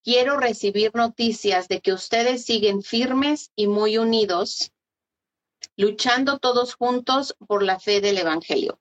quiero 0.04 0.38
recibir 0.38 0.92
noticias 0.94 1.68
de 1.68 1.82
que 1.82 1.94
ustedes 1.94 2.46
siguen 2.46 2.84
firmes 2.84 3.52
y 3.56 3.66
muy 3.66 3.98
unidos, 3.98 4.72
luchando 5.76 6.38
todos 6.38 6.76
juntos 6.76 7.36
por 7.48 7.64
la 7.64 7.80
fe 7.80 8.00
del 8.00 8.20
Evangelio. 8.20 8.80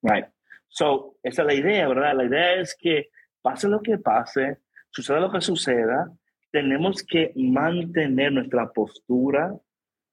Right. 0.00 0.28
So, 0.66 1.18
esa 1.22 1.42
es 1.42 1.46
la 1.46 1.54
idea, 1.54 1.88
¿verdad? 1.88 2.16
La 2.16 2.24
idea 2.24 2.54
es 2.54 2.74
que 2.74 3.10
pase 3.42 3.68
lo 3.68 3.82
que 3.82 3.98
pase, 3.98 4.60
suceda 4.88 5.20
lo 5.20 5.30
que 5.30 5.42
suceda, 5.42 6.10
tenemos 6.50 7.02
que 7.02 7.34
mantener 7.36 8.32
nuestra 8.32 8.72
postura, 8.72 9.54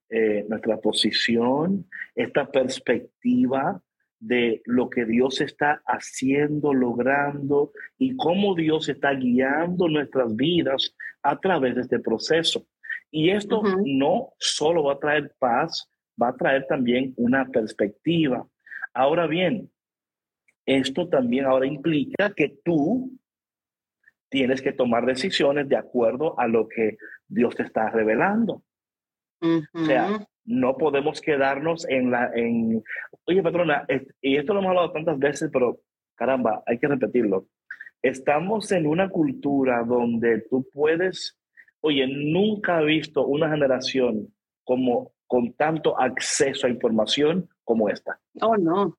eh, 0.10 0.46
nuestra 0.48 0.78
posición, 0.78 1.88
esta 2.16 2.50
perspectiva 2.52 3.82
de 4.20 4.62
lo 4.66 4.90
que 4.90 5.06
Dios 5.06 5.40
está 5.40 5.82
haciendo, 5.86 6.74
logrando 6.74 7.72
y 7.98 8.16
cómo 8.18 8.54
Dios 8.56 8.90
está 8.90 9.12
guiando 9.14 9.88
nuestras 9.88 10.36
vidas 10.36 10.96
a 11.24 11.40
través 11.40 11.76
de 11.76 11.82
este 11.82 12.00
proceso. 12.00 12.66
Y 13.12 13.30
esto 13.30 13.62
no 13.86 14.34
solo 14.38 14.84
va 14.84 14.94
a 14.94 15.00
traer 15.00 15.34
paz, 15.40 15.90
va 16.22 16.30
a 16.30 16.36
traer 16.36 16.66
también 16.68 17.14
una 17.16 17.46
perspectiva. 17.46 18.48
Ahora 18.94 19.26
bien, 19.26 19.72
esto 20.66 21.08
también 21.08 21.46
ahora 21.46 21.66
implica 21.66 22.34
que 22.36 22.60
tú 22.64 23.18
tienes 24.30 24.62
que 24.62 24.74
tomar 24.74 25.06
decisiones 25.06 25.68
de 25.68 25.78
acuerdo 25.78 26.40
a 26.40 26.48
lo 26.48 26.68
que 26.68 26.98
Dios 27.28 27.56
te 27.56 27.64
está 27.64 27.90
revelando. 27.90 28.64
O 29.42 29.86
sea, 29.86 30.28
no 30.46 30.78
podemos 30.78 31.22
quedarnos 31.22 31.88
en 31.88 32.12
la, 32.12 32.32
en, 32.34 32.84
oye 33.26 33.44
patrona, 33.44 33.86
y 34.22 34.38
esto 34.38 34.54
lo 34.54 34.60
hemos 34.60 34.70
hablado 34.70 34.92
tantas 34.92 35.20
veces, 35.20 35.50
pero 35.54 35.80
caramba, 36.16 36.64
hay 36.66 36.78
que 36.80 36.88
repetirlo. 36.88 37.48
Estamos 38.02 38.72
en 38.72 38.88
una 38.88 39.10
cultura 39.10 39.84
donde 39.84 40.42
tú 40.50 40.68
puedes, 40.74 41.38
oye, 41.82 42.08
nunca 42.08 42.82
he 42.82 42.86
visto 42.86 43.26
una 43.26 43.50
generación 43.50 44.34
como 44.64 45.14
con 45.28 45.54
tanto 45.54 46.00
acceso 46.00 46.66
a 46.66 46.70
información 46.70 47.48
como 47.64 47.90
esta. 47.90 48.20
Oh, 48.42 48.58
no. 48.58 48.98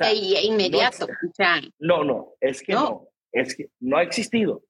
e 0.00 0.46
inmediato. 0.46 1.06
No, 1.78 2.04
no, 2.04 2.34
es 2.40 2.62
que 2.62 2.72
no. 2.72 3.08
es 3.32 3.56
que 3.56 3.70
no 3.80 3.96
ha 3.96 4.02
existido. 4.02 4.62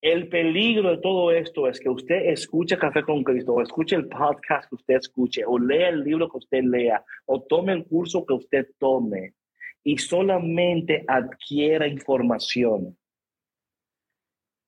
El 0.00 0.28
peligro 0.28 0.90
de 0.90 0.98
todo 0.98 1.32
esto 1.32 1.66
es 1.66 1.80
que 1.80 1.88
usted 1.88 2.26
escuche 2.26 2.78
Café 2.78 3.02
con 3.02 3.24
Cristo, 3.24 3.54
o 3.54 3.62
escuche 3.62 3.96
el 3.96 4.06
podcast 4.06 4.68
que 4.68 4.76
usted 4.76 4.94
escuche, 4.94 5.44
o 5.44 5.58
lea 5.58 5.88
el 5.88 6.04
libro 6.04 6.30
que 6.30 6.38
usted 6.38 6.62
lea, 6.62 7.04
o 7.26 7.42
tome 7.42 7.72
el 7.72 7.84
curso 7.84 8.24
que 8.24 8.34
usted 8.34 8.68
tome, 8.78 9.34
y 9.82 9.98
solamente 9.98 11.04
adquiera 11.08 11.88
información. 11.88 12.96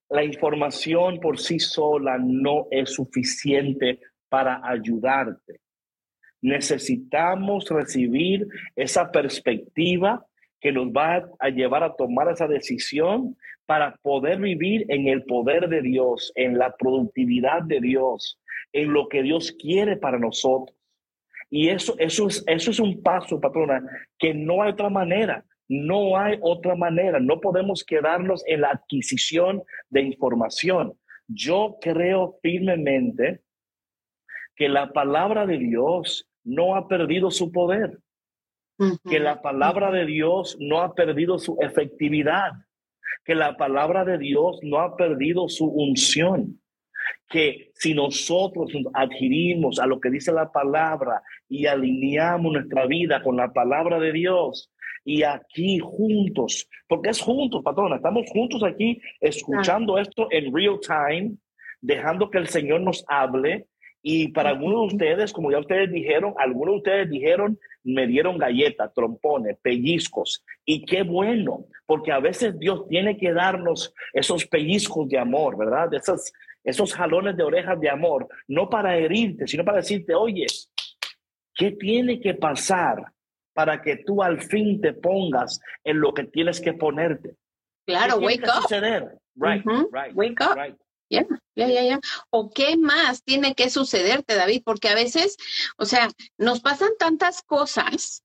La 0.08 0.24
información 0.24 1.20
por 1.20 1.38
sí 1.38 1.60
sola 1.60 2.18
no 2.18 2.66
es 2.72 2.92
suficiente 2.94 4.00
para 4.28 4.60
ayudarte. 4.64 5.60
Necesitamos 6.42 7.68
recibir 7.68 8.48
esa 8.74 9.12
perspectiva 9.12 10.26
que 10.60 10.72
nos 10.72 10.88
va 10.88 11.28
a 11.38 11.48
llevar 11.48 11.82
a 11.82 11.94
tomar 11.94 12.30
esa 12.30 12.46
decisión 12.46 13.36
para 13.66 13.96
poder 14.02 14.40
vivir 14.40 14.84
en 14.88 15.08
el 15.08 15.24
poder 15.24 15.68
de 15.68 15.80
Dios, 15.80 16.32
en 16.34 16.58
la 16.58 16.74
productividad 16.76 17.62
de 17.62 17.80
Dios, 17.80 18.38
en 18.72 18.92
lo 18.92 19.08
que 19.08 19.22
Dios 19.22 19.52
quiere 19.52 19.96
para 19.96 20.18
nosotros. 20.18 20.76
Y 21.48 21.68
eso, 21.68 21.94
eso, 21.98 22.28
es, 22.28 22.44
eso 22.46 22.70
es 22.70 22.78
un 22.78 23.02
paso, 23.02 23.40
patrona, 23.40 23.82
que 24.18 24.34
no 24.34 24.62
hay 24.62 24.72
otra 24.72 24.90
manera. 24.90 25.44
No 25.68 26.18
hay 26.18 26.36
otra 26.42 26.74
manera. 26.74 27.20
No 27.20 27.40
podemos 27.40 27.84
quedarnos 27.84 28.42
en 28.46 28.62
la 28.62 28.70
adquisición 28.70 29.62
de 29.88 30.02
información. 30.02 30.94
Yo 31.28 31.76
creo 31.80 32.38
firmemente 32.42 33.40
que 34.56 34.68
la 34.68 34.92
palabra 34.92 35.46
de 35.46 35.58
Dios 35.58 36.28
no 36.42 36.74
ha 36.74 36.88
perdido 36.88 37.30
su 37.30 37.52
poder 37.52 37.98
que 39.08 39.18
la 39.18 39.42
palabra 39.42 39.90
de 39.90 40.06
Dios 40.06 40.56
no 40.60 40.80
ha 40.80 40.94
perdido 40.94 41.38
su 41.38 41.56
efectividad, 41.60 42.52
que 43.24 43.34
la 43.34 43.56
palabra 43.56 44.04
de 44.04 44.18
Dios 44.18 44.60
no 44.62 44.80
ha 44.80 44.96
perdido 44.96 45.48
su 45.48 45.66
unción, 45.66 46.60
que 47.28 47.70
si 47.74 47.94
nosotros 47.94 48.72
adquirimos 48.94 49.78
a 49.78 49.86
lo 49.86 50.00
que 50.00 50.10
dice 50.10 50.32
la 50.32 50.50
palabra 50.50 51.22
y 51.48 51.66
alineamos 51.66 52.52
nuestra 52.52 52.86
vida 52.86 53.22
con 53.22 53.36
la 53.36 53.52
palabra 53.52 53.98
de 53.98 54.12
Dios, 54.12 54.72
y 55.04 55.22
aquí 55.22 55.78
juntos, 55.78 56.68
porque 56.86 57.10
es 57.10 57.20
juntos, 57.20 57.62
patrona, 57.62 57.96
estamos 57.96 58.24
juntos 58.30 58.62
aquí 58.62 59.00
escuchando 59.20 59.98
esto 59.98 60.28
en 60.30 60.54
real 60.54 60.78
time, 60.80 61.36
dejando 61.80 62.30
que 62.30 62.38
el 62.38 62.48
Señor 62.48 62.82
nos 62.82 63.04
hable. 63.08 63.66
Y 64.02 64.28
para 64.28 64.50
algunos 64.50 64.88
de 64.88 64.96
ustedes, 64.96 65.32
como 65.32 65.50
ya 65.50 65.58
ustedes 65.58 65.90
dijeron, 65.90 66.34
algunos 66.38 66.74
de 66.74 66.78
ustedes 66.78 67.10
dijeron, 67.10 67.58
me 67.82 68.06
dieron 68.06 68.38
galletas, 68.38 68.92
trompones, 68.94 69.58
pellizcos. 69.60 70.44
Y 70.64 70.84
qué 70.84 71.02
bueno, 71.02 71.66
porque 71.86 72.12
a 72.12 72.18
veces 72.18 72.58
Dios 72.58 72.86
tiene 72.88 73.16
que 73.16 73.32
darnos 73.32 73.94
esos 74.12 74.46
pellizcos 74.46 75.08
de 75.08 75.18
amor, 75.18 75.58
¿verdad? 75.58 75.92
Esos, 75.92 76.32
esos 76.64 76.94
jalones 76.94 77.36
de 77.36 77.42
orejas 77.42 77.78
de 77.80 77.90
amor, 77.90 78.28
no 78.48 78.68
para 78.70 78.96
herirte, 78.96 79.46
sino 79.46 79.64
para 79.64 79.78
decirte, 79.78 80.14
oye, 80.14 80.46
¿qué 81.54 81.72
tiene 81.72 82.20
que 82.20 82.34
pasar 82.34 83.04
para 83.52 83.82
que 83.82 83.96
tú 83.96 84.22
al 84.22 84.40
fin 84.40 84.80
te 84.80 84.94
pongas 84.94 85.60
en 85.84 86.00
lo 86.00 86.14
que 86.14 86.24
tienes 86.24 86.60
que 86.60 86.72
ponerte? 86.72 87.34
Claro, 87.86 88.18
wake 88.18 88.44
up. 88.44 88.62
Suceder? 88.62 89.18
Right, 89.36 89.64
right, 89.92 90.14
wake 90.14 90.40
up. 90.40 90.56
Right. 90.56 90.76
Ya, 91.10 91.26
ya, 91.56 91.66
ya, 91.66 91.82
ya. 91.82 92.00
¿O 92.30 92.50
qué 92.50 92.76
más 92.76 93.24
tiene 93.24 93.54
que 93.54 93.68
sucederte, 93.68 94.36
David? 94.36 94.62
Porque 94.64 94.88
a 94.88 94.94
veces, 94.94 95.36
o 95.76 95.84
sea, 95.84 96.08
nos 96.38 96.60
pasan 96.60 96.90
tantas 96.98 97.42
cosas 97.42 98.22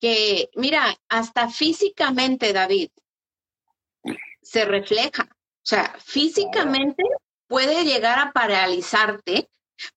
que, 0.00 0.50
mira, 0.56 0.96
hasta 1.08 1.48
físicamente, 1.48 2.52
David, 2.52 2.90
se 4.42 4.64
refleja. 4.64 5.28
O 5.30 5.66
sea, 5.66 5.94
físicamente 6.04 7.04
puede 7.46 7.84
llegar 7.84 8.18
a 8.18 8.32
paralizarte 8.32 9.48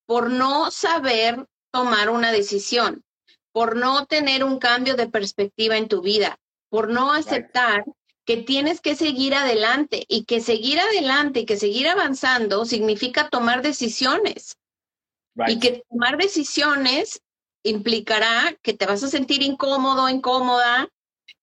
por 0.06 0.30
no 0.30 0.70
saber 0.70 1.48
tomar 1.72 2.12
una 2.12 2.32
decisión, 2.32 3.04
por 3.52 3.76
no 3.76 4.06
tener 4.06 4.44
un 4.44 4.60
cambio 4.60 4.96
de 4.96 5.10
perspectiva 5.10 5.78
en 5.78 5.88
tu 5.88 6.02
vida, 6.02 6.38
por 6.70 6.90
no 6.90 7.12
aceptar 7.12 7.86
que 8.26 8.38
tienes 8.38 8.80
que 8.80 8.96
seguir 8.96 9.36
adelante 9.36 10.06
y 10.08 10.26
que 10.26 10.40
seguir 10.40 10.80
adelante 10.80 11.42
y 11.42 11.46
que 11.46 11.58
seguir 11.58 11.88
avanzando 11.88 12.66
significa 12.66 13.30
tomar 13.30 13.62
decisiones. 13.62 14.58
Y 15.48 15.60
que 15.60 15.84
tomar 15.90 16.18
decisiones 16.18 17.22
implicará 17.64 18.56
que 18.62 18.74
te 18.74 18.86
vas 18.86 19.04
a 19.04 19.08
sentir 19.08 19.42
incómodo, 19.42 20.08
incómoda, 20.08 20.90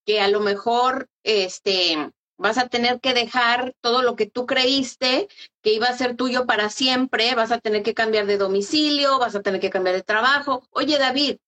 que 0.07 0.21
a 0.21 0.29
lo 0.29 0.41
mejor 0.41 1.09
este, 1.25 2.13
vas 2.39 2.57
a 2.57 2.69
tener 2.69 3.01
que 3.01 3.15
dejar 3.15 3.75
todo 3.81 4.03
lo 4.03 4.15
que 4.17 4.27
tú 4.27 4.47
creíste 4.47 5.29
que 5.61 5.73
iba 5.73 5.89
a 5.89 5.97
ser 5.97 6.17
tuyo 6.17 6.47
para 6.47 6.71
siempre, 6.71 7.35
vas 7.35 7.51
a 7.51 7.59
tener 7.59 7.83
que 7.83 7.95
cambiar 7.95 8.27
de 8.27 8.39
domicilio, 8.39 9.19
vas 9.19 9.35
a 9.35 9.43
tener 9.43 9.61
que 9.61 9.71
cambiar 9.71 9.97
de 9.97 10.03
trabajo. 10.03 10.63
Oye, 10.71 10.97
David, 10.99 11.39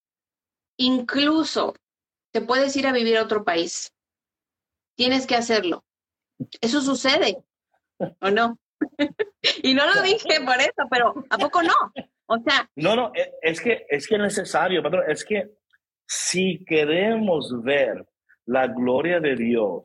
incluso 0.76 1.74
te 2.32 2.40
puedes 2.40 2.74
ir 2.76 2.88
a 2.88 2.92
vivir 2.92 3.18
a 3.18 3.22
otro 3.22 3.44
país 3.44 3.91
tienes 4.95 5.26
que 5.26 5.36
hacerlo. 5.36 5.84
Eso 6.61 6.80
sucede, 6.80 7.38
¿o 8.20 8.30
no? 8.30 8.59
y 9.62 9.74
no 9.74 9.86
lo 9.86 10.03
dije 10.03 10.40
por 10.45 10.57
eso, 10.61 10.88
pero 10.90 11.14
¿a 11.30 11.38
poco 11.38 11.62
no? 11.62 11.74
O 12.26 12.38
sea. 12.38 12.68
No, 12.76 12.97
no, 12.97 13.12
e, 13.14 13.32
es 13.43 13.61
que 13.61 13.86
es 13.88 14.07
que 14.07 14.18
necesario, 14.18 14.82
patrón, 14.82 15.05
es 15.09 15.24
que 15.24 15.51
si 16.07 16.64
queremos 16.64 17.62
ver 17.62 18.05
la 18.47 18.66
gloria 18.66 19.20
de 19.20 19.36
Dios 19.36 19.84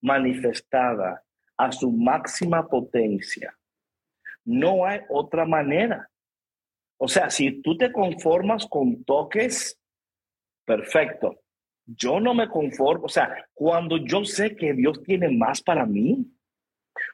manifestada 0.00 1.22
a 1.56 1.72
su 1.72 1.90
máxima 1.90 2.68
potencia, 2.68 3.56
no 4.44 4.86
hay 4.86 5.00
otra 5.08 5.44
manera. 5.44 6.08
O 6.98 7.08
sea, 7.08 7.30
si 7.30 7.60
tú 7.62 7.76
te 7.76 7.92
conformas 7.92 8.66
con 8.66 9.04
toques, 9.04 9.78
perfecto 10.64 11.42
yo 11.86 12.20
no 12.20 12.34
me 12.34 12.48
conformo, 12.48 13.06
o 13.06 13.08
sea, 13.08 13.46
cuando 13.54 13.96
yo 13.98 14.24
sé 14.24 14.56
que 14.56 14.72
Dios 14.72 15.02
tiene 15.02 15.28
más 15.28 15.62
para 15.62 15.86
mí, 15.86 16.26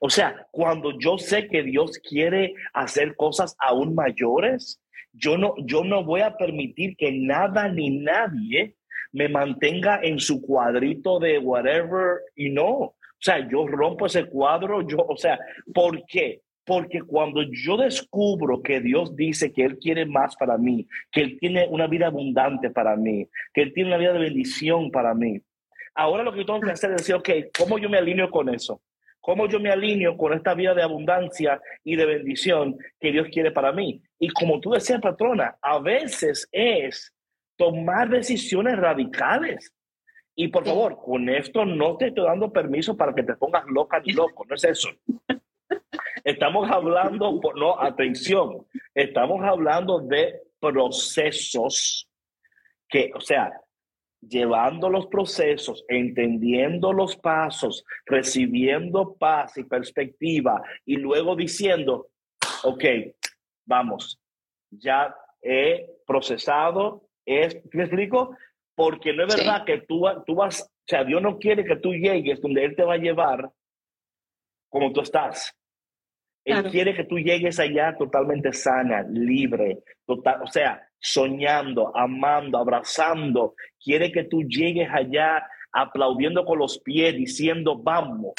o 0.01 0.09
sea, 0.09 0.47
cuando 0.51 0.99
yo 0.99 1.19
sé 1.19 1.49
que 1.49 1.63
Dios 1.63 1.99
quiere 1.99 2.55
hacer 2.73 3.15
cosas 3.17 3.55
aún 3.59 3.95
mayores, 3.95 4.81
yo 5.13 5.37
no, 5.37 5.55
yo 5.65 5.85
no 5.85 6.05
voy 6.05 6.23
a 6.23 6.37
permitir 6.37 6.97
que 6.97 7.13
nada 7.13 7.69
ni 7.69 7.91
nadie 7.91 8.77
me 9.13 9.29
mantenga 9.29 10.01
en 10.03 10.19
su 10.19 10.41
cuadrito 10.41 11.19
de 11.19 11.39
whatever 11.39 12.21
y 12.35 12.51
no. 12.51 12.69
O 12.69 13.25
sea, 13.25 13.47
yo 13.49 13.67
rompo 13.67 14.07
ese 14.07 14.27
cuadro, 14.27 14.87
yo, 14.87 14.99
o 14.99 15.17
sea, 15.17 15.39
¿por 15.75 16.05
qué? 16.07 16.43
Porque 16.65 17.03
cuando 17.03 17.43
yo 17.43 17.77
descubro 17.77 18.63
que 18.63 18.81
Dios 18.81 19.17
dice 19.17 19.53
que 19.53 19.65
Él 19.65 19.79
quiere 19.79 20.07
más 20.07 20.37
para 20.37 20.57
mí, 20.57 20.87
que 21.11 21.23
Él 21.23 21.39
tiene 21.41 21.67
una 21.69 21.87
vida 21.87 22.07
abundante 22.07 22.71
para 22.71 22.97
mí, 22.97 23.29
que 23.53 23.63
Él 23.63 23.73
tiene 23.73 23.91
una 23.91 23.99
vida 23.99 24.13
de 24.13 24.21
bendición 24.21 24.91
para 24.91 25.13
mí, 25.15 25.41
ahora 25.95 26.23
lo 26.23 26.33
que 26.33 26.39
yo 26.41 26.47
tengo 26.47 26.61
que 26.61 26.71
hacer 26.71 26.91
es 26.93 26.99
decir, 26.99 27.15
ok, 27.17 27.29
¿cómo 27.59 27.79
yo 27.79 27.89
me 27.89 27.99
alineo 27.99 28.31
con 28.31 28.49
eso? 28.49 28.81
¿Cómo 29.21 29.47
yo 29.47 29.61
me 29.61 29.71
alineo 29.71 30.17
con 30.17 30.33
esta 30.33 30.53
vida 30.53 30.75
de 30.75 30.83
abundancia 30.83 31.61
y 31.85 31.95
de 31.95 32.07
bendición 32.07 32.77
que 33.01 33.13
Dios 33.13 33.29
quiere 33.31 33.53
para 33.53 33.73
mí? 33.73 34.03
Y 34.19 34.29
como 34.31 34.59
tú 34.61 34.71
decías, 34.71 35.01
patrona, 35.01 35.57
a 35.63 35.79
veces 35.79 36.49
es 36.51 37.15
tomar 37.57 38.09
decisiones 38.09 38.77
radicales. 38.77 39.73
Y 40.35 40.49
por 40.49 40.65
favor, 40.65 40.99
con 41.01 41.29
esto 41.29 41.65
no 41.65 41.97
te 41.97 42.09
estoy 42.09 42.25
dando 42.25 42.53
permiso 42.53 42.97
para 42.97 43.15
que 43.15 43.23
te 43.23 43.37
pongas 43.37 43.65
loca 43.67 44.01
ni 44.01 44.13
loco, 44.13 44.45
no 44.49 44.57
es 44.57 44.65
eso. 44.65 44.89
Estamos 46.25 46.71
hablando, 46.71 47.41
no, 47.57 47.81
atención, 47.81 48.67
estamos 48.95 49.43
hablando 49.43 50.01
de 50.01 50.41
procesos 50.61 52.09
que, 52.89 53.11
o 53.15 53.21
sea, 53.21 53.53
llevando 54.21 54.89
los 54.89 55.09
procesos, 55.09 55.85
entendiendo 55.89 56.93
los 56.93 57.17
pasos, 57.17 57.85
recibiendo 58.07 59.15
paz 59.15 59.57
y 59.59 59.65
perspectiva 59.65 60.63
y 60.85 60.97
luego 60.97 61.35
diciendo, 61.35 62.09
ok, 62.63 62.85
vamos, 63.67 64.21
ya 64.71 65.15
he 65.43 65.87
procesado, 66.07 67.09
es, 67.27 67.61
¿me 67.73 67.85
explico? 67.85 68.37
Porque 68.77 69.13
no 69.13 69.27
es 69.27 69.37
verdad 69.37 69.65
que 69.65 69.79
tú, 69.79 70.05
tú 70.25 70.37
vas, 70.37 70.63
o 70.63 70.85
sea, 70.87 71.03
Dios 71.05 71.21
no 71.21 71.39
quiere 71.39 71.65
que 71.65 71.77
tú 71.77 71.93
llegues 71.93 72.41
donde 72.41 72.65
Él 72.65 72.77
te 72.77 72.85
va 72.85 72.95
a 72.95 72.99
llevar 72.99 73.51
como 74.69 74.93
tú 74.93 75.01
estás. 75.01 75.55
Él 76.45 76.71
quiere 76.71 76.95
que 76.95 77.05
tú 77.05 77.19
llegues 77.19 77.61
allá 77.61 77.97
totalmente 77.97 78.53
sana, 78.53 79.03
libre, 79.09 79.79
total, 80.07 80.43
o 80.43 80.47
sea, 80.47 80.83
soñando, 80.99 81.97
amando, 81.97 82.59
abrazando. 82.59 83.55
Quiere 83.83 84.11
que 84.11 84.25
tú 84.25 84.43
llegues 84.43 84.89
allá 84.93 85.47
aplaudiendo 85.73 86.45
con 86.45 86.59
los 86.59 86.81
pies, 86.81 87.15
diciendo, 87.15 87.77
vamos. 87.77 88.35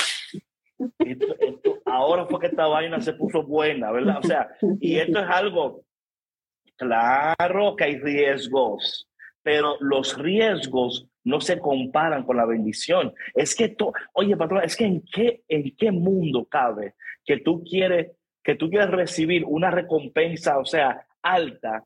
ahora 1.86 2.26
fue 2.26 2.40
que 2.40 2.48
esta 2.48 2.68
vaina 2.68 3.00
se 3.02 3.14
puso 3.14 3.44
buena, 3.44 3.92
¿verdad? 3.92 4.20
O 4.20 4.28
sea, 4.28 4.50
y 4.80 4.98
esto 4.98 5.20
es 5.20 5.30
algo, 5.30 5.84
claro 6.76 7.76
que 7.76 7.84
hay 7.86 7.98
riesgos, 8.00 9.10
pero 9.42 9.78
los 9.80 10.18
riesgos 10.18 11.08
no 11.24 11.42
se 11.42 11.60
comparan 11.60 12.24
con 12.24 12.38
la 12.38 12.46
bendición. 12.46 13.14
Es 13.34 13.56
que, 13.56 13.70
tú, 13.70 13.92
oye, 14.14 14.36
patrón, 14.38 14.64
es 14.64 14.76
que 14.76 14.86
en 14.86 15.04
qué, 15.12 15.44
en 15.48 15.76
qué 15.76 15.92
mundo 15.92 16.46
cabe 16.46 16.96
que 17.26 17.38
tú 17.38 17.64
quieres, 17.64 18.12
que 18.44 18.56
tú 18.56 18.70
quieres 18.70 18.90
recibir 18.90 19.46
una 19.46 19.72
recompensa, 19.72 20.58
o 20.60 20.66
sea, 20.66 21.06
alta, 21.22 21.86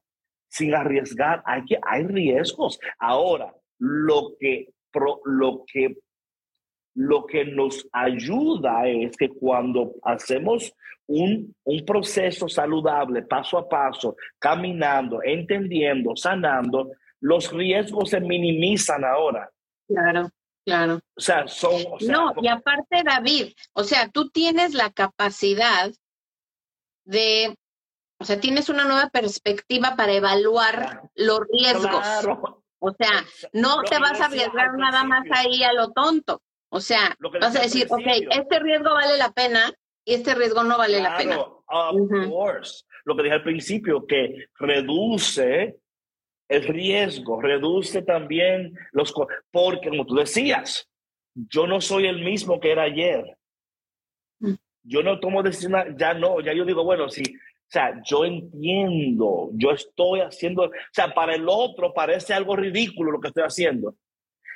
sin 0.50 0.74
arriesgar. 0.74 1.44
Hay, 1.46 1.66
que, 1.66 1.78
hay 1.82 2.04
riesgos. 2.04 2.80
Ahora, 3.00 3.54
lo 3.80 4.36
que, 4.40 4.70
lo 5.26 5.64
que 5.72 5.98
lo 6.98 7.28
que 7.28 7.46
nos 7.46 7.88
ayuda 7.92 8.88
es 8.88 9.16
que 9.16 9.30
cuando 9.30 9.94
hacemos 10.02 10.74
un, 11.06 11.54
un, 11.64 11.86
proceso 11.86 12.50
saludable, 12.50 13.22
paso 13.22 13.60
a 13.60 13.70
paso, 13.70 14.16
caminando, 14.40 15.20
entendiendo, 15.24 16.16
sanando, 16.16 16.90
los 17.22 17.52
riesgos 17.52 18.10
se 18.10 18.20
minimizan 18.20 19.04
ahora. 19.04 19.50
Claro. 19.88 20.30
Claro. 20.66 21.00
O 21.16 21.22
sea, 21.22 21.48
son... 21.48 21.82
no, 22.10 22.34
y 22.42 22.50
aparte, 22.50 23.02
David, 23.02 23.54
o 23.72 23.86
sea, 23.86 24.10
tú 24.10 24.30
tienes 24.30 24.74
la 24.74 24.92
capacidad 24.92 25.90
de, 27.06 27.56
o 28.20 28.26
sea, 28.26 28.42
tienes 28.42 28.68
una 28.68 28.84
nueva 28.84 29.10
perspectiva 29.10 29.96
para 29.96 30.12
evaluar 30.12 31.04
los 31.16 31.40
riesgos. 31.50 32.06
O 32.80 32.92
sea, 32.92 33.24
no 33.54 33.82
te 33.84 33.98
vas 33.98 34.20
a 34.20 34.26
arriesgar 34.26 34.78
nada 34.78 35.06
más 35.06 35.24
ahí 35.32 35.64
a 35.64 35.72
lo 35.72 35.94
tonto. 35.94 36.42
O 36.70 36.82
sea, 36.82 37.16
vas 37.40 37.56
a 37.56 37.62
decir, 37.62 37.88
ok, 37.90 38.28
este 38.30 38.60
riesgo 38.60 38.94
vale 38.94 39.18
la 39.18 39.32
pena 39.32 39.72
y 40.04 40.16
este 40.16 40.36
riesgo 40.36 40.64
no 40.64 40.78
vale 40.78 41.02
la 41.02 41.16
pena. 41.18 41.40
Of 41.40 42.30
course. 42.30 42.84
Lo 43.06 43.16
que 43.16 43.24
dije 43.24 43.36
al 43.36 43.44
principio, 43.44 44.06
que 44.06 44.48
reduce 44.60 45.78
el 46.50 46.64
riesgo, 46.64 47.42
reduce 47.42 48.02
también 48.02 48.74
los... 48.92 49.14
Porque 49.52 49.90
como 49.90 50.06
tú 50.06 50.16
decías, 50.16 50.90
yo 51.34 51.68
no 51.68 51.82
soy 51.82 52.08
el 52.08 52.24
mismo 52.24 52.60
que 52.60 52.72
era 52.72 52.84
ayer. 52.84 53.38
Mm. 54.40 54.54
Yo 54.84 55.04
no 55.04 55.20
tomo 55.20 55.44
decisiones, 55.44 55.96
ya 55.98 56.14
no, 56.14 56.40
ya 56.40 56.54
yo 56.54 56.66
digo, 56.66 56.84
bueno, 56.84 57.10
sí, 57.10 57.24
o 57.68 57.70
sea, 57.70 58.02
yo 58.06 58.24
entiendo, 58.24 59.50
yo 59.54 59.72
estoy 59.72 60.22
haciendo, 60.22 60.64
o 60.64 60.72
sea, 60.94 61.14
para 61.14 61.36
el 61.36 61.46
otro 61.50 61.94
parece 61.94 62.34
algo 62.34 62.56
ridículo 62.56 63.12
lo 63.12 63.20
que 63.20 63.28
estoy 63.28 63.44
haciendo. 63.44 63.96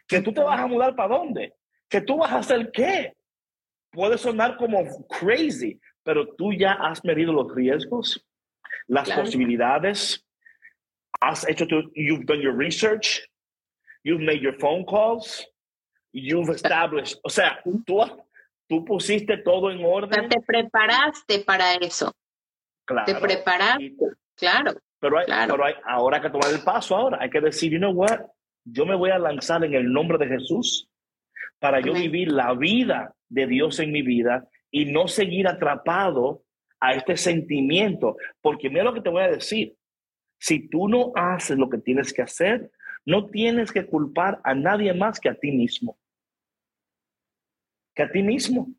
Que 0.08 0.22
tú 0.22 0.32
te 0.32 0.42
vas 0.42 0.60
a 0.60 0.68
mudar 0.68 0.96
para 0.96 1.18
dónde? 1.18 1.54
Que 1.90 2.00
tú 2.00 2.18
vas 2.18 2.32
a 2.32 2.38
hacer 2.38 2.72
qué? 2.72 3.14
Puede 3.92 4.18
sonar 4.18 4.56
como 4.56 5.06
crazy, 5.08 5.78
pero 6.04 6.26
tú 6.36 6.54
ya 6.54 6.72
has 6.72 7.04
medido 7.04 7.34
los 7.34 7.54
riesgos, 7.54 8.26
las 8.88 9.12
posibilidades, 9.12 10.26
has 11.20 11.48
hecho 11.48 11.66
tu, 11.66 11.92
you've 11.96 12.26
done 12.26 12.42
your 12.42 12.56
research, 12.56 13.22
you've 14.04 14.22
made 14.22 14.42
your 14.42 14.58
phone 14.60 14.86
calls, 14.86 15.46
you've 16.14 16.50
established, 16.50 17.20
o 17.24 17.30
sea, 17.30 17.60
tú, 17.64 18.06
tú 18.68 18.86
pusiste 18.86 19.38
todo 19.44 19.72
en 19.72 19.84
orden. 19.84 20.30
te 20.30 20.40
preparaste 20.42 21.40
para 21.46 21.76
eso. 21.76 22.12
Claro. 22.86 23.06
Te 23.06 23.16
preparaste, 23.16 23.96
claro. 24.36 24.74
Pero, 25.00 25.18
hay, 25.18 25.26
pero 25.26 25.66
hay, 25.66 25.74
ahora 25.86 26.22
que 26.22 26.30
tomar 26.30 26.52
el 26.52 26.64
paso 26.64 26.96
ahora, 26.96 27.18
hay 27.22 27.30
que 27.30 27.42
decir, 27.42 27.72
you 27.72 27.80
know 27.80 27.92
what, 27.92 28.20
yo 28.64 28.86
me 28.86 28.96
voy 28.96 29.10
a 29.10 29.18
lanzar 29.18 29.64
en 29.64 29.74
el 29.74 29.92
nombre 29.92 30.18
de 30.18 30.28
Jesús 30.28 30.88
para 31.60 31.80
yo 31.80 31.94
vivir 31.94 32.32
la 32.32 32.54
vida 32.54 33.14
de 33.30 33.48
Dios 33.48 33.80
en 33.80 33.92
mi 33.92 34.02
vida 34.02 34.48
y 34.70 34.86
no 34.86 35.08
seguir 35.08 35.48
atrapado 35.48 36.44
a 36.80 36.94
este 36.94 37.18
sentimiento. 37.18 38.18
Porque 38.42 38.70
mira 38.70 38.84
lo 38.84 38.94
que 38.94 39.02
te 39.02 39.10
voy 39.10 39.24
a 39.24 39.30
decir, 39.30 39.76
si 40.42 40.68
tú 40.68 40.90
no 40.90 41.12
haces 41.16 41.58
lo 41.58 41.70
que 41.70 41.78
tienes 41.78 42.12
que 42.12 42.24
hacer, 42.24 42.72
no 43.06 43.30
tienes 43.30 43.72
que 43.72 43.86
culpar 43.86 44.42
a 44.44 44.56
nadie 44.56 44.92
más 44.92 45.20
que 45.20 45.30
a 45.30 45.36
ti 45.36 45.52
mismo. 45.52 46.00
Que 47.94 48.04
a 48.04 48.12
ti 48.12 48.24
mismo. 48.24 48.74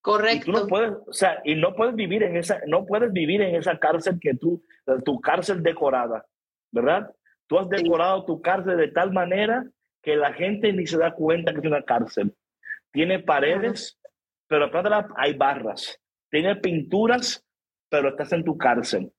Correcto. 0.00 0.50
Y 0.50 0.52
tú 0.52 0.52
no 0.52 0.66
puedes, 0.68 0.92
o 1.04 1.12
sea, 1.12 1.42
y 1.44 1.56
no 1.56 1.74
puedes 1.74 1.96
vivir 1.96 2.22
en 2.22 2.36
esa, 2.36 2.60
no 2.68 2.86
puedes 2.86 3.12
vivir 3.12 3.42
en 3.42 3.56
esa 3.56 3.76
cárcel 3.80 4.20
que 4.20 4.34
tú, 4.34 4.62
tu 5.04 5.20
cárcel 5.20 5.64
decorada, 5.64 6.26
¿verdad? 6.70 7.12
Tú 7.48 7.58
has 7.58 7.68
decorado 7.68 8.24
tu 8.24 8.40
cárcel 8.40 8.76
de 8.76 8.88
tal 8.88 9.12
manera 9.12 9.66
que 10.00 10.14
la 10.14 10.32
gente 10.32 10.72
ni 10.72 10.86
se 10.86 10.96
da 10.96 11.12
cuenta 11.12 11.52
que 11.52 11.58
es 11.58 11.66
una 11.66 11.82
cárcel. 11.82 12.36
Tiene 12.92 13.18
paredes, 13.18 13.98
pero 14.46 14.66
atrás 14.66 15.06
hay 15.16 15.34
barras. 15.34 16.00
Tiene 16.30 16.54
pinturas, 16.54 17.44
pero 17.88 18.10
estás 18.10 18.32
en 18.32 18.44
tu 18.44 18.56
cárcel. 18.56 19.12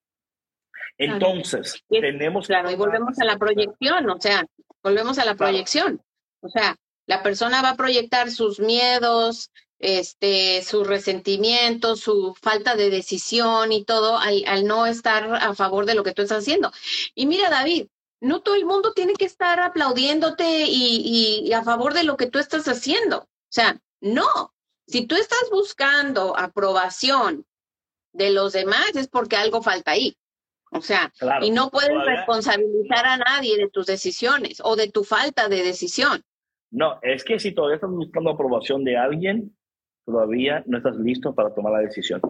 Entonces, 0.97 1.83
tenemos... 1.89 2.47
Claro, 2.47 2.71
y 2.71 2.75
volvemos 2.75 3.17
a 3.19 3.25
la 3.25 3.37
proyección, 3.37 4.09
o 4.09 4.19
sea, 4.19 4.45
volvemos 4.83 5.17
a 5.17 5.25
la 5.25 5.35
proyección. 5.35 6.01
O 6.41 6.49
sea, 6.49 6.75
la 7.05 7.23
persona 7.23 7.61
va 7.61 7.71
a 7.71 7.77
proyectar 7.77 8.31
sus 8.31 8.59
miedos, 8.59 9.49
este, 9.79 10.63
sus 10.63 10.87
resentimientos, 10.87 11.99
su 11.99 12.35
falta 12.41 12.75
de 12.75 12.89
decisión 12.89 13.71
y 13.71 13.83
todo 13.83 14.17
al, 14.17 14.43
al, 14.47 14.65
no 14.65 14.85
estar 14.85 15.35
a 15.35 15.53
favor 15.55 15.85
de 15.85 15.95
lo 15.95 16.03
que 16.03 16.13
tú 16.13 16.21
estás 16.21 16.39
haciendo. 16.39 16.71
Y 17.15 17.25
mira, 17.25 17.49
David, 17.49 17.87
no 18.21 18.41
todo 18.41 18.55
el 18.55 18.65
mundo 18.65 18.93
tiene 18.93 19.13
que 19.13 19.25
estar 19.25 19.59
aplaudiéndote 19.59 20.65
y, 20.67 21.41
y 21.45 21.53
a 21.53 21.63
favor 21.63 21.93
de 21.93 22.03
lo 22.03 22.15
que 22.15 22.27
tú 22.27 22.39
estás 22.39 22.67
haciendo. 22.67 23.17
O 23.19 23.51
sea, 23.51 23.79
no. 23.99 24.53
Si 24.87 25.05
tú 25.05 25.15
estás 25.15 25.49
buscando 25.51 26.37
aprobación 26.37 27.45
de 28.13 28.29
los 28.29 28.53
demás, 28.53 28.95
es 28.95 29.07
porque 29.07 29.35
algo 29.35 29.61
falta 29.61 29.91
ahí. 29.91 30.15
O 30.73 30.81
sea, 30.81 31.11
y 31.41 31.51
no 31.51 31.69
puedes 31.69 31.97
responsabilizar 32.05 33.05
a 33.05 33.17
nadie 33.17 33.57
de 33.57 33.69
tus 33.69 33.85
decisiones 33.85 34.61
o 34.63 34.75
de 34.75 34.89
tu 34.89 35.03
falta 35.03 35.47
de 35.47 35.63
decisión. 35.63 36.23
No, 36.71 36.99
es 37.01 37.23
que 37.23 37.39
si 37.39 37.53
todavía 37.53 37.75
estás 37.75 37.91
buscando 37.91 38.31
aprobación 38.31 38.83
de 38.83 38.97
alguien, 38.97 39.55
todavía 40.05 40.63
no 40.65 40.77
estás 40.77 40.95
listo 40.97 41.33
para 41.35 41.53
tomar 41.53 41.73
la 41.73 41.79
decisión. 41.79 42.21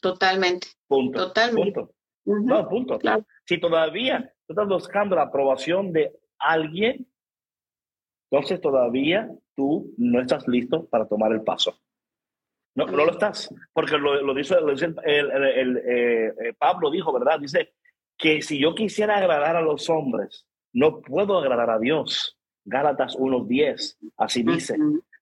totalmente. 0.00 0.68
Punto. 0.86 1.28
Totalmente. 1.28 1.80
Punto. 1.80 1.94
No, 2.24 2.68
punto. 2.68 2.98
Si 3.44 3.58
todavía 3.58 4.34
estás 4.46 4.68
buscando 4.68 5.16
la 5.16 5.22
aprobación 5.22 5.92
de 5.92 6.12
alguien, 6.38 7.06
entonces 8.30 8.60
todavía 8.60 9.30
tú 9.56 9.94
no 9.96 10.20
estás 10.20 10.46
listo 10.46 10.86
para 10.86 11.06
tomar 11.06 11.32
el 11.32 11.42
paso. 11.42 11.80
No, 12.78 12.86
no 12.86 13.04
lo 13.04 13.10
estás, 13.10 13.52
porque 13.72 13.98
lo, 13.98 14.22
lo 14.22 14.32
dice, 14.32 14.54
el, 14.54 15.02
eh, 15.04 16.28
eh, 16.28 16.52
Pablo 16.56 16.92
dijo, 16.92 17.12
¿verdad? 17.12 17.40
Dice 17.40 17.72
que 18.16 18.40
si 18.40 18.60
yo 18.60 18.72
quisiera 18.76 19.16
agradar 19.16 19.56
a 19.56 19.62
los 19.62 19.90
hombres, 19.90 20.46
no 20.72 21.00
puedo 21.00 21.38
agradar 21.38 21.70
a 21.70 21.80
Dios. 21.80 22.38
Gálatas 22.64 23.16
1.10, 23.16 23.96
así 24.16 24.44
dice. 24.44 24.76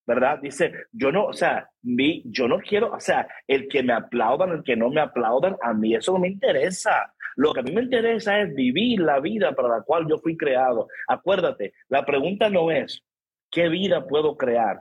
¿verdad? 0.06 0.38
Dice, 0.40 0.70
yo 0.92 1.10
no, 1.10 1.24
o 1.24 1.32
sea, 1.32 1.70
mi, 1.82 2.22
yo 2.26 2.46
no 2.46 2.58
quiero, 2.58 2.92
o 2.92 3.00
sea, 3.00 3.26
el 3.46 3.68
que 3.68 3.82
me 3.82 3.94
aplaudan, 3.94 4.50
el 4.50 4.62
que 4.62 4.76
no 4.76 4.90
me 4.90 5.00
aplaudan, 5.00 5.56
a 5.62 5.72
mí 5.72 5.94
eso 5.94 6.12
no 6.12 6.18
me 6.18 6.28
interesa. 6.28 7.14
Lo 7.36 7.54
que 7.54 7.60
a 7.60 7.62
mí 7.62 7.72
me 7.72 7.82
interesa 7.82 8.38
es 8.38 8.54
vivir 8.54 9.00
la 9.00 9.18
vida 9.18 9.52
para 9.52 9.68
la 9.68 9.82
cual 9.82 10.06
yo 10.08 10.18
fui 10.18 10.36
creado. 10.36 10.88
Acuérdate, 11.08 11.72
la 11.88 12.04
pregunta 12.04 12.50
no 12.50 12.70
es, 12.70 13.02
¿qué 13.50 13.70
vida 13.70 14.06
puedo 14.06 14.36
crear? 14.36 14.78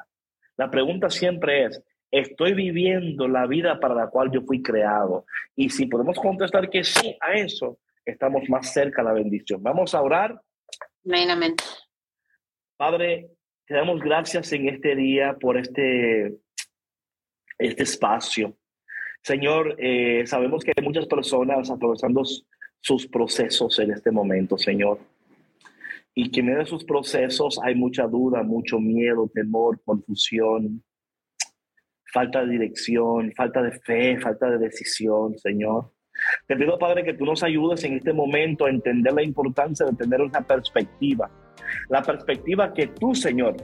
La 0.58 0.70
pregunta 0.70 1.10
siempre 1.10 1.66
es, 1.66 1.82
¿estoy 2.12 2.54
viviendo 2.54 3.28
la 3.28 3.48
vida 3.48 3.80
para 3.80 3.96
la 3.96 4.08
cual 4.08 4.32
yo 4.32 4.42
fui 4.42 4.62
creado? 4.62 5.26
Y 5.56 5.70
si 5.70 5.88
podemos 5.88 6.18
contestar 6.20 6.70
que 6.70 6.84
sí 6.84 7.18
a 7.22 7.34
eso, 7.34 7.80
estamos 8.06 8.48
más 8.50 8.72
cerca 8.74 9.02
de 9.02 9.08
la 9.10 9.14
bendición. 9.14 9.62
Vamos 9.62 9.94
a 9.94 10.02
orar. 10.02 10.40
Amén, 11.06 11.56
Padre, 12.78 13.30
te 13.66 13.74
damos 13.74 14.02
gracias 14.02 14.52
en 14.54 14.68
este 14.70 14.96
día 14.96 15.36
por 15.40 15.58
este, 15.58 16.36
este 17.58 17.84
espacio. 17.84 18.58
Señor, 19.22 19.76
eh, 19.80 20.28
sabemos 20.28 20.64
que 20.64 20.74
hay 20.76 20.84
muchas 20.84 21.08
personas 21.08 21.72
atravesando 21.72 22.24
sus 22.80 23.08
procesos 23.08 23.80
en 23.80 23.92
este 23.92 24.12
momento, 24.12 24.58
Señor. 24.58 25.00
Y 26.14 26.30
que 26.30 26.42
en 26.42 26.46
medio 26.46 26.60
de 26.60 26.66
sus 26.68 26.84
procesos 26.84 27.60
hay 27.64 27.76
mucha 27.76 28.04
duda, 28.04 28.44
mucho 28.44 28.80
miedo, 28.80 29.30
temor, 29.34 29.82
confusión, 29.84 30.84
falta 32.16 32.46
de 32.46 32.52
dirección, 32.52 33.34
falta 33.36 33.62
de 33.62 33.72
fe, 33.72 34.18
falta 34.22 34.50
de 34.50 34.58
decisión, 34.58 35.38
Señor. 35.38 35.92
Te 36.48 36.56
pido, 36.56 36.80
Padre, 36.80 37.04
que 37.04 37.14
tú 37.14 37.26
nos 37.26 37.44
ayudes 37.44 37.84
en 37.84 37.98
este 37.98 38.14
momento 38.14 38.66
a 38.66 38.70
entender 38.70 39.12
la 39.12 39.22
importancia 39.22 39.86
de 39.86 39.98
tener 39.98 40.22
una 40.22 40.40
perspectiva. 40.40 41.30
La 41.90 42.02
perspectiva 42.02 42.74
que 42.74 42.88
tú, 42.88 43.14
Señor, 43.14 43.58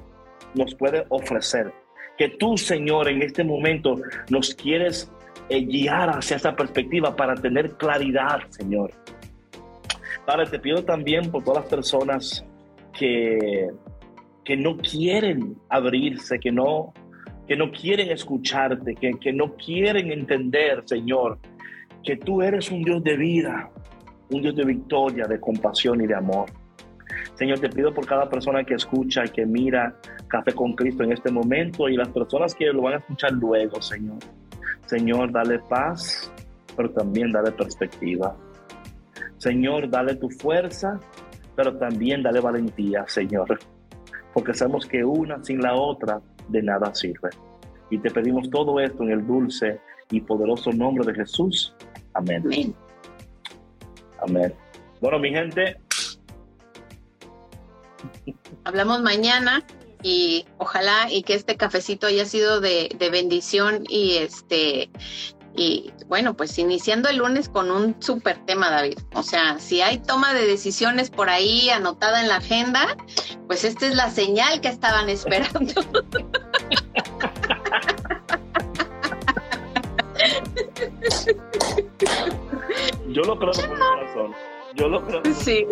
nos 0.54 0.76
puedes 0.76 1.06
ofrecer. 1.08 1.72
Que 2.18 2.28
tú, 2.28 2.58
Señor, 2.58 3.08
en 3.08 3.22
este 3.22 3.46
momento 3.46 3.96
nos 4.30 4.54
quieres 4.54 5.10
eh, 5.48 5.62
guiar 5.62 6.10
hacia 6.10 6.36
esa 6.36 6.54
perspectiva 6.54 7.16
para 7.16 7.36
tener 7.36 7.78
claridad, 7.78 8.42
Señor. 8.50 8.92
Padre, 10.26 10.48
te 10.48 10.60
pido 10.60 10.84
también 10.84 11.32
por 11.32 11.46
todas 11.46 11.64
las 11.64 11.70
personas 11.70 12.46
que, 13.00 13.70
que 14.44 14.58
no 14.58 14.76
quieren 14.76 15.56
abrirse, 15.70 16.38
que 16.38 16.52
no, 16.52 16.94
que 17.52 17.58
no 17.58 17.70
quieren 17.70 18.10
escucharte, 18.12 18.96
que, 18.96 19.12
que 19.20 19.34
no 19.34 19.58
quieren 19.58 20.10
entender, 20.10 20.84
Señor, 20.86 21.38
que 22.02 22.16
tú 22.16 22.42
eres 22.42 22.72
un 22.72 22.82
Dios 22.82 23.04
de 23.04 23.18
vida, 23.18 23.70
un 24.30 24.42
Dios 24.42 24.56
de 24.56 24.64
victoria, 24.64 25.26
de 25.26 25.38
compasión 25.38 26.00
y 26.00 26.08
de 26.08 26.16
amor. 26.16 26.46
Señor, 27.34 27.60
te 27.60 27.68
pido 27.68 27.94
por 27.94 28.06
cada 28.06 28.30
persona 28.30 28.64
que 28.64 28.76
escucha 28.76 29.26
y 29.26 29.30
que 29.32 29.46
mira 29.46 29.98
Café 30.30 30.54
con 30.54 30.72
Cristo 30.76 31.04
en 31.04 31.12
este 31.12 31.30
momento 31.30 31.90
y 31.90 31.98
las 31.98 32.08
personas 32.08 32.56
que 32.56 32.68
lo 32.68 32.84
van 32.84 32.94
a 32.94 32.98
escuchar 33.00 33.34
luego, 33.34 33.82
Señor. 33.82 34.20
Señor, 34.86 35.34
dale 35.34 35.60
paz, 35.60 36.32
pero 36.78 36.90
también 36.92 37.34
dale 37.34 37.52
perspectiva. 37.52 38.34
Señor, 39.40 39.90
dale 39.90 40.16
tu 40.16 40.30
fuerza, 40.30 41.02
pero 41.58 41.76
también 41.78 42.24
dale 42.24 42.40
valentía, 42.40 43.04
Señor. 43.10 43.60
Porque 44.34 44.54
sabemos 44.54 44.86
que 44.86 45.04
una 45.04 45.44
sin 45.44 45.62
la 45.62 45.76
otra 45.76 46.22
de 46.50 46.62
nada 46.62 46.94
sirve. 46.94 47.30
Y 47.90 47.98
te 48.00 48.10
pedimos 48.10 48.50
todo 48.50 48.80
esto 48.80 49.04
en 49.04 49.12
el 49.12 49.28
dulce 49.28 49.80
y 50.12 50.22
poderoso 50.22 50.72
nombre 50.72 51.06
de 51.06 51.14
Jesús. 51.14 51.74
Amén. 52.14 52.76
Amén. 54.22 54.54
Bueno, 55.00 55.20
mi 55.20 55.32
gente. 55.32 55.78
Hablamos 58.64 59.02
mañana 59.02 59.66
y 60.04 60.46
ojalá 60.58 61.12
y 61.12 61.24
que 61.24 61.34
este 61.34 61.58
cafecito 61.58 62.08
haya 62.08 62.26
sido 62.26 62.62
de, 62.62 62.90
de, 62.98 63.10
bendición 63.10 63.84
y 63.88 64.18
este 64.18 64.90
y 65.56 65.92
bueno 66.08 66.36
pues 66.36 66.58
iniciando 66.58 67.10
el 67.10 67.18
lunes 67.18 67.50
con 67.50 67.72
un 67.72 67.96
súper 68.02 68.38
tema 68.46 68.70
David 68.70 69.00
o 69.14 69.24
sea 69.24 69.60
si 69.60 69.82
hay 69.82 69.98
toma 70.00 70.34
de 70.34 70.46
decisiones 70.48 71.10
por 71.10 71.30
ahí 71.30 71.70
anotada 71.70 72.22
en 72.22 72.30
la 72.30 72.38
agenda 72.38 72.96
pues 73.48 73.64
esta 73.64 73.88
es 73.88 73.96
la 73.96 74.10
señal 74.10 74.62
que 74.62 74.70
estaban 74.70 75.10
esperando 75.10 75.74
Yo 83.10 83.22
lo 83.24 83.38
creo 83.38 83.52
con 83.52 83.70
mi 83.70 83.78
corazón. 83.78 84.34
Yo 84.76 84.88
lo 84.88 85.06
creo. 85.06 85.22
Sí. 85.36 85.68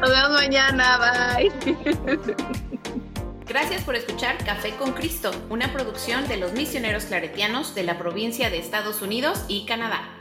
Nos 0.00 0.10
vemos 0.10 0.30
mañana. 0.32 0.98
Bye. 1.36 1.52
Gracias 3.50 3.82
por 3.82 3.96
escuchar 3.96 4.38
Café 4.44 4.76
con 4.76 4.92
Cristo, 4.92 5.32
una 5.48 5.72
producción 5.72 6.28
de 6.28 6.36
los 6.36 6.52
misioneros 6.52 7.06
claretianos 7.06 7.74
de 7.74 7.82
la 7.82 7.98
provincia 7.98 8.48
de 8.48 8.58
Estados 8.58 9.02
Unidos 9.02 9.44
y 9.48 9.66
Canadá. 9.66 10.19